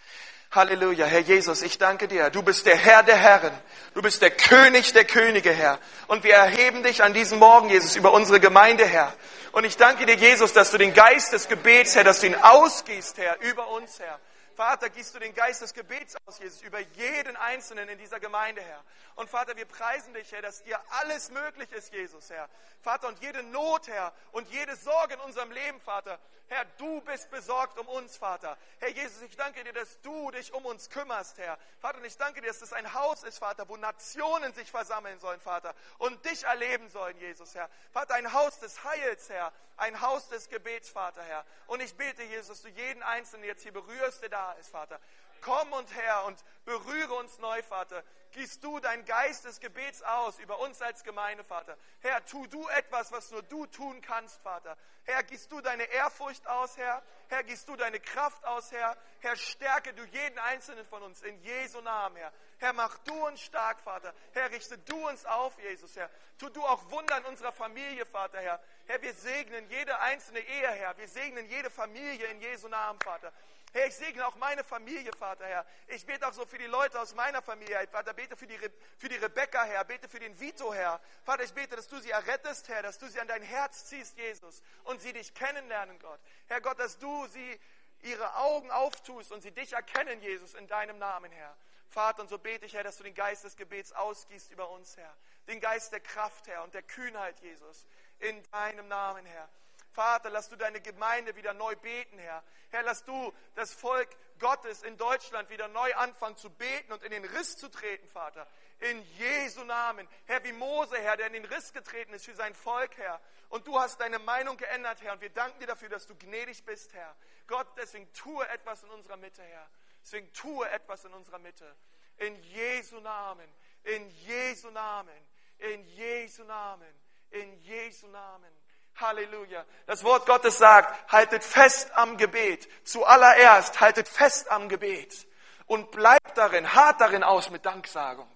Halleluja, 0.52 1.06
Herr 1.06 1.20
Jesus, 1.20 1.62
ich 1.62 1.78
danke 1.78 2.08
dir. 2.08 2.30
Du 2.32 2.42
bist 2.42 2.66
der 2.66 2.76
Herr 2.76 3.04
der 3.04 3.18
Herren. 3.18 3.54
Du 3.94 4.02
bist 4.02 4.22
der 4.22 4.32
König 4.32 4.94
der 4.94 5.06
Könige, 5.06 5.52
Herr. 5.52 5.80
Und 6.08 6.24
wir 6.24 6.34
erheben 6.34 6.84
dich 6.84 7.04
an 7.04 7.14
diesem 7.14 7.40
Morgen, 7.40 7.70
Jesus, 7.70 7.96
über 7.96 8.14
unsere 8.14 8.40
Gemeinde, 8.40 8.86
Herr. 8.86 9.14
Und 9.52 9.64
ich 9.64 9.78
danke 9.78 10.08
dir, 10.08 10.16
Jesus, 10.16 10.54
dass 10.54 10.72
du 10.72 10.80
den 10.80 10.94
Geist 10.94 11.34
des 11.34 11.48
Gebets, 11.48 11.96
Herr, 11.96 12.04
dass 12.04 12.22
du 12.22 12.28
ihn 12.28 12.36
ausgießt, 12.36 13.18
Herr, 13.20 13.40
über 13.42 13.68
uns, 13.70 14.00
Herr. 14.00 14.20
Vater, 14.56 14.90
gießt 14.90 15.16
du 15.16 15.20
den 15.20 15.34
Geist 15.34 15.62
des 15.62 15.74
Gebets 15.74 16.16
aus, 16.26 16.40
Jesus, 16.40 16.62
über 16.62 16.80
jeden 16.80 17.36
Einzelnen 17.38 17.90
in 17.90 17.98
dieser 17.98 18.20
Gemeinde, 18.20 18.62
Herr. 18.62 18.84
Und 19.16 19.30
Vater, 19.30 19.56
wir 19.56 19.66
preisen 19.66 20.14
dich, 20.14 20.32
Herr, 20.32 20.42
dass 20.42 20.64
dir 20.64 20.80
alles 21.02 21.32
möglich 21.32 21.72
ist, 21.72 21.92
Jesus, 21.94 22.30
Herr. 22.30 22.48
Vater, 22.82 23.08
und 23.08 23.20
jede 23.22 23.44
Not, 23.44 23.88
Herr, 23.88 24.14
und 24.32 24.48
jede 24.50 24.76
Sorge 24.76 25.16
in 25.16 25.20
unserem 25.22 25.52
Leben, 25.52 25.80
Vater, 25.82 26.20
Herr, 26.48 26.66
du 26.78 27.02
bist 27.02 27.32
besorgt 27.32 27.80
um 27.80 27.88
uns, 27.88 28.18
Vater. 28.18 28.58
Herr 28.80 28.90
Jesus, 28.90 29.22
ich 29.22 29.36
danke 29.36 29.64
dir, 29.64 29.74
dass 29.74 30.00
du 30.02 30.30
dich 30.32 30.54
um 30.54 30.66
uns 30.66 30.90
kümmerst, 30.90 31.38
Herr. 31.38 31.58
Vater, 31.80 31.98
und 32.00 32.06
ich 32.06 32.18
danke 32.18 32.42
dir, 32.42 32.48
dass 32.48 32.60
das 32.60 32.74
ein 32.74 32.94
Haus 32.94 33.24
ist, 33.24 33.40
Vater, 33.40 33.68
wo 33.70 33.78
Nationen 33.78 34.54
sich 34.54 34.70
versammeln 34.70 35.20
sollen, 35.20 35.40
Vater, 35.40 35.74
und 35.98 36.24
dich 36.26 36.44
erleben 36.44 36.90
sollen, 36.90 37.18
Jesus, 37.18 37.56
Herr. 37.56 37.70
Vater, 37.92 38.16
ein 38.16 38.34
Haus 38.34 38.60
des 38.60 38.84
Heils, 38.84 39.30
Herr, 39.30 39.52
ein 39.78 40.00
Haus 40.02 40.30
des 40.30 40.50
Gebets, 40.50 40.90
Vater, 40.90 41.24
Herr. 41.24 41.46
Und 41.68 41.82
ich 41.82 41.96
bete, 41.96 42.24
Jesus, 42.24 42.48
dass 42.48 42.62
du 42.62 42.70
jeden 42.70 43.02
Einzelnen 43.04 43.46
jetzt 43.46 43.64
hier 43.64 43.74
berührst, 43.74 44.22
der 44.22 44.30
da 44.30 44.52
ist, 44.54 44.70
Vater. 44.70 45.00
Komm 45.42 45.74
und 45.74 45.94
Herr 45.94 46.26
und 46.26 46.38
berühre 46.66 47.14
uns 47.16 47.38
neu, 47.40 47.62
Vater. 47.64 48.04
Gießt 48.34 48.64
du 48.64 48.80
dein 48.80 49.06
Geist 49.06 49.46
des 49.46 49.60
Gebets 49.60 50.02
aus 50.02 50.40
über 50.40 50.60
uns 50.60 50.82
als 50.82 51.04
Gemeinde, 51.04 51.44
Vater. 51.44 51.78
Herr, 52.00 52.26
tu 52.26 52.48
du 52.48 52.68
etwas, 52.70 53.12
was 53.12 53.30
nur 53.30 53.44
du 53.44 53.68
tun 53.68 54.02
kannst, 54.02 54.42
Vater. 54.42 54.76
Herr, 55.04 55.22
gießt 55.22 55.52
du 55.52 55.62
deine 55.62 55.84
Ehrfurcht 55.84 56.48
aus, 56.48 56.76
Herr. 56.78 57.04
Herr, 57.28 57.44
gießt 57.44 57.70
du 57.70 57.76
deine 57.76 58.00
Kraft 58.00 58.44
aus, 58.46 58.72
Herr. 58.72 58.98
Herr, 59.20 59.36
stärke 59.36 59.94
du 59.94 60.04
jeden 60.06 60.40
einzelnen 60.40 60.84
von 60.88 61.04
uns 61.04 61.22
in 61.22 61.40
Jesu 61.44 61.80
Namen, 61.82 62.16
Herr. 62.16 62.34
Herr, 62.58 62.74
mach 62.74 62.98
du 63.00 63.14
uns 63.28 63.42
stark, 63.42 63.80
Vater. 63.82 64.14
Herr, 64.32 64.50
richte 64.50 64.80
du 64.80 65.08
uns 65.08 65.26
auf, 65.26 65.58
Jesus, 65.60 65.96
Herr. 65.96 66.10
Tu 66.40 66.50
du 66.50 66.64
auch 66.64 66.90
Wunder 66.90 67.18
in 67.18 67.26
unserer 67.26 67.52
Familie, 67.52 68.06
Vater, 68.08 68.40
Herr. 68.40 68.60
Herr, 68.88 69.02
wir 69.02 69.14
segnen 69.14 69.70
jede 69.70 70.00
einzelne 70.00 70.40
Ehe, 70.40 70.72
Herr. 70.72 70.98
Wir 70.98 71.08
segnen 71.08 71.46
jede 71.50 71.70
Familie 71.70 72.26
in 72.28 72.42
Jesu 72.42 72.68
Namen, 72.68 73.00
Vater. 73.02 73.32
Herr, 73.74 73.88
ich 73.88 73.96
segne 73.96 74.26
auch 74.28 74.36
meine 74.36 74.64
Familie, 74.64 75.12
Vater, 75.18 75.48
Herr. 75.48 75.66
Ich 75.88 76.06
bete 76.06 76.28
auch 76.28 76.34
so 76.34 76.46
für 76.46 76.60
die 76.60 76.68
Leute 76.68 77.02
aus 77.02 77.16
meiner 77.16 77.42
Familie, 77.42 77.88
Vater. 77.88 78.14
Bete 78.14 78.38
für 78.38 78.46
die, 78.46 78.56
Re 78.56 78.70
für 79.00 79.10
die 79.10 79.16
Rebecca, 79.16 79.64
Herr. 79.64 79.84
Bete 79.84 80.08
für 80.08 80.20
den 80.20 80.40
Vito, 80.40 80.72
Herr. 80.72 81.02
Vater, 81.24 81.44
ich 81.44 81.54
bete, 81.54 81.76
dass 81.76 81.88
du 81.88 82.00
sie 82.00 82.12
errettest, 82.12 82.70
Herr. 82.70 82.84
Dass 82.84 83.00
du 83.00 83.08
sie 83.08 83.20
an 83.20 83.28
dein 83.28 83.42
Herz 83.42 83.86
ziehst, 83.86 84.16
Jesus. 84.16 84.62
Und 84.84 85.02
sie 85.02 85.12
dich 85.12 85.34
kennenlernen, 85.34 85.98
Gott. 85.98 86.20
Herr 86.48 86.62
Gott, 86.62 86.78
dass 86.80 87.00
du 87.00 87.26
sie 87.28 87.60
ihre 88.04 88.36
Augen 88.36 88.70
auftust 88.70 89.32
und 89.32 89.42
sie 89.42 89.52
dich 89.52 89.74
erkennen, 89.74 90.22
Jesus, 90.22 90.54
in 90.54 90.68
deinem 90.68 91.00
Namen, 91.00 91.32
Herr. 91.32 91.58
Vater, 91.88 92.22
und 92.22 92.30
so 92.30 92.38
bete 92.38 92.68
ich, 92.68 92.76
Herr, 92.76 92.84
dass 92.84 92.98
du 92.98 93.04
den 93.04 93.16
Geist 93.16 93.44
des 93.44 93.56
Gebets 93.56 93.92
ausgießt 93.92 94.52
über 94.52 94.70
uns, 94.70 94.98
Herr. 94.98 95.16
Den 95.48 95.60
Geist 95.60 95.92
der 95.92 96.00
Kraft, 96.00 96.48
Herr, 96.48 96.64
und 96.64 96.76
der 96.76 96.84
Kühnheit, 96.84 97.40
Jesus. 97.40 97.88
In 98.20 98.44
deinem 98.52 98.88
Namen, 98.88 99.26
Herr. 99.26 99.50
Vater, 99.94 100.30
lass 100.30 100.50
du 100.50 100.56
deine 100.56 100.82
Gemeinde 100.82 101.36
wieder 101.36 101.54
neu 101.54 101.76
beten, 101.76 102.18
Herr. 102.18 102.44
Herr, 102.70 102.84
lass 102.84 103.04
du 103.04 103.34
das 103.56 103.74
Volk 103.74 104.10
Gottes 104.40 104.82
in 104.84 104.98
Deutschland 104.98 105.50
wieder 105.50 105.68
neu 105.68 105.94
anfangen 105.96 106.36
zu 106.36 106.50
beten 106.50 106.92
und 106.92 107.04
in 107.04 107.12
den 107.12 107.24
Riss 107.24 107.58
zu 107.58 107.70
treten, 107.70 108.08
Vater. 108.10 108.48
In 108.80 109.02
Jesu 109.18 109.64
Namen. 109.64 110.08
Herr, 110.26 110.44
wie 110.44 110.52
Mose, 110.52 110.98
Herr, 110.98 111.16
der 111.16 111.28
in 111.28 111.34
den 111.34 111.46
Riss 111.46 111.72
getreten 111.72 112.14
ist 112.14 112.26
für 112.26 112.36
sein 112.36 112.56
Volk, 112.56 112.98
Herr. 112.98 113.22
Und 113.50 113.68
du 113.68 113.80
hast 113.80 114.02
deine 114.02 114.20
Meinung 114.20 114.58
geändert, 114.58 115.02
Herr. 115.02 115.14
Und 115.14 115.22
wir 115.22 115.30
danken 115.30 115.60
dir 115.60 115.68
dafür, 115.68 115.90
dass 115.90 116.08
du 116.08 116.16
gnädig 116.16 116.66
bist, 116.66 116.94
Herr. 116.94 117.16
Gott, 117.46 117.68
deswegen 117.78 118.12
tue 118.14 118.48
etwas 118.50 118.82
in 118.84 118.90
unserer 118.90 119.18
Mitte, 119.18 119.44
Herr. 119.44 119.70
Deswegen 120.02 120.34
tue 120.34 120.68
etwas 120.70 121.06
in 121.06 121.14
unserer 121.14 121.40
Mitte. 121.40 121.76
In 122.18 122.42
Jesu 122.42 123.00
Namen. 123.00 123.48
In 123.84 124.10
Jesu 124.10 124.72
Namen. 124.72 125.16
In 125.60 125.86
Jesu 125.86 126.44
Namen. 126.44 127.02
In 127.30 127.54
Jesu 127.62 128.08
Namen. 128.08 128.63
Halleluja. 128.96 129.66
Das 129.86 130.04
Wort 130.04 130.26
Gottes 130.26 130.58
sagt, 130.58 131.12
haltet 131.12 131.44
fest 131.44 131.92
am 131.96 132.18
Gebet. 132.18 132.68
Zuallererst 132.84 133.80
haltet 133.82 134.08
fest 134.08 134.50
am 134.52 134.70
Gebet. 134.70 135.28
Und 135.66 135.92
bleibt 135.92 136.38
darin, 136.38 136.74
hart 136.74 137.02
darin 137.02 137.24
aus 137.24 137.50
mit 137.50 137.66
Danksagung. 137.66 138.30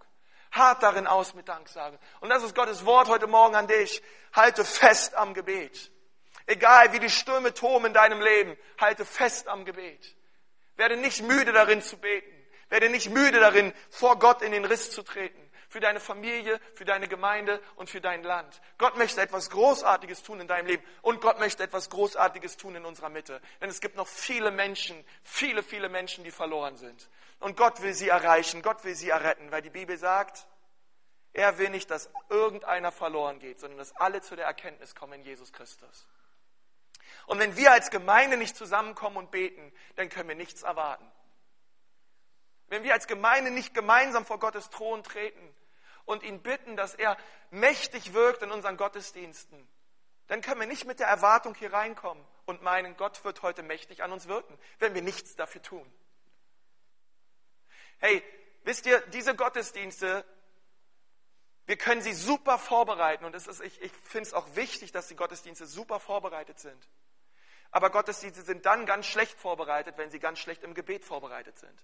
Hart 0.51 0.81
darin 0.81 1.07
aus 1.07 1.33
mit 1.33 1.47
Danksagung. 1.47 1.99
Und 2.21 2.29
das 2.29 2.43
ist 2.43 2.55
Gottes 2.55 2.85
Wort 2.85 3.07
heute 3.09 3.27
Morgen 3.27 3.55
an 3.55 3.67
dich. 3.67 4.01
Halte 4.33 4.65
fest 4.65 5.15
am 5.15 5.33
Gebet. 5.33 5.91
Egal 6.45 6.93
wie 6.93 6.99
die 6.99 7.09
Stürme 7.09 7.53
toben 7.53 7.87
in 7.87 7.93
deinem 7.93 8.21
Leben, 8.21 8.57
halte 8.79 9.05
fest 9.05 9.47
am 9.47 9.65
Gebet. 9.65 10.15
Werde 10.77 10.95
nicht 10.95 11.21
müde 11.21 11.51
darin 11.51 11.81
zu 11.81 11.97
beten. 11.97 12.33
Werde 12.69 12.89
nicht 12.89 13.09
müde 13.09 13.39
darin, 13.39 13.73
vor 13.89 14.19
Gott 14.19 14.41
in 14.41 14.51
den 14.51 14.65
Riss 14.65 14.91
zu 14.91 15.03
treten. 15.03 15.46
Für 15.69 15.79
deine 15.79 15.99
Familie, 15.99 16.59
für 16.73 16.85
deine 16.85 17.07
Gemeinde 17.07 17.61
und 17.75 17.89
für 17.89 17.99
dein 17.99 18.23
Land. 18.23 18.61
Gott 18.77 18.97
möchte 18.97 19.21
etwas 19.21 19.49
Großartiges 19.49 20.23
tun 20.23 20.39
in 20.39 20.47
deinem 20.47 20.67
Leben. 20.67 20.83
Und 21.01 21.19
Gott 21.19 21.39
möchte 21.39 21.63
etwas 21.63 21.89
Großartiges 21.89 22.57
tun 22.57 22.75
in 22.75 22.85
unserer 22.85 23.09
Mitte. 23.09 23.41
Denn 23.59 23.69
es 23.69 23.81
gibt 23.81 23.97
noch 23.97 24.07
viele 24.07 24.51
Menschen, 24.51 25.03
viele, 25.23 25.63
viele 25.63 25.89
Menschen, 25.89 26.23
die 26.23 26.31
verloren 26.31 26.77
sind. 26.77 27.09
Und 27.39 27.57
Gott 27.57 27.81
will 27.81 27.93
sie 27.93 28.09
erreichen. 28.09 28.61
Gott 28.61 28.83
will 28.85 28.95
sie 28.95 29.09
erretten. 29.09 29.51
Weil 29.51 29.61
die 29.61 29.69
Bibel 29.69 29.97
sagt, 29.97 30.47
er 31.33 31.57
will 31.57 31.69
nicht, 31.69 31.91
dass 31.91 32.09
irgendeiner 32.29 32.91
verloren 32.91 33.39
geht, 33.39 33.59
sondern 33.59 33.77
dass 33.77 33.95
alle 33.95 34.21
zu 34.21 34.35
der 34.35 34.45
Erkenntnis 34.45 34.95
kommen 34.95 35.13
in 35.13 35.23
Jesus 35.23 35.53
Christus. 35.53 36.07
Und 37.27 37.39
wenn 37.39 37.57
wir 37.57 37.73
als 37.73 37.91
Gemeinde 37.91 38.37
nicht 38.37 38.55
zusammenkommen 38.55 39.17
und 39.17 39.31
beten, 39.31 39.73
dann 39.97 40.09
können 40.09 40.29
wir 40.29 40.35
nichts 40.35 40.63
erwarten. 40.63 41.11
Wenn 42.69 42.83
wir 42.83 42.93
als 42.93 43.07
Gemeinde 43.07 43.51
nicht 43.51 43.73
gemeinsam 43.73 44.25
vor 44.25 44.39
Gottes 44.39 44.69
Thron 44.69 45.03
treten 45.03 45.53
und 46.07 46.23
ihn 46.23 46.41
bitten, 46.41 46.75
dass 46.75 46.95
er 46.95 47.15
mächtig 47.51 48.13
wirkt 48.13 48.41
in 48.41 48.49
unseren 48.49 48.77
Gottesdiensten, 48.77 49.67
dann 50.27 50.41
können 50.41 50.59
wir 50.59 50.67
nicht 50.67 50.85
mit 50.85 50.99
der 50.99 51.07
Erwartung 51.07 51.53
hier 51.53 51.71
reinkommen 51.71 52.25
und 52.45 52.61
meinen, 52.63 52.97
Gott 52.97 53.23
wird 53.23 53.43
heute 53.43 53.61
mächtig 53.61 54.03
an 54.03 54.11
uns 54.11 54.27
wirken, 54.27 54.57
wenn 54.79 54.95
wir 54.95 55.01
nichts 55.01 55.35
dafür 55.35 55.61
tun. 55.61 55.93
Hey, 57.99 58.23
wisst 58.63 58.85
ihr, 58.85 58.99
diese 59.07 59.35
Gottesdienste, 59.35 60.25
wir 61.65 61.77
können 61.77 62.01
sie 62.01 62.13
super 62.13 62.57
vorbereiten 62.57 63.25
und 63.25 63.35
ist, 63.35 63.47
ich, 63.61 63.81
ich 63.81 63.91
finde 63.91 64.27
es 64.27 64.33
auch 64.33 64.55
wichtig, 64.55 64.91
dass 64.91 65.07
die 65.07 65.15
Gottesdienste 65.15 65.65
super 65.65 65.99
vorbereitet 65.99 66.59
sind. 66.59 66.87
Aber 67.71 67.89
Gottesdienste 67.89 68.43
sind 68.43 68.65
dann 68.65 68.85
ganz 68.85 69.05
schlecht 69.07 69.37
vorbereitet, 69.37 69.97
wenn 69.97 70.09
sie 70.09 70.19
ganz 70.19 70.39
schlecht 70.39 70.63
im 70.63 70.73
Gebet 70.73 71.03
vorbereitet 71.03 71.59
sind. 71.59 71.83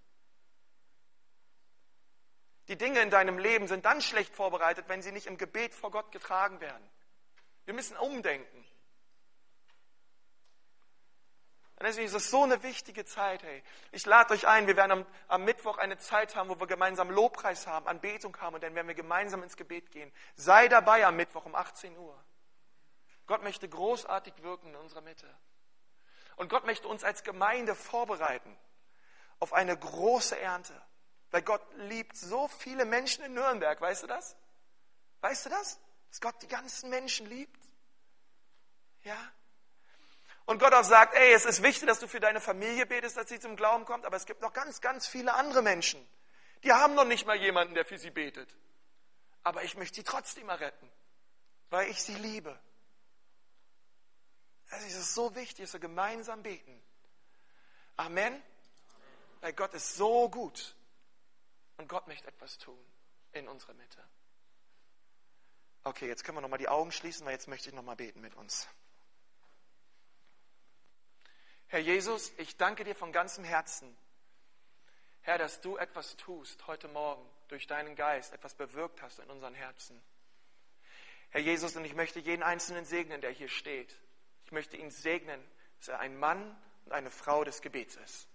Die 2.67 2.77
Dinge 2.77 3.01
in 3.01 3.09
deinem 3.09 3.37
Leben 3.37 3.67
sind 3.67 3.85
dann 3.85 4.01
schlecht 4.01 4.33
vorbereitet, 4.33 4.85
wenn 4.87 5.01
sie 5.01 5.11
nicht 5.11 5.27
im 5.27 5.37
Gebet 5.37 5.75
vor 5.75 5.91
Gott 5.91 6.11
getragen 6.11 6.61
werden. 6.61 6.89
Wir 7.65 7.73
müssen 7.73 7.97
umdenken. 7.97 8.65
Und 11.83 11.87
deswegen 11.87 12.07
ist 12.07 12.13
es 12.13 12.29
so 12.29 12.43
eine 12.43 12.63
wichtige 12.63 13.03
Zeit, 13.03 13.43
hey. 13.43 13.61
Ich 13.91 14.05
lade 14.05 14.33
euch 14.33 14.47
ein, 14.47 14.67
wir 14.67 14.77
werden 14.77 14.91
am, 14.91 15.05
am, 15.27 15.43
Mittwoch 15.43 15.77
eine 15.77 15.97
Zeit 15.97 16.35
haben, 16.35 16.47
wo 16.47 16.57
wir 16.57 16.67
gemeinsam 16.67 17.09
Lobpreis 17.09 17.67
haben, 17.67 17.87
Anbetung 17.87 18.37
haben 18.39 18.55
und 18.55 18.63
dann 18.63 18.75
werden 18.75 18.87
wir 18.87 18.95
gemeinsam 18.95 19.43
ins 19.43 19.57
Gebet 19.57 19.91
gehen. 19.91 20.09
Sei 20.35 20.69
dabei 20.69 21.05
am 21.05 21.17
Mittwoch 21.17 21.45
um 21.45 21.55
18 21.55 21.97
Uhr. 21.97 22.17
Gott 23.25 23.43
möchte 23.43 23.67
großartig 23.67 24.33
wirken 24.43 24.69
in 24.69 24.75
unserer 24.75 25.01
Mitte. 25.01 25.27
Und 26.37 26.49
Gott 26.49 26.65
möchte 26.65 26.87
uns 26.87 27.03
als 27.03 27.23
Gemeinde 27.23 27.75
vorbereiten 27.75 28.57
auf 29.39 29.51
eine 29.51 29.77
große 29.77 30.39
Ernte. 30.39 30.79
Weil 31.33 31.41
Gott 31.41 31.65
liebt 31.77 32.15
so 32.15 32.47
viele 32.47 32.85
Menschen 32.85 33.25
in 33.25 33.33
Nürnberg, 33.33 33.81
weißt 33.81 34.03
du 34.03 34.07
das? 34.07 34.35
Weißt 35.21 35.47
du 35.47 35.49
das? 35.49 35.79
Dass 36.11 36.21
Gott 36.21 36.39
die 36.43 36.47
ganzen 36.47 36.91
Menschen 36.91 37.25
liebt? 37.25 37.59
Ja? 39.01 39.17
Und 40.45 40.59
Gott 40.59 40.75
auch 40.75 40.83
sagt, 40.83 41.15
ey, 41.15 41.33
es 41.33 41.45
ist 41.45 41.63
wichtig, 41.63 41.87
dass 41.87 41.99
du 41.99 42.07
für 42.07 42.19
deine 42.19 42.39
Familie 42.39 42.85
betest, 42.85 43.17
dass 43.17 43.29
sie 43.29 43.39
zum 43.39 43.55
Glauben 43.55 43.85
kommt, 43.85 44.05
aber 44.05 44.15
es 44.15 44.27
gibt 44.27 44.41
noch 44.41 44.53
ganz, 44.53 44.79
ganz 44.79 45.07
viele 45.07 45.33
andere 45.33 45.63
Menschen, 45.63 46.07
die 46.61 46.71
haben 46.71 46.93
noch 46.93 47.03
nicht 47.03 47.25
mal 47.25 47.37
jemanden, 47.37 47.73
der 47.73 47.83
für 47.83 47.97
sie 47.97 48.11
betet. 48.11 48.55
Aber 49.41 49.63
ich 49.63 49.75
möchte 49.75 49.95
sie 49.95 50.03
trotzdem 50.03 50.49
erretten, 50.49 50.87
weil 51.71 51.89
ich 51.89 52.03
sie 52.03 52.13
liebe. 52.13 52.59
Also 54.69 54.85
es 54.85 54.93
ist 54.93 55.15
so 55.15 55.33
wichtig, 55.33 55.65
dass 55.65 55.73
wir 55.73 55.79
gemeinsam 55.79 56.43
beten. 56.43 56.79
Amen. 57.97 58.39
Weil 59.41 59.53
Gott 59.53 59.73
ist 59.73 59.95
so 59.95 60.29
gut. 60.29 60.75
Und 61.77 61.87
Gott 61.87 62.07
möchte 62.07 62.27
etwas 62.27 62.57
tun 62.57 62.79
in 63.31 63.47
unserer 63.47 63.73
Mitte. 63.73 64.03
Okay, 65.83 66.07
jetzt 66.07 66.23
können 66.23 66.37
wir 66.37 66.41
nochmal 66.41 66.59
die 66.59 66.69
Augen 66.69 66.91
schließen, 66.91 67.25
weil 67.25 67.33
jetzt 67.33 67.47
möchte 67.47 67.69
ich 67.69 67.75
nochmal 67.75 67.95
beten 67.95 68.21
mit 68.21 68.35
uns. 68.35 68.67
Herr 71.67 71.79
Jesus, 71.79 72.31
ich 72.37 72.55
danke 72.57 72.83
dir 72.83 72.95
von 72.95 73.11
ganzem 73.11 73.43
Herzen, 73.43 73.97
Herr, 75.21 75.37
dass 75.37 75.61
du 75.61 75.77
etwas 75.77 76.15
tust 76.17 76.67
heute 76.67 76.87
Morgen 76.89 77.27
durch 77.47 77.65
deinen 77.65 77.95
Geist, 77.95 78.33
etwas 78.33 78.53
bewirkt 78.53 79.01
hast 79.01 79.19
in 79.19 79.29
unseren 79.29 79.55
Herzen. 79.55 80.01
Herr 81.29 81.41
Jesus, 81.41 81.75
und 81.75 81.85
ich 81.85 81.95
möchte 81.95 82.19
jeden 82.19 82.43
Einzelnen 82.43 82.85
segnen, 82.85 83.21
der 83.21 83.31
hier 83.31 83.49
steht 83.49 83.97
möchte 84.53 84.77
ihn 84.77 84.91
segnen, 84.91 85.43
dass 85.79 85.89
er 85.89 85.99
ein 85.99 86.17
Mann 86.17 86.55
und 86.85 86.93
eine 86.93 87.11
Frau 87.11 87.43
des 87.43 87.61
Gebets 87.61 87.97
ist. 87.97 88.29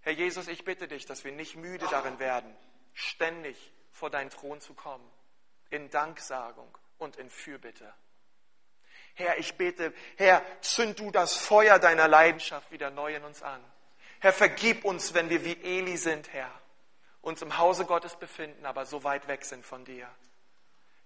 Herr 0.00 0.12
Jesus, 0.12 0.48
ich 0.48 0.64
bitte 0.64 0.88
dich, 0.88 1.06
dass 1.06 1.24
wir 1.24 1.32
nicht 1.32 1.56
müde 1.56 1.86
darin 1.90 2.18
werden, 2.18 2.56
ständig 2.94 3.72
vor 3.92 4.10
deinen 4.10 4.30
Thron 4.30 4.60
zu 4.60 4.74
kommen, 4.74 5.08
in 5.70 5.90
Danksagung 5.90 6.76
und 6.98 7.16
in 7.16 7.30
Fürbitte. 7.30 7.92
Herr, 9.14 9.38
ich 9.38 9.56
bete, 9.56 9.92
Herr, 10.16 10.42
zünd 10.60 11.00
du 11.00 11.10
das 11.10 11.34
Feuer 11.34 11.78
deiner 11.78 12.06
Leidenschaft 12.06 12.70
wieder 12.70 12.90
neu 12.90 13.16
in 13.16 13.24
uns 13.24 13.42
an. 13.42 13.60
Herr, 14.20 14.32
vergib 14.32 14.84
uns, 14.84 15.14
wenn 15.14 15.28
wir 15.28 15.44
wie 15.44 15.60
Eli 15.62 15.96
sind, 15.96 16.32
Herr, 16.32 16.50
uns 17.20 17.42
im 17.42 17.58
Hause 17.58 17.84
Gottes 17.84 18.16
befinden, 18.16 18.64
aber 18.64 18.86
so 18.86 19.02
weit 19.02 19.26
weg 19.26 19.44
sind 19.44 19.66
von 19.66 19.84
dir. 19.84 20.08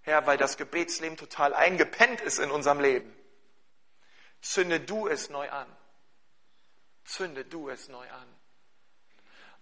Herr, 0.03 0.27
weil 0.27 0.37
das 0.37 0.57
Gebetsleben 0.57 1.17
total 1.17 1.55
eingepennt 1.55 2.21
ist 2.21 2.39
in 2.39 2.51
unserem 2.51 2.81
Leben. 2.81 3.15
Zünde 4.41 4.81
du 4.81 5.07
es 5.07 5.31
neu 5.31 5.49
an. 5.49 5.69
Zünde 7.05 7.45
du 7.45 7.71
es 7.71 7.89
neu 7.89 8.09
an. 8.11 8.42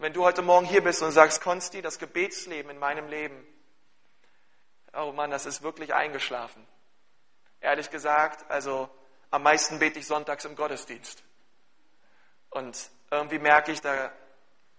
Wenn 0.01 0.15
du 0.15 0.25
heute 0.25 0.41
Morgen 0.41 0.65
hier 0.65 0.83
bist 0.83 1.03
und 1.03 1.13
sagst, 1.13 1.43
Konsti, 1.43 1.83
das 1.83 1.99
Gebetsleben 1.99 2.71
in 2.71 2.79
meinem 2.79 3.07
Leben, 3.09 3.47
oh 4.95 5.13
Mann, 5.13 5.31
das 5.31 5.45
ist 5.45 5.61
wirklich 5.61 5.93
eingeschlafen. 5.93 6.67
Ehrlich 7.61 7.91
gesagt, 7.91 8.51
also 8.51 8.89
am 9.31 9.43
meisten 9.43 9.79
bete 9.79 9.99
ich 9.99 10.07
sonntags 10.07 10.47
im 10.47 10.57
Gottesdienst. 10.57 11.23
Und 12.49 12.91
irgendwie 13.11 13.39
merke 13.39 13.73
ich, 13.73 13.83
da 13.83 14.11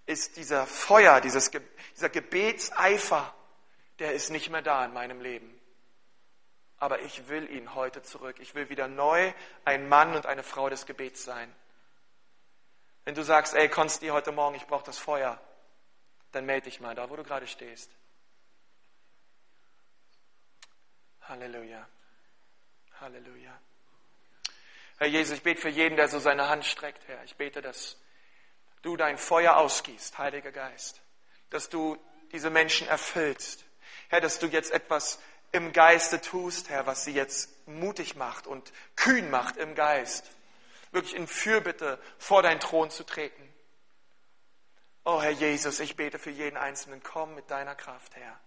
ist 0.07 0.37
dieser 0.37 0.65
Feuer, 0.65 1.21
dieses, 1.21 1.51
dieser 1.95 2.09
Gebetseifer, 2.09 3.31
der 3.99 4.13
ist 4.13 4.31
nicht 4.31 4.49
mehr 4.49 4.63
da 4.63 4.83
in 4.83 4.91
meinem 4.91 5.21
Leben 5.21 5.61
aber 6.81 7.01
ich 7.01 7.27
will 7.27 7.47
ihn 7.51 7.75
heute 7.75 8.01
zurück. 8.01 8.37
Ich 8.39 8.55
will 8.55 8.69
wieder 8.69 8.87
neu 8.87 9.31
ein 9.65 9.87
Mann 9.87 10.15
und 10.15 10.25
eine 10.25 10.41
Frau 10.41 10.67
des 10.67 10.87
Gebets 10.87 11.23
sein. 11.23 11.53
Wenn 13.03 13.15
du 13.15 13.23
sagst, 13.23 13.53
ey, 13.55 13.67
Konsti, 13.67 14.07
heute 14.07 14.31
Morgen, 14.31 14.55
ich 14.55 14.67
brauche 14.67 14.85
das 14.85 14.97
Feuer, 14.97 15.39
dann 16.31 16.45
melde 16.45 16.65
dich 16.65 16.79
mal 16.79 16.95
da, 16.95 17.09
wo 17.09 17.15
du 17.15 17.23
gerade 17.23 17.47
stehst. 17.47 17.91
Halleluja. 21.21 21.87
Halleluja. 22.99 23.59
Herr 24.97 25.07
Jesus, 25.07 25.37
ich 25.37 25.43
bete 25.43 25.59
für 25.59 25.69
jeden, 25.69 25.95
der 25.95 26.07
so 26.07 26.19
seine 26.19 26.47
Hand 26.47 26.65
streckt, 26.65 27.07
Herr. 27.07 27.23
Ich 27.23 27.35
bete, 27.35 27.61
dass 27.61 27.97
du 28.83 28.95
dein 28.97 29.17
Feuer 29.17 29.57
ausgießt, 29.57 30.17
Heiliger 30.17 30.51
Geist. 30.51 31.01
Dass 31.49 31.69
du 31.69 31.97
diese 32.31 32.49
Menschen 32.49 32.87
erfüllst. 32.87 33.65
Herr, 34.09 34.21
dass 34.21 34.39
du 34.39 34.47
jetzt 34.47 34.71
etwas 34.71 35.19
im 35.51 35.73
Geiste 35.73 36.21
tust, 36.21 36.69
Herr, 36.69 36.85
was 36.85 37.03
sie 37.03 37.13
jetzt 37.13 37.67
mutig 37.67 38.15
macht 38.15 38.45
und 38.45 38.71
kühn 38.95 39.29
macht 39.29 39.57
im 39.57 39.73
Geist. 39.73 40.29
Wirklich 40.91 41.15
in 41.15 41.27
Fürbitte 41.27 41.99
vor 42.17 42.41
deinen 42.43 42.59
Thron 42.59 42.89
zu 42.89 43.03
treten. 43.03 43.47
Oh 45.03 45.21
Herr 45.21 45.31
Jesus, 45.31 45.79
ich 45.79 45.95
bete 45.95 46.19
für 46.19 46.29
jeden 46.29 46.57
Einzelnen, 46.57 47.01
komm 47.01 47.33
mit 47.33 47.49
deiner 47.49 47.75
Kraft, 47.75 48.15
Herr. 48.15 48.39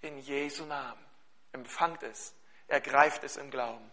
In 0.00 0.18
Jesu 0.18 0.64
Namen. 0.64 1.04
Empfangt 1.52 2.02
es, 2.02 2.34
ergreift 2.66 3.24
es 3.24 3.36
im 3.36 3.50
Glauben. 3.50 3.90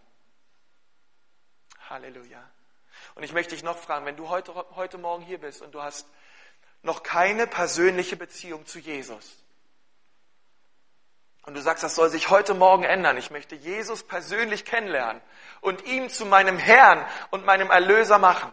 Halleluja. 1.89 2.49
Und 3.15 3.23
ich 3.23 3.33
möchte 3.33 3.55
dich 3.55 3.63
noch 3.63 3.77
fragen, 3.77 4.05
wenn 4.05 4.17
du 4.17 4.29
heute, 4.29 4.53
heute 4.75 4.97
Morgen 4.97 5.23
hier 5.23 5.39
bist 5.39 5.61
und 5.61 5.73
du 5.73 5.81
hast 5.81 6.07
noch 6.81 7.03
keine 7.03 7.47
persönliche 7.47 8.15
Beziehung 8.15 8.65
zu 8.65 8.79
Jesus, 8.79 9.43
und 11.45 11.53
du 11.53 11.61
sagst, 11.61 11.83
das 11.83 11.95
soll 11.95 12.09
sich 12.09 12.29
heute 12.29 12.53
Morgen 12.53 12.83
ändern. 12.83 13.17
Ich 13.17 13.29
möchte 13.29 13.55
Jesus 13.55 14.03
persönlich 14.03 14.65
kennenlernen 14.65 15.21
und 15.61 15.85
ihn 15.85 16.09
zu 16.09 16.25
meinem 16.25 16.57
Herrn 16.57 17.05
und 17.29 17.45
meinem 17.45 17.69
Erlöser 17.69 18.17
machen. 18.17 18.51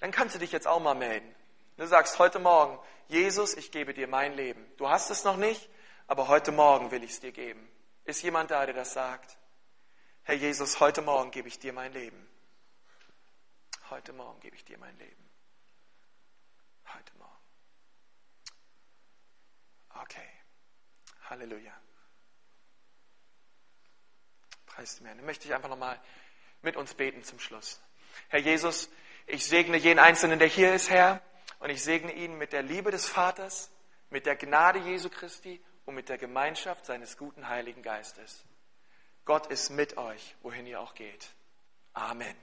Dann 0.00 0.10
kannst 0.10 0.34
du 0.34 0.38
dich 0.38 0.52
jetzt 0.52 0.66
auch 0.66 0.80
mal 0.80 0.94
melden. 0.94 1.34
Du 1.76 1.86
sagst 1.86 2.18
heute 2.18 2.38
Morgen, 2.38 2.78
Jesus, 3.08 3.54
ich 3.54 3.70
gebe 3.70 3.94
dir 3.94 4.08
mein 4.08 4.34
Leben. 4.34 4.64
Du 4.78 4.88
hast 4.88 5.10
es 5.10 5.24
noch 5.24 5.36
nicht, 5.36 5.68
aber 6.06 6.28
heute 6.28 6.50
Morgen 6.50 6.90
will 6.90 7.04
ich 7.04 7.12
es 7.12 7.20
dir 7.20 7.32
geben. 7.32 7.68
Ist 8.04 8.22
jemand 8.22 8.50
da, 8.50 8.64
der 8.64 8.74
das 8.74 8.94
sagt? 8.94 9.36
Herr 10.22 10.34
Jesus, 10.34 10.80
heute 10.80 11.02
Morgen 11.02 11.30
gebe 11.30 11.48
ich 11.48 11.58
dir 11.58 11.72
mein 11.72 11.92
Leben. 11.92 12.28
Heute 13.90 14.12
Morgen 14.12 14.40
gebe 14.40 14.56
ich 14.56 14.64
dir 14.64 14.78
mein 14.78 14.96
Leben. 14.98 15.30
Heute 16.86 17.18
Morgen. 17.18 17.32
Okay. 20.02 20.41
Halleluja. 21.32 21.72
Preis 24.66 24.96
dem 24.96 25.06
Herrn. 25.06 25.16
Dann 25.16 25.26
möchte 25.26 25.48
ich 25.48 25.54
einfach 25.54 25.70
nochmal 25.70 25.98
mit 26.60 26.76
uns 26.76 26.92
beten 26.92 27.24
zum 27.24 27.38
Schluss. 27.38 27.80
Herr 28.28 28.40
Jesus, 28.40 28.90
ich 29.26 29.46
segne 29.46 29.78
jeden 29.78 29.98
Einzelnen, 29.98 30.38
der 30.38 30.48
hier 30.48 30.74
ist, 30.74 30.90
Herr, 30.90 31.22
und 31.58 31.70
ich 31.70 31.82
segne 31.82 32.12
ihn 32.12 32.36
mit 32.36 32.52
der 32.52 32.62
Liebe 32.62 32.90
des 32.90 33.08
Vaters, 33.08 33.70
mit 34.10 34.26
der 34.26 34.36
Gnade 34.36 34.80
Jesu 34.80 35.08
Christi 35.08 35.62
und 35.86 35.94
mit 35.94 36.10
der 36.10 36.18
Gemeinschaft 36.18 36.84
seines 36.84 37.16
guten 37.16 37.48
Heiligen 37.48 37.82
Geistes. 37.82 38.44
Gott 39.24 39.46
ist 39.46 39.70
mit 39.70 39.96
euch, 39.96 40.36
wohin 40.42 40.66
ihr 40.66 40.80
auch 40.80 40.94
geht. 40.94 41.30
Amen. 41.94 42.36